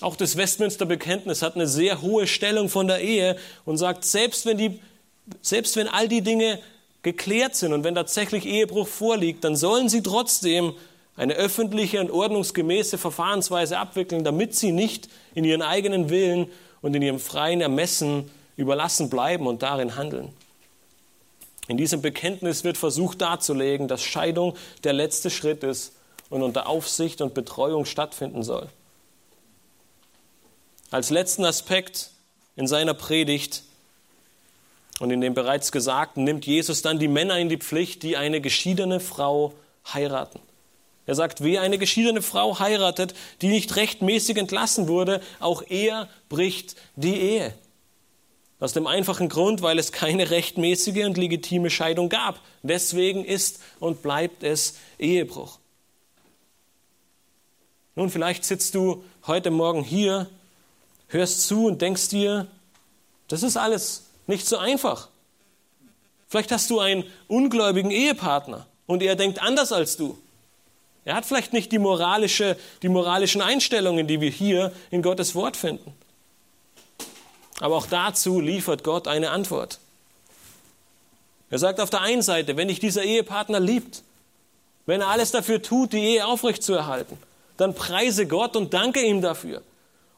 Auch 0.00 0.16
das 0.16 0.36
Westminster 0.36 0.86
Bekenntnis 0.86 1.42
hat 1.42 1.54
eine 1.56 1.66
sehr 1.66 2.02
hohe 2.02 2.26
Stellung 2.26 2.68
von 2.68 2.86
der 2.86 3.00
Ehe 3.00 3.36
und 3.64 3.76
sagt, 3.76 4.04
selbst 4.04 4.46
wenn, 4.46 4.58
die, 4.58 4.80
selbst 5.42 5.76
wenn 5.76 5.88
all 5.88 6.08
die 6.08 6.22
Dinge 6.22 6.58
geklärt 7.02 7.54
sind 7.54 7.72
und 7.72 7.84
wenn 7.84 7.94
tatsächlich 7.94 8.46
Ehebruch 8.46 8.88
vorliegt, 8.88 9.44
dann 9.44 9.56
sollen 9.56 9.88
sie 9.88 10.02
trotzdem 10.02 10.74
eine 11.20 11.34
öffentliche 11.34 12.00
und 12.00 12.10
ordnungsgemäße 12.10 12.96
Verfahrensweise 12.96 13.78
abwickeln, 13.78 14.24
damit 14.24 14.54
sie 14.54 14.72
nicht 14.72 15.10
in 15.34 15.44
ihren 15.44 15.60
eigenen 15.60 16.08
Willen 16.08 16.50
und 16.80 16.96
in 16.96 17.02
ihrem 17.02 17.18
freien 17.18 17.60
Ermessen 17.60 18.30
überlassen 18.56 19.10
bleiben 19.10 19.46
und 19.46 19.62
darin 19.62 19.96
handeln. 19.96 20.32
In 21.68 21.76
diesem 21.76 22.00
Bekenntnis 22.00 22.64
wird 22.64 22.78
versucht 22.78 23.20
darzulegen, 23.20 23.86
dass 23.86 24.02
Scheidung 24.02 24.56
der 24.82 24.94
letzte 24.94 25.28
Schritt 25.28 25.62
ist 25.62 25.92
und 26.30 26.42
unter 26.42 26.66
Aufsicht 26.66 27.20
und 27.20 27.34
Betreuung 27.34 27.84
stattfinden 27.84 28.42
soll. 28.42 28.70
Als 30.90 31.10
letzten 31.10 31.44
Aspekt 31.44 32.12
in 32.56 32.66
seiner 32.66 32.94
Predigt 32.94 33.62
und 35.00 35.10
in 35.10 35.20
dem 35.20 35.34
bereits 35.34 35.70
Gesagten 35.70 36.24
nimmt 36.24 36.46
Jesus 36.46 36.80
dann 36.80 36.98
die 36.98 37.08
Männer 37.08 37.38
in 37.38 37.50
die 37.50 37.58
Pflicht, 37.58 38.04
die 38.04 38.16
eine 38.16 38.40
geschiedene 38.40 39.00
Frau 39.00 39.52
heiraten. 39.92 40.40
Er 41.06 41.14
sagt, 41.14 41.42
wer 41.42 41.62
eine 41.62 41.78
geschiedene 41.78 42.22
Frau 42.22 42.58
heiratet, 42.58 43.14
die 43.42 43.48
nicht 43.48 43.76
rechtmäßig 43.76 44.36
entlassen 44.36 44.88
wurde, 44.88 45.20
auch 45.40 45.62
er 45.68 46.08
bricht 46.28 46.76
die 46.96 47.16
Ehe. 47.16 47.54
Aus 48.60 48.74
dem 48.74 48.86
einfachen 48.86 49.28
Grund, 49.28 49.62
weil 49.62 49.78
es 49.78 49.90
keine 49.90 50.30
rechtmäßige 50.30 51.04
und 51.06 51.16
legitime 51.16 51.70
Scheidung 51.70 52.10
gab. 52.10 52.40
Deswegen 52.62 53.24
ist 53.24 53.60
und 53.80 54.02
bleibt 54.02 54.42
es 54.42 54.76
Ehebruch. 54.98 55.58
Nun, 57.96 58.10
vielleicht 58.10 58.44
sitzt 58.44 58.74
du 58.74 59.02
heute 59.26 59.50
Morgen 59.50 59.82
hier 59.82 60.28
hörst 61.08 61.46
zu 61.46 61.66
und 61.66 61.82
denkst 61.82 62.08
dir, 62.08 62.46
das 63.28 63.42
ist 63.42 63.56
alles 63.56 64.04
nicht 64.26 64.46
so 64.46 64.58
einfach. 64.58 65.08
Vielleicht 66.28 66.52
hast 66.52 66.70
du 66.70 66.78
einen 66.78 67.04
ungläubigen 67.26 67.90
Ehepartner 67.90 68.66
und 68.86 69.02
er 69.02 69.16
denkt 69.16 69.42
anders 69.42 69.72
als 69.72 69.96
du. 69.96 70.16
Er 71.10 71.16
hat 71.16 71.26
vielleicht 71.26 71.52
nicht 71.52 71.72
die, 71.72 71.80
moralische, 71.80 72.56
die 72.82 72.88
moralischen 72.88 73.42
Einstellungen, 73.42 74.06
die 74.06 74.20
wir 74.20 74.30
hier 74.30 74.70
in 74.92 75.02
Gottes 75.02 75.34
Wort 75.34 75.56
finden. 75.56 75.92
Aber 77.58 77.74
auch 77.74 77.86
dazu 77.86 78.38
liefert 78.38 78.84
Gott 78.84 79.08
eine 79.08 79.30
Antwort. 79.30 79.80
Er 81.50 81.58
sagt 81.58 81.80
auf 81.80 81.90
der 81.90 82.02
einen 82.02 82.22
Seite, 82.22 82.56
wenn 82.56 82.68
dich 82.68 82.78
dieser 82.78 83.02
Ehepartner 83.02 83.58
liebt, 83.58 84.04
wenn 84.86 85.00
er 85.00 85.08
alles 85.08 85.32
dafür 85.32 85.60
tut, 85.60 85.94
die 85.94 85.98
Ehe 85.98 86.24
aufrechtzuerhalten, 86.24 87.18
dann 87.56 87.74
preise 87.74 88.28
Gott 88.28 88.54
und 88.54 88.72
danke 88.72 89.02
ihm 89.02 89.20
dafür 89.20 89.62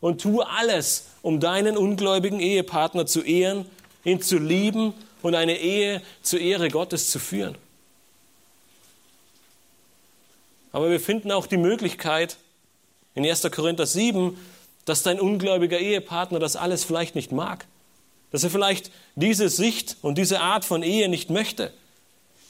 und 0.03 0.21
tue 0.21 0.47
alles, 0.47 1.07
um 1.23 1.41
deinen 1.41 1.79
ungläubigen 1.79 2.39
Ehepartner 2.39 3.07
zu 3.07 3.23
ehren, 3.23 3.65
ihn 4.05 4.21
zu 4.21 4.37
lieben 4.37 4.93
und 5.23 5.37
eine 5.37 5.57
Ehe 5.57 6.03
zur 6.21 6.41
Ehre 6.41 6.69
Gottes 6.69 7.11
zu 7.11 7.19
führen. 7.19 7.57
Aber 10.73 10.91
wir 10.91 11.01
finden 11.01 11.31
auch 11.31 11.47
die 11.47 11.59
Möglichkeit 11.59 12.37
in 13.15 13.27
1. 13.27 13.43
Korinther 13.51 13.87
7, 13.87 14.37
dass 14.85 15.03
dein 15.03 15.21
ungläubiger 15.21 15.79
Ehepartner 15.79 16.39
das 16.39 16.57
alles 16.57 16.85
vielleicht 16.85 17.15
nicht 17.15 17.31
mag. 17.31 17.67
Dass 18.31 18.43
er 18.43 18.51
vielleicht 18.51 18.91
diese 19.15 19.49
Sicht 19.49 19.97
und 20.01 20.17
diese 20.17 20.41
Art 20.41 20.65
von 20.65 20.83
Ehe 20.83 21.09
nicht 21.09 21.31
möchte. 21.31 21.73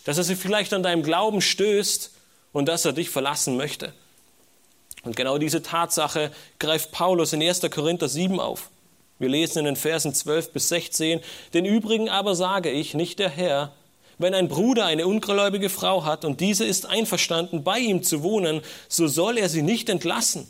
Dass 0.05 0.19
er 0.19 0.25
sich 0.25 0.39
vielleicht 0.39 0.73
an 0.73 0.83
deinem 0.83 1.03
Glauben 1.03 1.41
stößt 1.41 2.13
und 2.53 2.69
dass 2.69 2.85
er 2.85 2.93
dich 2.93 3.11
verlassen 3.11 3.57
möchte. 3.57 3.93
Und 5.03 5.17
genau 5.17 5.39
diese 5.39 5.63
Tatsache 5.63 6.31
greift 6.61 6.93
Paulus 6.93 7.33
in 7.33 7.43
1. 7.43 7.63
Korinther 7.71 8.09
7 8.09 8.39
auf. 8.39 8.71
Wir 9.19 9.29
lesen 9.29 9.61
in 9.61 9.65
den 9.65 9.77
Versen 9.77 10.15
12 10.15 10.53
bis 10.53 10.69
16, 10.69 11.21
den 11.55 11.65
übrigen 11.65 12.09
aber 12.09 12.35
sage 12.35 12.71
ich, 12.71 12.95
nicht 12.95 13.19
der 13.19 13.29
Herr, 13.29 13.73
wenn 14.23 14.35
ein 14.35 14.49
Bruder 14.49 14.87
eine 14.87 15.07
ungläubige 15.07 15.69
Frau 15.69 16.05
hat 16.05 16.25
und 16.25 16.41
diese 16.41 16.65
ist 16.65 16.87
einverstanden, 16.87 17.65
bei 17.65 17.79
ihm 17.79 18.03
zu 18.03 18.23
wohnen, 18.23 18.63
so 18.89 19.07
soll 19.07 19.39
er 19.39 19.49
sie 19.49 19.63
nicht 19.63 19.89
entlassen. 19.89 20.47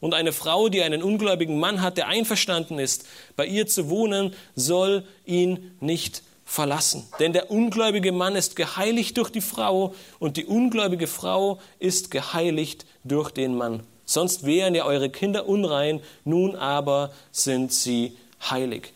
Und 0.00 0.14
eine 0.14 0.32
Frau, 0.32 0.68
die 0.68 0.82
einen 0.82 1.02
ungläubigen 1.02 1.58
Mann 1.58 1.80
hat, 1.80 1.96
der 1.96 2.08
einverstanden 2.08 2.78
ist, 2.78 3.06
bei 3.34 3.46
ihr 3.46 3.66
zu 3.66 3.88
wohnen, 3.88 4.34
soll 4.54 5.04
ihn 5.24 5.76
nicht 5.80 6.22
verlassen. 6.44 7.04
Denn 7.18 7.32
der 7.32 7.50
ungläubige 7.50 8.12
Mann 8.12 8.36
ist 8.36 8.56
geheiligt 8.56 9.16
durch 9.16 9.30
die 9.30 9.40
Frau 9.40 9.94
und 10.18 10.36
die 10.36 10.44
ungläubige 10.44 11.06
Frau 11.06 11.60
ist 11.78 12.10
geheiligt 12.10 12.86
durch 13.04 13.30
den 13.30 13.56
Mann. 13.56 13.82
Sonst 14.04 14.46
wären 14.46 14.74
ja 14.74 14.84
eure 14.84 15.10
Kinder 15.10 15.48
unrein, 15.48 16.00
nun 16.24 16.54
aber 16.54 17.12
sind 17.32 17.72
sie 17.72 18.16
heilig. 18.48 18.92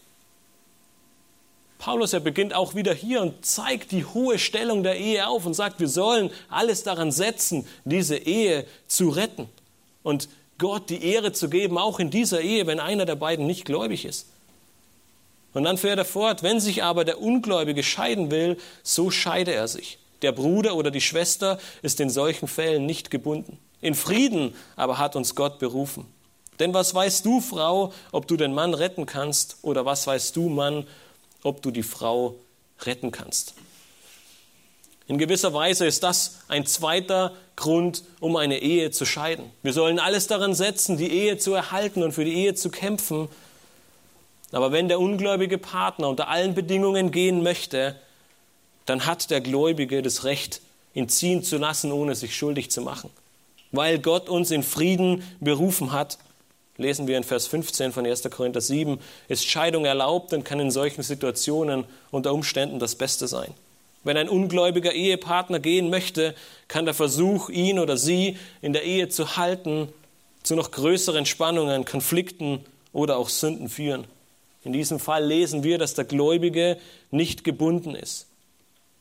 Paulus, 1.80 2.12
er 2.12 2.20
beginnt 2.20 2.52
auch 2.52 2.74
wieder 2.74 2.92
hier 2.92 3.22
und 3.22 3.44
zeigt 3.44 3.90
die 3.90 4.04
hohe 4.04 4.38
Stellung 4.38 4.82
der 4.82 4.98
Ehe 4.98 5.26
auf 5.26 5.46
und 5.46 5.54
sagt, 5.54 5.80
wir 5.80 5.88
sollen 5.88 6.30
alles 6.50 6.82
daran 6.82 7.10
setzen, 7.10 7.66
diese 7.86 8.18
Ehe 8.18 8.66
zu 8.86 9.08
retten 9.08 9.48
und 10.02 10.28
Gott 10.58 10.90
die 10.90 11.02
Ehre 11.02 11.32
zu 11.32 11.48
geben, 11.48 11.78
auch 11.78 11.98
in 11.98 12.10
dieser 12.10 12.42
Ehe, 12.42 12.66
wenn 12.66 12.80
einer 12.80 13.06
der 13.06 13.14
beiden 13.16 13.46
nicht 13.46 13.64
gläubig 13.64 14.04
ist. 14.04 14.26
Und 15.54 15.64
dann 15.64 15.78
fährt 15.78 15.96
er 15.96 16.04
fort, 16.04 16.42
wenn 16.42 16.60
sich 16.60 16.84
aber 16.84 17.06
der 17.06 17.20
Ungläubige 17.20 17.82
scheiden 17.82 18.30
will, 18.30 18.58
so 18.82 19.10
scheide 19.10 19.54
er 19.54 19.66
sich. 19.66 19.98
Der 20.20 20.32
Bruder 20.32 20.76
oder 20.76 20.90
die 20.90 21.00
Schwester 21.00 21.58
ist 21.80 21.98
in 21.98 22.10
solchen 22.10 22.46
Fällen 22.46 22.84
nicht 22.84 23.10
gebunden. 23.10 23.58
In 23.80 23.94
Frieden 23.94 24.54
aber 24.76 24.98
hat 24.98 25.16
uns 25.16 25.34
Gott 25.34 25.58
berufen. 25.58 26.04
Denn 26.58 26.74
was 26.74 26.94
weißt 26.94 27.24
du, 27.24 27.40
Frau, 27.40 27.94
ob 28.12 28.28
du 28.28 28.36
den 28.36 28.52
Mann 28.52 28.74
retten 28.74 29.06
kannst, 29.06 29.56
oder 29.62 29.86
was 29.86 30.06
weißt 30.06 30.36
du, 30.36 30.50
Mann, 30.50 30.86
ob 31.42 31.62
du 31.62 31.70
die 31.70 31.82
Frau 31.82 32.36
retten 32.82 33.10
kannst? 33.10 33.54
In 35.06 35.18
gewisser 35.18 35.52
Weise 35.52 35.86
ist 35.86 36.02
das 36.02 36.38
ein 36.46 36.66
zweiter 36.66 37.34
Grund, 37.56 38.04
um 38.20 38.36
eine 38.36 38.58
Ehe 38.60 38.92
zu 38.92 39.04
scheiden. 39.04 39.50
Wir 39.62 39.72
sollen 39.72 39.98
alles 39.98 40.28
daran 40.28 40.54
setzen, 40.54 40.96
die 40.96 41.10
Ehe 41.10 41.36
zu 41.36 41.52
erhalten 41.52 42.02
und 42.02 42.12
für 42.12 42.24
die 42.24 42.34
Ehe 42.34 42.54
zu 42.54 42.70
kämpfen, 42.70 43.28
aber 44.52 44.72
wenn 44.72 44.88
der 44.88 45.00
ungläubige 45.00 45.58
Partner 45.58 46.08
unter 46.08 46.28
allen 46.28 46.54
Bedingungen 46.54 47.10
gehen 47.12 47.42
möchte, 47.42 47.96
dann 48.86 49.06
hat 49.06 49.30
der 49.30 49.40
Gläubige 49.40 50.02
das 50.02 50.24
Recht, 50.24 50.60
ihn 50.94 51.08
ziehen 51.08 51.44
zu 51.44 51.56
lassen, 51.56 51.92
ohne 51.92 52.14
sich 52.14 52.36
schuldig 52.36 52.70
zu 52.70 52.82
machen. 52.82 53.10
Weil 53.70 54.00
Gott 54.00 54.28
uns 54.28 54.50
in 54.50 54.64
Frieden 54.64 55.22
berufen 55.38 55.92
hat, 55.92 56.18
lesen 56.80 57.06
wir 57.06 57.16
in 57.16 57.24
Vers 57.24 57.46
15 57.46 57.92
von 57.92 58.06
1. 58.06 58.22
Korinther 58.30 58.60
7, 58.60 58.98
ist 59.28 59.48
Scheidung 59.48 59.84
erlaubt 59.84 60.32
und 60.32 60.44
kann 60.44 60.60
in 60.60 60.70
solchen 60.70 61.02
Situationen 61.02 61.84
unter 62.10 62.32
Umständen 62.32 62.78
das 62.78 62.94
Beste 62.94 63.28
sein. 63.28 63.52
Wenn 64.02 64.16
ein 64.16 64.28
ungläubiger 64.28 64.92
Ehepartner 64.92 65.60
gehen 65.60 65.90
möchte, 65.90 66.34
kann 66.68 66.86
der 66.86 66.94
Versuch, 66.94 67.50
ihn 67.50 67.78
oder 67.78 67.96
sie 67.96 68.38
in 68.62 68.72
der 68.72 68.84
Ehe 68.84 69.10
zu 69.10 69.36
halten, 69.36 69.88
zu 70.42 70.56
noch 70.56 70.70
größeren 70.70 71.26
Spannungen, 71.26 71.84
Konflikten 71.84 72.64
oder 72.92 73.18
auch 73.18 73.28
Sünden 73.28 73.68
führen. 73.68 74.06
In 74.64 74.72
diesem 74.72 74.98
Fall 74.98 75.24
lesen 75.24 75.64
wir, 75.64 75.76
dass 75.76 75.94
der 75.94 76.04
Gläubige 76.04 76.78
nicht 77.10 77.44
gebunden 77.44 77.94
ist. 77.94 78.26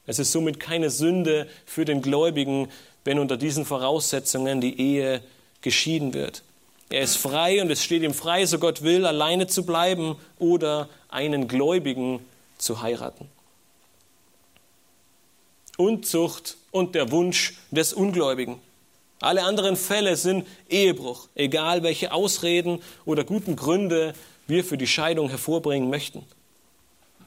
Es 0.05 0.19
ist 0.19 0.31
somit 0.31 0.59
keine 0.59 0.89
Sünde 0.89 1.47
für 1.65 1.85
den 1.85 2.01
Gläubigen, 2.01 2.67
wenn 3.05 3.19
unter 3.19 3.37
diesen 3.37 3.65
Voraussetzungen 3.65 4.59
die 4.59 4.79
Ehe 4.79 5.21
geschieden 5.61 6.13
wird. 6.13 6.43
Er 6.89 7.01
ist 7.01 7.17
frei 7.17 7.61
und 7.61 7.69
es 7.69 7.83
steht 7.83 8.01
ihm 8.01 8.13
frei, 8.13 8.45
so 8.45 8.57
Gott 8.57 8.81
will, 8.81 9.05
alleine 9.05 9.47
zu 9.47 9.63
bleiben 9.65 10.15
oder 10.39 10.89
einen 11.09 11.47
Gläubigen 11.47 12.19
zu 12.57 12.81
heiraten. 12.81 13.29
Unzucht 15.77 16.57
und 16.71 16.95
der 16.95 17.11
Wunsch 17.11 17.53
des 17.71 17.93
Ungläubigen. 17.93 18.59
Alle 19.21 19.43
anderen 19.43 19.75
Fälle 19.75 20.15
sind 20.15 20.47
Ehebruch, 20.69 21.27
egal 21.35 21.83
welche 21.83 22.11
Ausreden 22.11 22.81
oder 23.05 23.23
guten 23.23 23.55
Gründe 23.55 24.13
wir 24.47 24.63
für 24.63 24.77
die 24.77 24.87
Scheidung 24.87 25.29
hervorbringen 25.29 25.89
möchten. 25.89 26.25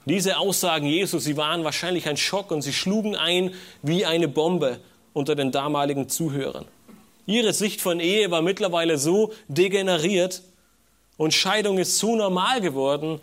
Diese 0.05 0.39
Aussagen 0.39 0.87
Jesus, 0.87 1.25
sie 1.25 1.37
waren 1.37 1.65
wahrscheinlich 1.65 2.09
ein 2.09 2.17
Schock 2.17 2.51
und 2.51 2.63
sie 2.63 2.73
schlugen 2.73 3.15
ein 3.15 3.55
wie 3.83 4.05
eine 4.05 4.27
Bombe 4.27 4.81
unter 5.13 5.37
den 5.37 5.53
damaligen 5.53 6.09
Zuhörern. 6.09 6.67
Ihre 7.33 7.55
Sicht 7.55 7.81
von 7.81 7.99
Ehe 7.99 8.31
war 8.31 8.43
mittlerweile 8.43 8.99
so 8.99 9.33
degeneriert 9.49 10.43
und 11.17 11.33
Scheidung 11.33 11.79
ist 11.79 11.97
so 11.97 12.15
normal 12.15 12.61
geworden, 12.61 13.21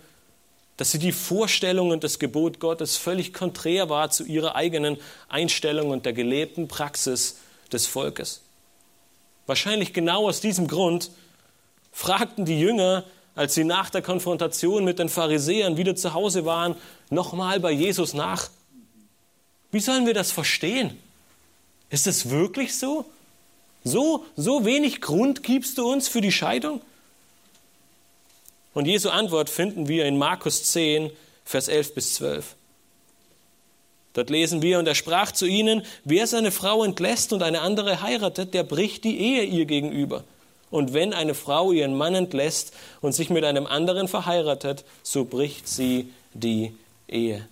dass 0.78 0.92
sie 0.92 0.98
die 0.98 1.12
Vorstellung 1.12 1.92
und 1.92 2.04
das 2.04 2.18
Gebot 2.18 2.60
Gottes 2.60 2.98
völlig 2.98 3.34
konträr 3.34 3.88
war 3.90 4.10
zu 4.10 4.24
ihrer 4.24 4.56
eigenen 4.56 4.98
Einstellung 5.28 5.92
und 5.92 6.08
der 6.08 6.14
gelebten 6.14 6.68
Praxis 6.68 7.38
des 7.72 7.86
Volkes. 7.86 8.42
Wahrscheinlich 9.46 9.94
genau 9.94 10.28
aus 10.28 10.42
diesem 10.42 10.68
Grund 10.68 11.12
fragten 11.92 12.46
die 12.46 12.60
Jünger, 12.60 13.04
als 13.36 13.54
sie 13.54 13.64
nach 13.64 13.92
der 13.92 14.02
Konfrontation 14.02 14.86
mit 14.86 14.98
den 14.98 15.10
Pharisäern 15.10 15.78
wieder 15.78 15.96
zu 15.96 16.16
Hause 16.16 16.46
waren, 16.46 16.76
nochmal 17.12 17.60
bei 17.60 17.72
Jesus 17.72 18.16
nach. 18.16 18.50
Wie 19.72 19.80
sollen 19.80 20.08
wir 20.08 20.16
das 20.16 20.32
verstehen? 20.32 20.98
Ist 21.92 22.08
es 22.08 22.32
wirklich 22.32 22.76
so? 22.76 23.06
So, 23.84 24.26
so 24.36 24.66
wenig 24.66 25.02
Grund 25.02 25.44
gibst 25.44 25.78
du 25.78 25.90
uns 25.90 26.08
für 26.08 26.22
die 26.22 26.32
Scheidung? 26.32 26.82
Und 28.74 28.86
Jesu 28.86 29.10
Antwort 29.10 29.50
finden 29.50 29.88
wir 29.88 30.06
in 30.06 30.18
Markus 30.18 30.64
10, 30.72 31.12
Vers 31.46 31.68
11 31.68 31.96
bis 31.96 32.14
12. 32.16 32.56
Dort 34.14 34.30
lesen 34.30 34.62
wir, 34.62 34.80
und 34.80 34.88
er 34.88 34.96
sprach 34.96 35.32
zu 35.32 35.46
ihnen, 35.46 35.84
wer 36.04 36.28
seine 36.28 36.52
Frau 36.52 36.84
entlässt 36.84 37.32
und 37.32 37.42
eine 37.42 37.62
andere 37.62 38.02
heiratet, 38.02 38.54
der 38.54 38.64
bricht 38.64 39.04
die 39.04 39.20
Ehe 39.20 39.44
ihr 39.44 39.66
gegenüber. 39.66 40.24
Und 40.72 40.94
wenn 40.94 41.14
eine 41.14 41.34
Frau 41.34 41.72
ihren 41.72 41.98
Mann 41.98 42.16
entlässt 42.16 42.74
und 43.02 43.14
sich 43.14 43.30
mit 43.30 43.44
einem 43.44 43.66
anderen 43.66 44.08
verheiratet, 44.08 44.84
so 45.04 45.26
bricht 45.26 45.68
sie 45.68 46.12
die 46.34 46.74
Ehe. 47.08 47.48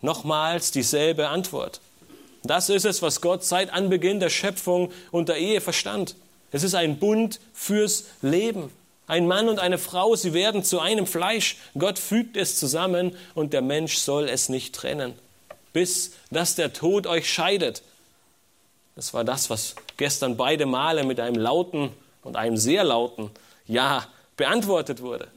Nochmals 0.00 0.70
dieselbe 0.70 1.28
Antwort. 1.28 1.80
Das 2.42 2.68
ist 2.68 2.84
es, 2.84 3.02
was 3.02 3.20
Gott 3.20 3.44
seit 3.44 3.72
Anbeginn 3.72 4.20
der 4.20 4.30
Schöpfung 4.30 4.92
und 5.10 5.28
der 5.28 5.36
Ehe 5.36 5.60
verstand. 5.60 6.16
Es 6.52 6.62
ist 6.62 6.74
ein 6.74 6.98
Bund 6.98 7.40
fürs 7.52 8.06
Leben. 8.22 8.70
Ein 9.06 9.26
Mann 9.26 9.48
und 9.48 9.58
eine 9.58 9.78
Frau, 9.78 10.14
sie 10.14 10.34
werden 10.34 10.62
zu 10.62 10.78
einem 10.78 11.06
Fleisch. 11.06 11.56
Gott 11.76 11.98
fügt 11.98 12.36
es 12.36 12.58
zusammen 12.58 13.16
und 13.34 13.52
der 13.52 13.62
Mensch 13.62 13.96
soll 13.96 14.28
es 14.28 14.48
nicht 14.48 14.74
trennen, 14.74 15.14
bis 15.72 16.12
dass 16.30 16.54
der 16.54 16.72
Tod 16.72 17.06
euch 17.06 17.28
scheidet. 17.30 17.82
Das 18.94 19.12
war 19.12 19.24
das, 19.24 19.50
was 19.50 19.74
gestern 19.96 20.36
beide 20.36 20.66
Male 20.66 21.04
mit 21.04 21.18
einem 21.18 21.36
lauten 21.36 21.90
und 22.22 22.36
einem 22.36 22.56
sehr 22.56 22.84
lauten 22.84 23.30
Ja 23.66 24.06
beantwortet 24.36 25.02
wurde. 25.02 25.28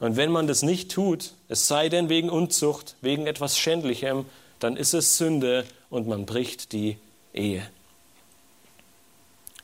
Und 0.00 0.16
wenn 0.16 0.30
man 0.30 0.46
das 0.46 0.62
nicht 0.62 0.90
tut, 0.92 1.32
es 1.48 1.66
sei 1.66 1.88
denn 1.88 2.08
wegen 2.08 2.30
Unzucht, 2.30 2.96
wegen 3.00 3.26
etwas 3.26 3.58
Schändlichem, 3.58 4.26
dann 4.60 4.76
ist 4.76 4.94
es 4.94 5.18
Sünde 5.18 5.64
und 5.90 6.06
man 6.06 6.26
bricht 6.26 6.72
die 6.72 6.98
Ehe. 7.34 7.68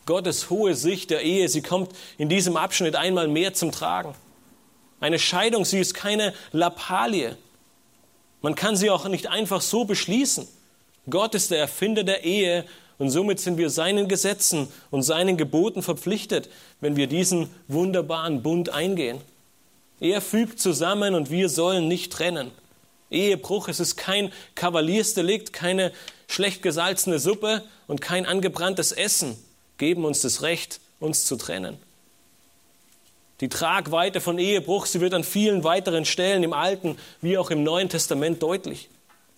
Gottes 0.06 0.50
hohe 0.50 0.74
Sicht 0.74 1.10
der 1.10 1.22
Ehe, 1.22 1.48
sie 1.48 1.62
kommt 1.62 1.92
in 2.18 2.28
diesem 2.28 2.56
Abschnitt 2.56 2.96
einmal 2.96 3.28
mehr 3.28 3.54
zum 3.54 3.72
Tragen. 3.72 4.14
Eine 5.00 5.18
Scheidung, 5.18 5.64
sie 5.64 5.80
ist 5.80 5.94
keine 5.94 6.34
Lappalie. 6.52 7.36
Man 8.42 8.54
kann 8.54 8.76
sie 8.76 8.90
auch 8.90 9.06
nicht 9.08 9.28
einfach 9.28 9.60
so 9.60 9.84
beschließen. 9.84 10.46
Gott 11.08 11.34
ist 11.34 11.50
der 11.50 11.58
Erfinder 11.58 12.04
der 12.04 12.24
Ehe 12.24 12.64
und 12.98 13.10
somit 13.10 13.40
sind 13.40 13.56
wir 13.56 13.70
seinen 13.70 14.08
Gesetzen 14.08 14.68
und 14.90 15.02
seinen 15.02 15.36
Geboten 15.36 15.82
verpflichtet, 15.82 16.48
wenn 16.80 16.96
wir 16.96 17.06
diesen 17.06 17.50
wunderbaren 17.68 18.42
Bund 18.42 18.70
eingehen. 18.70 19.20
Er 20.04 20.20
fügt 20.20 20.60
zusammen 20.60 21.14
und 21.14 21.30
wir 21.30 21.48
sollen 21.48 21.88
nicht 21.88 22.12
trennen. 22.12 22.50
Ehebruch, 23.10 23.68
es 23.68 23.80
ist 23.80 23.96
kein 23.96 24.30
Kavaliersdelikt, 24.54 25.54
keine 25.54 25.92
schlecht 26.28 26.60
gesalzene 26.60 27.18
Suppe 27.18 27.62
und 27.86 28.02
kein 28.02 28.26
angebranntes 28.26 28.92
Essen 28.92 29.34
geben 29.78 30.04
uns 30.04 30.20
das 30.20 30.42
Recht, 30.42 30.80
uns 31.00 31.24
zu 31.24 31.36
trennen. 31.36 31.78
Die 33.40 33.48
Tragweite 33.48 34.20
von 34.20 34.38
Ehebruch, 34.38 34.84
sie 34.84 35.00
wird 35.00 35.14
an 35.14 35.24
vielen 35.24 35.64
weiteren 35.64 36.04
Stellen 36.04 36.42
im 36.42 36.52
Alten 36.52 36.98
wie 37.22 37.38
auch 37.38 37.50
im 37.50 37.62
Neuen 37.62 37.88
Testament 37.88 38.42
deutlich. 38.42 38.90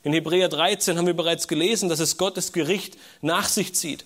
In 0.03 0.13
Hebräer 0.13 0.49
13 0.49 0.99
haben 0.99 1.07
wir 1.07 1.15
bereits 1.15 1.47
gelesen, 1.47 1.89
dass 1.89 2.01
es 2.01 2.17
Gottes 2.17 2.53
Gericht 2.53 2.99
nach 3.23 3.49
sich 3.49 3.77
zieht. 3.77 4.05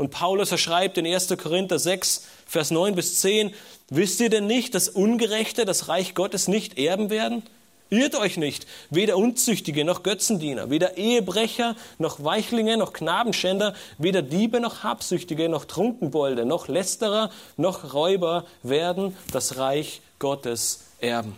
Und 0.00 0.12
Paulus 0.12 0.50
erschreibt 0.50 0.96
in 0.96 1.06
1. 1.06 1.28
Korinther 1.36 1.78
6, 1.78 2.24
Vers 2.46 2.70
9 2.70 2.94
bis 2.94 3.20
10, 3.20 3.52
wisst 3.90 4.18
ihr 4.20 4.30
denn 4.30 4.46
nicht, 4.46 4.74
dass 4.74 4.88
Ungerechte 4.88 5.66
das 5.66 5.88
Reich 5.88 6.14
Gottes 6.14 6.48
nicht 6.48 6.78
erben 6.78 7.10
werden? 7.10 7.42
Irrt 7.90 8.14
euch 8.14 8.38
nicht, 8.38 8.66
weder 8.88 9.18
Unzüchtige 9.18 9.84
noch 9.84 10.02
Götzendiener, 10.02 10.70
weder 10.70 10.96
Ehebrecher 10.96 11.76
noch 11.98 12.24
Weichlinge 12.24 12.78
noch 12.78 12.94
Knabenschänder, 12.94 13.74
weder 13.98 14.22
Diebe 14.22 14.58
noch 14.58 14.82
Habsüchtige 14.82 15.50
noch 15.50 15.66
Trunkenbolde 15.66 16.46
noch 16.46 16.68
Lästerer 16.68 17.30
noch 17.58 17.92
Räuber 17.92 18.46
werden 18.62 19.14
das 19.32 19.58
Reich 19.58 20.00
Gottes 20.18 20.80
erben. 21.00 21.36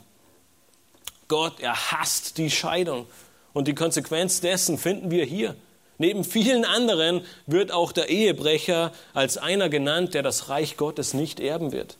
Gott, 1.26 1.58
er 1.58 1.90
hasst 1.90 2.38
die 2.38 2.48
Scheidung 2.48 3.06
und 3.54 3.66
die 3.66 3.74
Konsequenz 3.74 4.40
dessen 4.40 4.78
finden 4.78 5.10
wir 5.10 5.24
hier. 5.24 5.56
Neben 6.02 6.24
vielen 6.24 6.64
anderen 6.64 7.24
wird 7.46 7.70
auch 7.70 7.92
der 7.92 8.08
Ehebrecher 8.08 8.92
als 9.14 9.38
einer 9.38 9.68
genannt, 9.68 10.14
der 10.14 10.24
das 10.24 10.48
Reich 10.48 10.76
Gottes 10.76 11.14
nicht 11.14 11.38
erben 11.38 11.70
wird. 11.70 11.96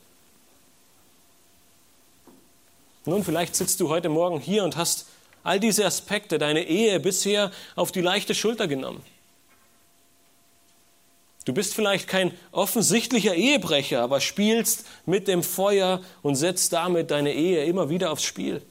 Nun, 3.05 3.23
vielleicht 3.23 3.55
sitzt 3.55 3.79
du 3.79 3.87
heute 3.87 4.09
Morgen 4.09 4.41
hier 4.41 4.65
und 4.65 4.75
hast 4.75 5.05
all 5.45 5.57
diese 5.57 5.85
Aspekte, 5.85 6.37
deine 6.37 6.67
Ehe 6.67 6.99
bisher 6.99 7.49
auf 7.77 7.93
die 7.93 8.01
leichte 8.01 8.35
Schulter 8.35 8.67
genommen. 8.67 9.01
Du 11.45 11.53
bist 11.53 11.73
vielleicht 11.73 12.09
kein 12.09 12.33
offensichtlicher 12.51 13.35
Ehebrecher, 13.35 14.01
aber 14.01 14.19
spielst 14.19 14.85
mit 15.05 15.29
dem 15.29 15.43
Feuer 15.43 16.01
und 16.23 16.35
setzt 16.35 16.73
damit 16.73 17.09
deine 17.09 17.33
Ehe 17.33 17.63
immer 17.63 17.89
wieder 17.89 18.11
aufs 18.11 18.25
Spiel. 18.25 18.61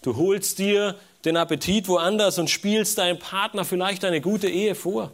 Du 0.00 0.16
holst 0.16 0.58
dir 0.58 0.98
den 1.24 1.36
Appetit 1.36 1.88
woanders 1.88 2.38
und 2.38 2.50
spielst 2.50 2.98
deinem 2.98 3.18
Partner 3.18 3.64
vielleicht 3.64 4.04
eine 4.04 4.20
gute 4.20 4.48
Ehe 4.48 4.74
vor. 4.74 5.12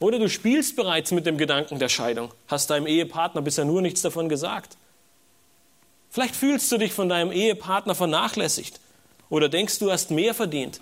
Oder 0.00 0.18
du 0.18 0.28
spielst 0.28 0.76
bereits 0.76 1.10
mit 1.10 1.26
dem 1.26 1.38
Gedanken 1.38 1.78
der 1.78 1.88
Scheidung, 1.88 2.32
hast 2.46 2.70
deinem 2.70 2.86
Ehepartner 2.86 3.42
bisher 3.42 3.64
nur 3.64 3.82
nichts 3.82 4.00
davon 4.02 4.28
gesagt. 4.28 4.76
Vielleicht 6.10 6.36
fühlst 6.36 6.70
du 6.70 6.78
dich 6.78 6.92
von 6.92 7.08
deinem 7.08 7.32
Ehepartner 7.32 7.94
vernachlässigt 7.94 8.80
oder 9.28 9.48
denkst, 9.48 9.78
du 9.78 9.90
hast 9.90 10.10
mehr 10.10 10.34
verdient 10.34 10.80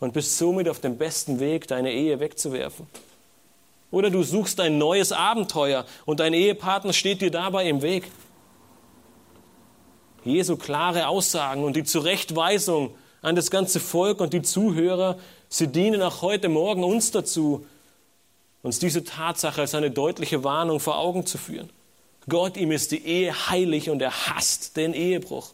und 0.00 0.12
bist 0.12 0.36
somit 0.38 0.68
auf 0.68 0.80
dem 0.80 0.98
besten 0.98 1.40
Weg, 1.40 1.66
deine 1.66 1.92
Ehe 1.92 2.20
wegzuwerfen. 2.20 2.86
Oder 3.90 4.10
du 4.10 4.22
suchst 4.22 4.58
ein 4.60 4.78
neues 4.78 5.12
Abenteuer 5.12 5.84
und 6.06 6.20
dein 6.20 6.34
Ehepartner 6.34 6.92
steht 6.92 7.20
dir 7.20 7.30
dabei 7.30 7.68
im 7.68 7.82
Weg. 7.82 8.04
Jesu 10.24 10.56
klare 10.56 11.08
Aussagen 11.08 11.64
und 11.64 11.74
die 11.74 11.84
Zurechtweisung 11.84 12.94
an 13.22 13.36
das 13.36 13.50
ganze 13.50 13.80
Volk 13.80 14.20
und 14.20 14.32
die 14.32 14.42
Zuhörer, 14.42 15.18
sie 15.48 15.68
dienen 15.68 16.02
auch 16.02 16.22
heute 16.22 16.48
Morgen 16.48 16.84
uns 16.84 17.10
dazu, 17.10 17.66
uns 18.62 18.78
diese 18.78 19.04
Tatsache 19.04 19.60
als 19.60 19.74
eine 19.74 19.90
deutliche 19.90 20.44
Warnung 20.44 20.80
vor 20.80 20.98
Augen 20.98 21.26
zu 21.26 21.38
führen. 21.38 21.70
Gott, 22.28 22.56
ihm 22.56 22.70
ist 22.70 22.92
die 22.92 23.04
Ehe 23.04 23.48
heilig 23.48 23.90
und 23.90 24.00
er 24.00 24.28
hasst 24.28 24.76
den 24.76 24.94
Ehebruch. 24.94 25.52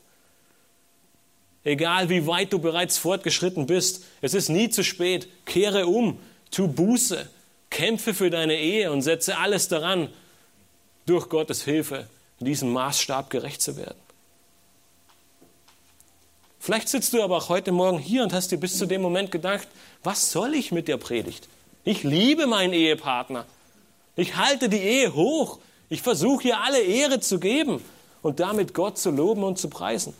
Egal 1.65 2.09
wie 2.09 2.27
weit 2.27 2.53
du 2.53 2.59
bereits 2.59 2.99
fortgeschritten 2.99 3.67
bist, 3.67 4.05
es 4.21 4.35
ist 4.35 4.49
nie 4.49 4.71
zu 4.71 4.85
spät. 4.85 5.29
Kehre 5.45 5.87
um, 5.87 6.19
tu 6.51 6.69
Buße, 6.69 7.29
kämpfe 7.71 8.15
für 8.15 8.31
deine 8.31 8.57
Ehe 8.57 8.93
und 8.93 9.03
setze 9.03 9.39
alles 9.39 9.69
daran, 9.69 10.09
durch 11.07 11.29
Gottes 11.29 11.65
Hilfe 11.65 12.07
diesem 12.39 12.73
Maßstab 12.73 13.31
gerecht 13.31 13.63
zu 13.63 13.77
werden. 13.77 13.99
Vielleicht 16.61 16.89
sitzt 16.89 17.13
du 17.13 17.23
aber 17.23 17.37
auch 17.37 17.49
heute 17.49 17.73
Morgen 17.73 17.99
hier 17.99 18.23
und 18.23 18.33
hast 18.33 18.51
dir 18.51 18.59
bis 18.59 18.77
zu 18.79 18.87
dem 18.87 19.01
Moment 19.01 19.31
gedacht, 19.31 19.69
was 20.03 20.31
soll 20.31 20.55
ich 20.55 20.73
mit 20.73 20.89
der 20.89 20.97
Predigt? 20.97 21.49
Ich 21.85 22.03
liebe 22.03 22.47
meinen 22.47 22.73
Ehepartner. 22.73 23.47
Ich 24.17 24.37
halte 24.37 24.69
die 24.69 24.79
Ehe 24.79 25.15
hoch. 25.15 25.59
Ich 25.89 26.03
versuche 26.03 26.43
hier 26.43 26.61
alle 26.61 26.81
Ehre 26.81 27.21
zu 27.21 27.39
geben 27.39 27.83
und 28.21 28.41
damit 28.41 28.75
Gott 28.75 28.99
zu 28.99 29.11
loben 29.11 29.45
und 29.45 29.59
zu 29.59 29.69
preisen. 29.71 30.15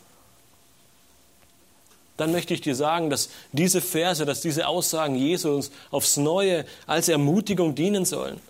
Dann 2.17 2.33
möchte 2.33 2.55
ich 2.55 2.61
dir 2.61 2.75
sagen, 2.75 3.11
dass 3.11 3.29
diese 3.53 3.81
Verse, 3.81 4.25
dass 4.25 4.41
diese 4.41 4.67
Aussagen 4.67 5.15
Jesus 5.15 5.71
aufs 5.91 6.17
Neue 6.17 6.65
als 6.87 7.09
Ermutigung 7.09 7.75
dienen 7.75 8.05
sollen. 8.05 8.41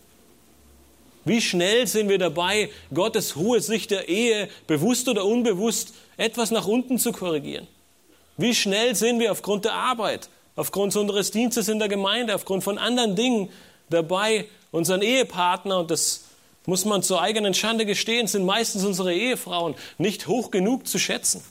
Wie 1.25 1.43
schnell 1.43 1.87
sind 1.87 2.09
wir 2.09 2.19
dabei, 2.19 2.71
Gottes 2.95 3.37
hohe 3.37 3.61
Sicht 3.61 3.91
der 3.91 4.09
Ehe, 4.09 4.49
bewusst 4.67 5.09
oder 5.09 5.27
unbewusst, 5.27 5.93
etwas 6.17 6.51
nach 6.51 6.67
unten 6.67 6.99
zu 6.99 7.13
korrigieren? 7.13 7.67
Wie 8.39 8.55
schnell 8.55 8.95
sind 8.95 9.19
wir 9.19 9.33
aufgrund 9.33 9.65
der 9.65 9.75
Arbeit, 9.75 10.31
aufgrund 10.55 10.95
unseres 10.97 11.33
Dienstes 11.33 11.69
in 11.69 11.81
der 11.81 11.89
Gemeinde, 11.89 12.35
aufgrund 12.35 12.65
von 12.65 12.79
anderen 12.79 13.17
Dingen 13.17 13.51
dabei, 13.91 14.47
unseren 14.71 15.03
Ehepartner, 15.03 15.81
und 15.81 15.91
das 15.91 16.25
muss 16.65 16.85
man 16.85 17.03
zur 17.03 17.21
eigenen 17.21 17.53
Schande 17.53 17.85
gestehen, 17.85 18.29
sind 18.29 18.45
meistens 18.45 18.85
unsere 18.85 19.13
Ehefrauen 19.13 19.75
nicht 19.99 20.29
hoch 20.29 20.53
genug 20.53 20.87
zu 20.87 20.99
schätzen. 20.99 21.43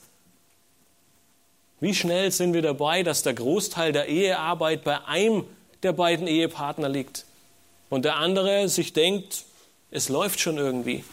Wie 1.81 1.93
schnell 1.93 2.31
sind 2.31 2.53
wir 2.53 2.61
dabei, 2.61 3.03
dass 3.03 3.21
der 3.21 3.33
Großteil 3.33 3.91
der 3.91 4.07
Ehearbeit 4.07 4.83
bei 4.83 5.03
einem 5.05 5.43
der 5.83 5.91
beiden 5.91 6.25
Ehepartner 6.25 6.87
liegt 6.87 7.25
und 7.89 8.05
der 8.05 8.15
andere 8.15 8.69
sich 8.69 8.93
denkt, 8.93 9.43
es 9.91 10.07
läuft 10.07 10.39
schon 10.39 10.57
irgendwie. 10.57 11.03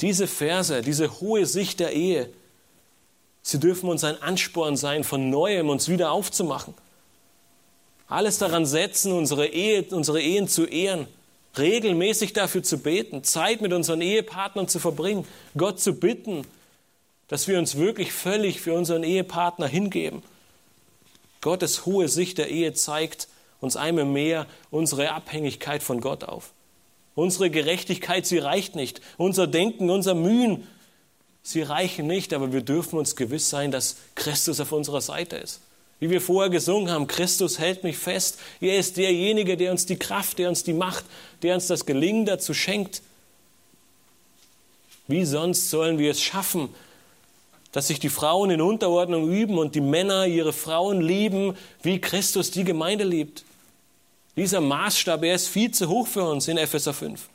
Diese 0.00 0.26
Verse, 0.26 0.80
diese 0.80 1.20
hohe 1.20 1.44
Sicht 1.44 1.78
der 1.80 1.92
Ehe, 1.92 2.30
sie 3.44 3.60
dürfen 3.60 3.88
uns 3.88 4.02
ein 4.02 4.20
Ansporn 4.20 4.76
sein, 4.76 5.04
von 5.04 5.30
neuem 5.30 5.68
uns 5.68 5.88
wieder 5.88 6.10
aufzumachen. 6.10 6.74
Alles 8.08 8.38
daran 8.38 8.66
setzen, 8.66 9.12
unsere, 9.12 9.46
Ehe, 9.46 9.84
unsere 9.90 10.20
Ehen 10.20 10.48
zu 10.48 10.64
ehren, 10.64 11.06
regelmäßig 11.56 12.32
dafür 12.32 12.62
zu 12.62 12.78
beten, 12.78 13.22
Zeit 13.22 13.60
mit 13.60 13.72
unseren 13.72 14.00
Ehepartnern 14.00 14.66
zu 14.66 14.80
verbringen, 14.80 15.26
Gott 15.56 15.78
zu 15.78 15.94
bitten, 15.94 16.44
dass 17.28 17.46
wir 17.46 17.58
uns 17.58 17.76
wirklich 17.76 18.12
völlig 18.12 18.60
für 18.60 18.74
unseren 18.74 19.04
Ehepartner 19.04 19.68
hingeben. 19.68 20.22
Gottes 21.40 21.86
hohe 21.86 22.08
Sicht 22.08 22.38
der 22.38 22.48
Ehe 22.48 22.72
zeigt 22.72 23.28
uns 23.60 23.76
einmal 23.76 24.06
mehr 24.06 24.46
unsere 24.70 25.12
Abhängigkeit 25.12 25.82
von 25.82 26.00
Gott 26.00 26.24
auf. 26.24 26.52
Unsere 27.14 27.50
Gerechtigkeit, 27.50 28.26
sie 28.26 28.38
reicht 28.38 28.74
nicht. 28.74 29.00
Unser 29.18 29.46
Denken, 29.46 29.90
unser 29.90 30.14
Mühen, 30.14 30.66
sie 31.44 31.62
reichen 31.62 32.08
nicht, 32.08 32.32
aber 32.32 32.52
wir 32.52 32.62
dürfen 32.62 32.98
uns 32.98 33.14
gewiss 33.14 33.48
sein, 33.48 33.70
dass 33.70 33.96
Christus 34.16 34.58
auf 34.58 34.72
unserer 34.72 35.00
Seite 35.00 35.36
ist. 35.36 35.60
Wie 36.00 36.10
wir 36.10 36.20
vorher 36.20 36.50
gesungen 36.50 36.90
haben, 36.90 37.06
Christus 37.06 37.60
hält 37.60 37.84
mich 37.84 37.96
fest. 37.96 38.38
Er 38.60 38.78
ist 38.78 38.96
derjenige, 38.96 39.56
der 39.56 39.70
uns 39.70 39.86
die 39.86 39.96
Kraft, 39.96 40.38
der 40.38 40.48
uns 40.48 40.64
die 40.64 40.72
Macht, 40.72 41.04
der 41.42 41.54
uns 41.54 41.68
das 41.68 41.86
Gelingen 41.86 42.26
dazu 42.26 42.52
schenkt. 42.52 43.02
Wie 45.06 45.24
sonst 45.24 45.70
sollen 45.70 45.98
wir 45.98 46.10
es 46.10 46.20
schaffen, 46.20 46.70
dass 47.72 47.88
sich 47.88 48.00
die 48.00 48.08
Frauen 48.08 48.50
in 48.50 48.60
Unterordnung 48.60 49.30
üben 49.30 49.58
und 49.58 49.74
die 49.74 49.80
Männer 49.80 50.26
ihre 50.26 50.52
Frauen 50.52 51.00
lieben, 51.00 51.56
wie 51.82 52.00
Christus 52.00 52.50
die 52.50 52.64
Gemeinde 52.64 53.04
liebt? 53.04 53.44
Dieser 54.36 54.60
Maßstab, 54.60 55.22
er 55.22 55.34
ist 55.34 55.48
viel 55.48 55.70
zu 55.70 55.88
hoch 55.88 56.06
für 56.06 56.24
uns 56.24 56.48
in 56.48 56.56
Epheser 56.56 56.94
5. 56.94 57.28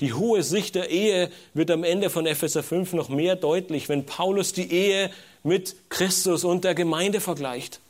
Die 0.00 0.12
hohe 0.12 0.42
Sicht 0.42 0.74
der 0.74 0.90
Ehe 0.90 1.30
wird 1.52 1.70
am 1.70 1.84
Ende 1.84 2.10
von 2.10 2.26
Epheser 2.26 2.62
5 2.62 2.94
noch 2.94 3.08
mehr 3.08 3.36
deutlich, 3.36 3.88
wenn 3.88 4.06
Paulus 4.06 4.52
die 4.52 4.72
Ehe 4.72 5.10
mit 5.44 5.76
Christus 5.88 6.44
und 6.44 6.64
der 6.64 6.74
Gemeinde 6.74 7.20
vergleicht. 7.20 7.80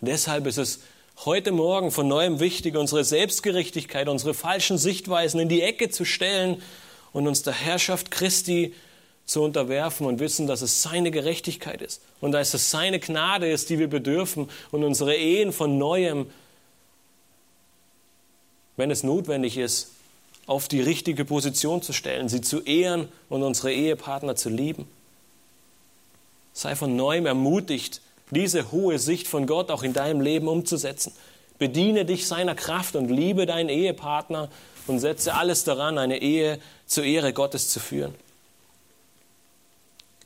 Deshalb 0.00 0.46
ist 0.46 0.58
es 0.58 0.80
heute 1.24 1.52
Morgen 1.52 1.90
von 1.90 2.08
neuem 2.08 2.40
wichtig, 2.40 2.76
unsere 2.76 3.04
Selbstgerechtigkeit, 3.04 4.08
unsere 4.08 4.34
falschen 4.34 4.78
Sichtweisen 4.78 5.38
in 5.38 5.48
die 5.48 5.62
Ecke 5.62 5.90
zu 5.90 6.04
stellen 6.04 6.62
und 7.12 7.28
uns 7.28 7.42
der 7.42 7.52
Herrschaft 7.52 8.10
Christi 8.10 8.74
zu 9.26 9.42
unterwerfen 9.42 10.06
und 10.06 10.18
wissen, 10.18 10.46
dass 10.46 10.62
es 10.62 10.82
seine 10.82 11.10
Gerechtigkeit 11.10 11.82
ist 11.82 12.02
und 12.20 12.32
dass 12.32 12.54
es 12.54 12.70
seine 12.70 12.98
Gnade 12.98 13.50
ist, 13.50 13.70
die 13.70 13.78
wir 13.78 13.88
bedürfen 13.88 14.48
und 14.72 14.82
unsere 14.84 15.14
Ehen 15.14 15.52
von 15.52 15.78
neuem, 15.78 16.26
wenn 18.76 18.90
es 18.90 19.02
notwendig 19.02 19.58
ist, 19.58 19.92
auf 20.46 20.68
die 20.68 20.80
richtige 20.80 21.24
Position 21.24 21.82
zu 21.82 21.92
stellen, 21.92 22.28
sie 22.28 22.40
zu 22.40 22.60
ehren 22.60 23.08
und 23.28 23.42
unsere 23.42 23.72
Ehepartner 23.72 24.34
zu 24.34 24.48
lieben. 24.48 24.88
Sei 26.52 26.74
von 26.76 26.96
neuem 26.96 27.26
ermutigt, 27.26 28.00
diese 28.30 28.72
hohe 28.72 28.98
Sicht 28.98 29.28
von 29.28 29.46
Gott 29.46 29.70
auch 29.70 29.82
in 29.82 29.92
deinem 29.92 30.20
Leben 30.20 30.48
umzusetzen. 30.48 31.12
Bediene 31.58 32.04
dich 32.04 32.26
seiner 32.26 32.54
Kraft 32.54 32.96
und 32.96 33.08
liebe 33.08 33.46
deinen 33.46 33.68
Ehepartner 33.68 34.48
und 34.86 34.98
setze 34.98 35.34
alles 35.34 35.64
daran, 35.64 35.98
eine 35.98 36.20
Ehe 36.20 36.58
zur 36.86 37.04
Ehre 37.04 37.32
Gottes 37.32 37.68
zu 37.68 37.78
führen. 37.78 38.14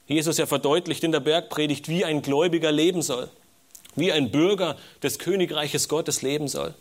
Jesus 0.06 0.38
ja 0.38 0.46
verdeutlicht 0.46 1.02
in 1.04 1.12
der 1.12 1.20
Bergpredigt, 1.20 1.88
wie 1.88 2.04
ein 2.04 2.22
Gläubiger 2.22 2.70
leben 2.70 3.02
soll, 3.02 3.28
wie 3.96 4.12
ein 4.12 4.30
Bürger 4.30 4.76
des 5.02 5.18
Königreiches 5.18 5.88
Gottes 5.88 6.22
leben 6.22 6.48
soll. 6.48 6.74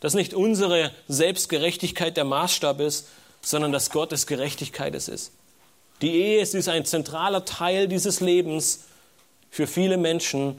Dass 0.00 0.14
nicht 0.14 0.34
unsere 0.34 0.92
Selbstgerechtigkeit 1.08 2.16
der 2.16 2.24
Maßstab 2.24 2.80
ist, 2.80 3.08
sondern 3.40 3.72
dass 3.72 3.90
Gottes 3.90 4.26
Gerechtigkeit 4.26 4.94
es 4.94 5.08
ist. 5.08 5.32
Die 6.02 6.12
Ehe 6.12 6.40
ist 6.40 6.68
ein 6.68 6.84
zentraler 6.84 7.44
Teil 7.44 7.88
dieses 7.88 8.20
Lebens 8.20 8.84
für 9.50 9.66
viele 9.66 9.96
Menschen 9.96 10.58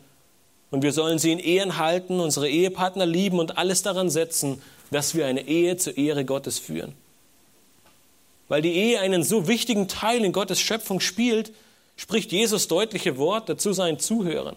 und 0.72 0.84
wir 0.84 0.92
sollen 0.92 1.20
sie 1.20 1.32
in 1.32 1.40
Ehren 1.40 1.78
halten, 1.78 2.20
unsere 2.20 2.50
Ehepartner 2.50 3.06
lieben 3.06 3.40
und 3.40 3.58
alles 3.58 3.84
daran 3.84 4.10
setzen, 4.10 4.62
dass 4.92 5.16
wir 5.16 5.26
eine 5.26 5.48
Ehe 5.48 5.78
zur 5.78 5.98
Ehre 5.98 6.26
Gottes 6.26 6.60
führen. 6.60 6.94
Weil 8.48 8.62
die 8.62 8.74
Ehe 8.74 9.00
einen 9.00 9.24
so 9.24 9.48
wichtigen 9.48 9.88
Teil 9.88 10.24
in 10.24 10.32
Gottes 10.32 10.60
Schöpfung 10.60 11.00
spielt, 11.00 11.54
spricht 11.96 12.32
Jesus 12.32 12.68
deutliche 12.68 13.18
Worte 13.18 13.58
zu 13.58 13.74
seinen 13.74 14.00
Zuhörern. 14.00 14.56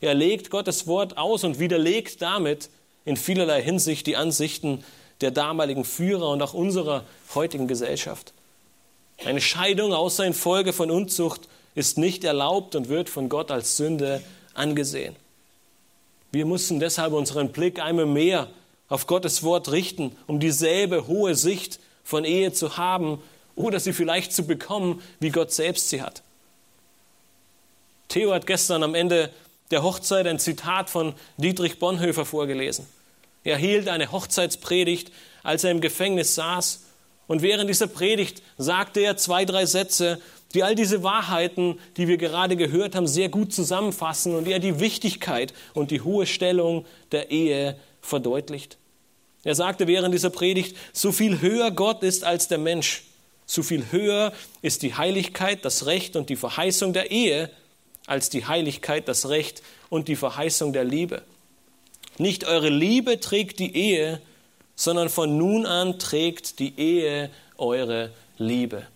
Er 0.00 0.14
legt 0.14 0.50
Gottes 0.50 0.86
Wort 0.86 1.16
aus 1.16 1.44
und 1.44 1.58
widerlegt 1.58 2.20
damit 2.20 2.68
in 3.04 3.16
vielerlei 3.16 3.62
Hinsicht 3.62 4.06
die 4.06 4.16
Ansichten 4.16 4.84
der 5.20 5.30
damaligen 5.30 5.84
Führer 5.84 6.30
und 6.30 6.42
auch 6.42 6.54
unserer 6.54 7.04
heutigen 7.34 7.68
Gesellschaft. 7.68 8.32
Eine 9.24 9.40
Scheidung 9.40 9.92
außer 9.92 10.24
in 10.24 10.34
Folge 10.34 10.72
von 10.72 10.90
Unzucht 10.90 11.48
ist 11.74 11.96
nicht 11.98 12.24
erlaubt 12.24 12.74
und 12.74 12.88
wird 12.88 13.08
von 13.08 13.28
Gott 13.28 13.50
als 13.50 13.76
Sünde 13.76 14.22
angesehen. 14.54 15.16
Wir 16.32 16.46
müssen 16.46 16.80
deshalb 16.80 17.12
unseren 17.12 17.52
Blick 17.52 17.80
einmal 17.80 18.06
mehr 18.06 18.48
auf 18.88 19.06
Gottes 19.06 19.42
Wort 19.42 19.70
richten, 19.70 20.16
um 20.26 20.40
dieselbe 20.40 21.06
hohe 21.06 21.34
Sicht 21.34 21.78
von 22.04 22.24
Ehe 22.24 22.52
zu 22.52 22.76
haben 22.76 23.22
oder 23.54 23.80
sie 23.80 23.92
vielleicht 23.92 24.32
zu 24.32 24.46
bekommen, 24.46 25.02
wie 25.20 25.30
Gott 25.30 25.52
selbst 25.52 25.88
sie 25.88 26.02
hat. 26.02 26.22
Theo 28.08 28.32
hat 28.32 28.46
gestern 28.46 28.82
am 28.82 28.94
Ende 28.94 29.30
der 29.72 29.82
Hochzeit 29.82 30.26
ein 30.26 30.38
Zitat 30.38 30.90
von 30.90 31.14
Dietrich 31.38 31.78
Bonhoeffer 31.78 32.24
vorgelesen. 32.24 32.86
Er 33.44 33.56
hielt 33.56 33.88
eine 33.88 34.12
Hochzeitspredigt, 34.12 35.10
als 35.42 35.64
er 35.64 35.70
im 35.70 35.80
Gefängnis 35.80 36.34
saß. 36.34 36.84
Und 37.26 37.42
während 37.42 37.68
dieser 37.68 37.86
Predigt 37.86 38.42
sagte 38.58 39.00
er 39.00 39.16
zwei, 39.16 39.44
drei 39.44 39.66
Sätze, 39.66 40.20
die 40.54 40.62
all 40.62 40.74
diese 40.74 41.02
Wahrheiten, 41.02 41.78
die 41.96 42.08
wir 42.08 42.18
gerade 42.18 42.56
gehört 42.56 42.94
haben, 42.94 43.06
sehr 43.06 43.30
gut 43.30 43.52
zusammenfassen 43.52 44.34
und 44.34 44.46
er 44.46 44.58
die 44.58 44.80
Wichtigkeit 44.80 45.54
und 45.72 45.90
die 45.90 46.02
hohe 46.02 46.26
Stellung 46.26 46.84
der 47.10 47.30
Ehe 47.30 47.76
verdeutlicht. 48.02 48.76
Er 49.44 49.54
sagte 49.54 49.86
während 49.86 50.14
dieser 50.14 50.30
Predigt, 50.30 50.76
so 50.92 51.10
viel 51.10 51.40
höher 51.40 51.70
Gott 51.70 52.02
ist 52.02 52.22
als 52.24 52.48
der 52.48 52.58
Mensch, 52.58 53.04
so 53.46 53.62
viel 53.62 53.86
höher 53.90 54.32
ist 54.60 54.82
die 54.82 54.94
Heiligkeit, 54.94 55.64
das 55.64 55.86
Recht 55.86 56.16
und 56.16 56.28
die 56.28 56.36
Verheißung 56.36 56.92
der 56.92 57.10
Ehe 57.10 57.50
als 58.06 58.30
die 58.30 58.46
Heiligkeit, 58.46 59.08
das 59.08 59.28
Recht 59.28 59.62
und 59.90 60.08
die 60.08 60.16
Verheißung 60.16 60.72
der 60.72 60.84
Liebe. 60.84 61.22
Nicht 62.18 62.44
eure 62.44 62.68
Liebe 62.68 63.20
trägt 63.20 63.58
die 63.58 63.74
Ehe, 63.76 64.20
sondern 64.74 65.08
von 65.08 65.36
nun 65.36 65.66
an 65.66 65.98
trägt 65.98 66.58
die 66.58 66.78
Ehe 66.78 67.30
eure 67.56 68.10
Liebe. 68.38 68.86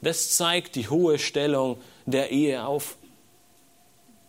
Das 0.00 0.36
zeigt 0.36 0.76
die 0.76 0.88
hohe 0.88 1.18
Stellung 1.18 1.78
der 2.06 2.30
Ehe 2.30 2.64
auf. 2.64 2.96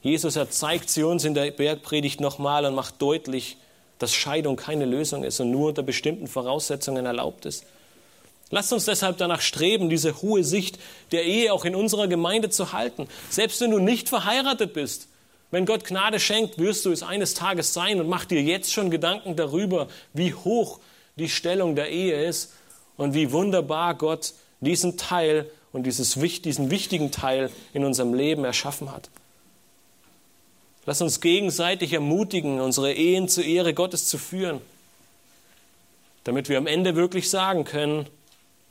Jesus 0.02 0.38
zeigt 0.50 0.90
sie 0.90 1.04
uns 1.04 1.24
in 1.24 1.34
der 1.34 1.52
Bergpredigt 1.52 2.20
nochmal 2.20 2.66
und 2.66 2.74
macht 2.74 3.02
deutlich, 3.02 3.58
dass 4.00 4.14
Scheidung 4.14 4.56
keine 4.56 4.86
Lösung 4.86 5.24
ist 5.24 5.40
und 5.40 5.52
nur 5.52 5.70
unter 5.70 5.84
bestimmten 5.84 6.28
Voraussetzungen 6.28 7.06
erlaubt 7.06 7.46
ist. 7.46 7.66
Lasst 8.52 8.74
uns 8.74 8.86
deshalb 8.86 9.18
danach 9.18 9.42
streben, 9.42 9.90
diese 9.90 10.22
hohe 10.22 10.44
Sicht 10.44 10.78
der 11.12 11.24
Ehe 11.24 11.54
auch 11.54 11.64
in 11.64 11.74
unserer 11.74 12.08
Gemeinde 12.08 12.50
zu 12.50 12.74
halten. 12.74 13.08
Selbst 13.30 13.62
wenn 13.62 13.72
du 13.72 13.80
nicht 13.80 14.10
verheiratet 14.10 14.74
bist, 14.74 15.08
wenn 15.52 15.66
Gott 15.66 15.86
Gnade 15.86 16.20
schenkt, 16.20 16.60
wirst 16.60 16.86
du 16.86 16.92
es 16.92 17.02
eines 17.02 17.34
Tages 17.34 17.74
sein 17.74 18.00
und 18.00 18.08
mach 18.08 18.26
dir 18.26 18.42
jetzt 18.42 18.72
schon 18.72 18.92
Gedanken 18.92 19.36
darüber, 19.36 19.88
wie 20.14 20.34
hoch 20.34 20.80
die 21.16 21.30
Stellung 21.30 21.76
der 21.76 21.90
Ehe 21.90 22.24
ist 22.26 22.54
und 22.98 23.14
wie 23.14 23.32
wunderbar 23.32 23.96
Gott 23.96 24.34
diesen 24.60 24.98
Teil 24.98 25.50
und 25.72 25.84
dieses, 25.84 26.14
diesen 26.16 26.72
wichtigen 26.72 27.12
Teil 27.12 27.50
in 27.74 27.86
unserem 27.86 28.14
Leben 28.14 28.44
erschaffen 28.44 28.92
hat. 28.92 29.10
Lass 30.86 31.02
uns 31.02 31.22
gegenseitig 31.22 31.94
ermutigen, 31.94 32.60
unsere 32.60 32.94
Ehen 32.94 33.28
zur 33.28 33.44
Ehre 33.44 33.74
Gottes 33.74 34.08
zu 34.08 34.18
führen, 34.18 34.62
damit 36.24 36.50
wir 36.50 36.58
am 36.58 36.68
Ende 36.68 36.96
wirklich 36.96 37.30
sagen 37.30 37.64
können, 37.66 38.08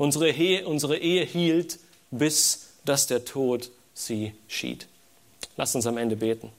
unsere 0.00 0.30
Ehe, 0.30 0.66
unsere 0.66 0.96
Ehe 0.96 1.26
hielt, 1.26 1.78
bis 2.10 2.70
dass 2.86 3.06
der 3.06 3.26
Tod 3.26 3.70
sie 3.92 4.32
schied. 4.48 4.86
Lass 5.58 5.74
uns 5.74 5.86
am 5.86 5.98
Ende 5.98 6.16
beten. 6.16 6.50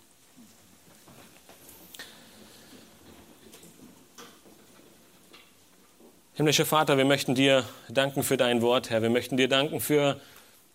Himmlischer 6.36 6.68
Vater, 6.68 6.98
wir 6.98 7.06
möchten 7.06 7.34
dir 7.34 7.66
danken 7.90 8.22
für 8.22 8.38
dein 8.38 8.62
Wort, 8.62 8.92
Herr. 8.92 9.02
Wir 9.02 9.10
möchten 9.10 9.38
dir 9.38 9.48
danken 9.48 9.80
für 9.80 10.22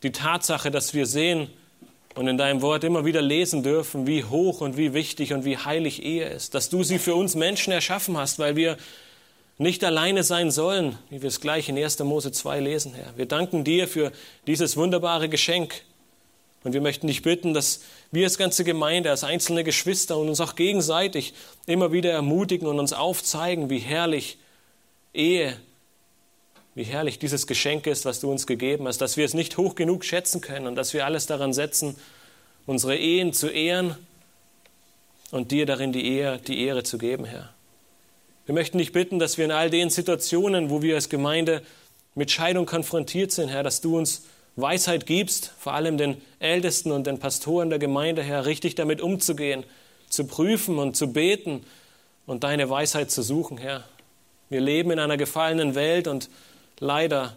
die 0.02 0.10
Tatsache, 0.10 0.72
dass 0.72 0.92
wir 0.92 1.06
sehen 1.06 1.48
und 2.16 2.26
in 2.26 2.36
deinem 2.36 2.62
Wort 2.62 2.82
immer 2.82 3.04
wieder 3.04 3.22
lesen 3.22 3.62
dürfen, 3.62 4.08
wie 4.08 4.24
hoch 4.24 4.60
und 4.60 4.76
wie 4.76 4.92
wichtig 4.92 5.32
und 5.32 5.44
wie 5.44 5.56
heilig 5.56 6.02
Ehe 6.02 6.28
ist. 6.28 6.54
Dass 6.54 6.68
du 6.68 6.82
sie 6.82 6.98
für 6.98 7.14
uns 7.14 7.36
Menschen 7.36 7.72
erschaffen 7.72 8.16
hast, 8.16 8.40
weil 8.40 8.56
wir 8.56 8.76
nicht 9.58 9.84
alleine 9.84 10.22
sein 10.22 10.50
sollen, 10.50 10.98
wie 11.08 11.22
wir 11.22 11.28
es 11.28 11.40
gleich 11.40 11.68
in 11.68 11.78
1. 11.78 11.98
Mose 12.00 12.30
2 12.30 12.60
lesen, 12.60 12.94
Herr. 12.94 13.16
Wir 13.16 13.26
danken 13.26 13.64
dir 13.64 13.88
für 13.88 14.12
dieses 14.46 14.76
wunderbare 14.76 15.28
Geschenk. 15.28 15.82
Und 16.62 16.72
wir 16.72 16.80
möchten 16.80 17.06
dich 17.06 17.22
bitten, 17.22 17.54
dass 17.54 17.80
wir 18.10 18.24
als 18.24 18.38
ganze 18.38 18.64
Gemeinde, 18.64 19.10
als 19.10 19.24
einzelne 19.24 19.62
Geschwister 19.62 20.18
und 20.18 20.28
uns 20.28 20.40
auch 20.40 20.56
gegenseitig 20.56 21.32
immer 21.66 21.92
wieder 21.92 22.10
ermutigen 22.10 22.66
und 22.66 22.78
uns 22.80 22.92
aufzeigen, 22.92 23.70
wie 23.70 23.78
herrlich 23.78 24.36
Ehe, 25.14 25.56
wie 26.74 26.82
herrlich 26.82 27.18
dieses 27.18 27.46
Geschenk 27.46 27.86
ist, 27.86 28.04
was 28.04 28.20
du 28.20 28.30
uns 28.30 28.46
gegeben 28.46 28.86
hast, 28.86 28.98
dass 28.98 29.16
wir 29.16 29.24
es 29.24 29.32
nicht 29.32 29.56
hoch 29.56 29.76
genug 29.76 30.04
schätzen 30.04 30.40
können 30.40 30.66
und 30.66 30.74
dass 30.74 30.92
wir 30.92 31.06
alles 31.06 31.26
daran 31.26 31.54
setzen, 31.54 31.96
unsere 32.66 32.96
Ehen 32.96 33.32
zu 33.32 33.48
ehren 33.48 33.96
und 35.30 35.52
dir 35.52 35.66
darin 35.66 35.92
die 35.92 36.16
Ehre, 36.18 36.38
die 36.38 36.62
Ehre 36.62 36.82
zu 36.82 36.98
geben, 36.98 37.24
Herr. 37.24 37.55
Wir 38.46 38.54
möchten 38.54 38.78
dich 38.78 38.92
bitten, 38.92 39.18
dass 39.18 39.38
wir 39.38 39.44
in 39.44 39.50
all 39.50 39.70
den 39.70 39.90
Situationen, 39.90 40.70
wo 40.70 40.80
wir 40.80 40.94
als 40.94 41.08
Gemeinde 41.08 41.62
mit 42.14 42.30
Scheidung 42.30 42.64
konfrontiert 42.64 43.32
sind, 43.32 43.48
Herr, 43.48 43.64
dass 43.64 43.80
du 43.80 43.98
uns 43.98 44.22
Weisheit 44.54 45.04
gibst, 45.04 45.52
vor 45.58 45.74
allem 45.74 45.98
den 45.98 46.22
Ältesten 46.38 46.92
und 46.92 47.08
den 47.08 47.18
Pastoren 47.18 47.70
der 47.70 47.80
Gemeinde, 47.80 48.22
Herr, 48.22 48.46
richtig 48.46 48.76
damit 48.76 49.00
umzugehen, 49.00 49.64
zu 50.08 50.26
prüfen 50.26 50.78
und 50.78 50.96
zu 50.96 51.12
beten 51.12 51.66
und 52.24 52.44
deine 52.44 52.70
Weisheit 52.70 53.10
zu 53.10 53.22
suchen, 53.22 53.58
Herr. 53.58 53.84
Wir 54.48 54.60
leben 54.60 54.92
in 54.92 55.00
einer 55.00 55.16
gefallenen 55.16 55.74
Welt 55.74 56.06
und 56.06 56.30
leider 56.78 57.36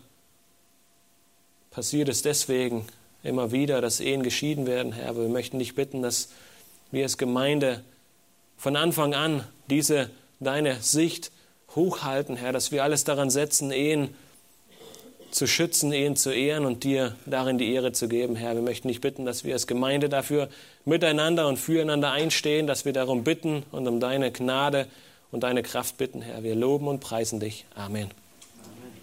passiert 1.71 2.07
es 2.07 2.21
deswegen 2.21 2.85
immer 3.23 3.51
wieder, 3.51 3.81
dass 3.81 3.99
Ehen 3.99 4.21
geschieden 4.21 4.67
werden, 4.67 4.93
Herr. 4.93 5.09
Aber 5.09 5.21
wir 5.23 5.29
möchten 5.29 5.57
dich 5.57 5.73
bitten, 5.73 6.03
dass 6.03 6.29
wir 6.91 7.01
als 7.01 7.17
Gemeinde 7.17 7.83
von 8.57 8.75
Anfang 8.75 9.15
an 9.15 9.43
diese 9.71 10.11
deine 10.39 10.81
Sicht 10.81 11.31
hochhalten, 11.75 12.35
Herr, 12.35 12.53
dass 12.53 12.71
wir 12.71 12.83
alles 12.83 13.03
daran 13.03 13.29
setzen, 13.29 13.71
Ehen 13.71 14.15
zu 15.31 15.47
schützen, 15.47 15.91
Ehen 15.91 16.15
zu 16.15 16.31
ehren 16.31 16.65
und 16.65 16.83
dir 16.83 17.15
darin 17.25 17.57
die 17.57 17.73
Ehre 17.73 17.91
zu 17.91 18.07
geben, 18.07 18.35
Herr. 18.35 18.55
Wir 18.55 18.61
möchten 18.61 18.87
dich 18.87 19.01
bitten, 19.01 19.25
dass 19.25 19.43
wir 19.43 19.53
als 19.53 19.67
Gemeinde 19.67 20.09
dafür 20.09 20.49
miteinander 20.85 21.47
und 21.47 21.57
füreinander 21.57 22.11
einstehen, 22.11 22.67
dass 22.67 22.85
wir 22.85 22.93
darum 22.93 23.23
bitten 23.23 23.63
und 23.71 23.87
um 23.87 23.99
deine 23.99 24.31
Gnade 24.31 24.87
und 25.31 25.43
deine 25.43 25.61
Kraft 25.61 25.97
bitten, 25.97 26.21
Herr. 26.21 26.43
Wir 26.43 26.55
loben 26.55 26.87
und 26.87 26.99
preisen 26.99 27.39
dich. 27.39 27.65
Amen. 27.75 28.09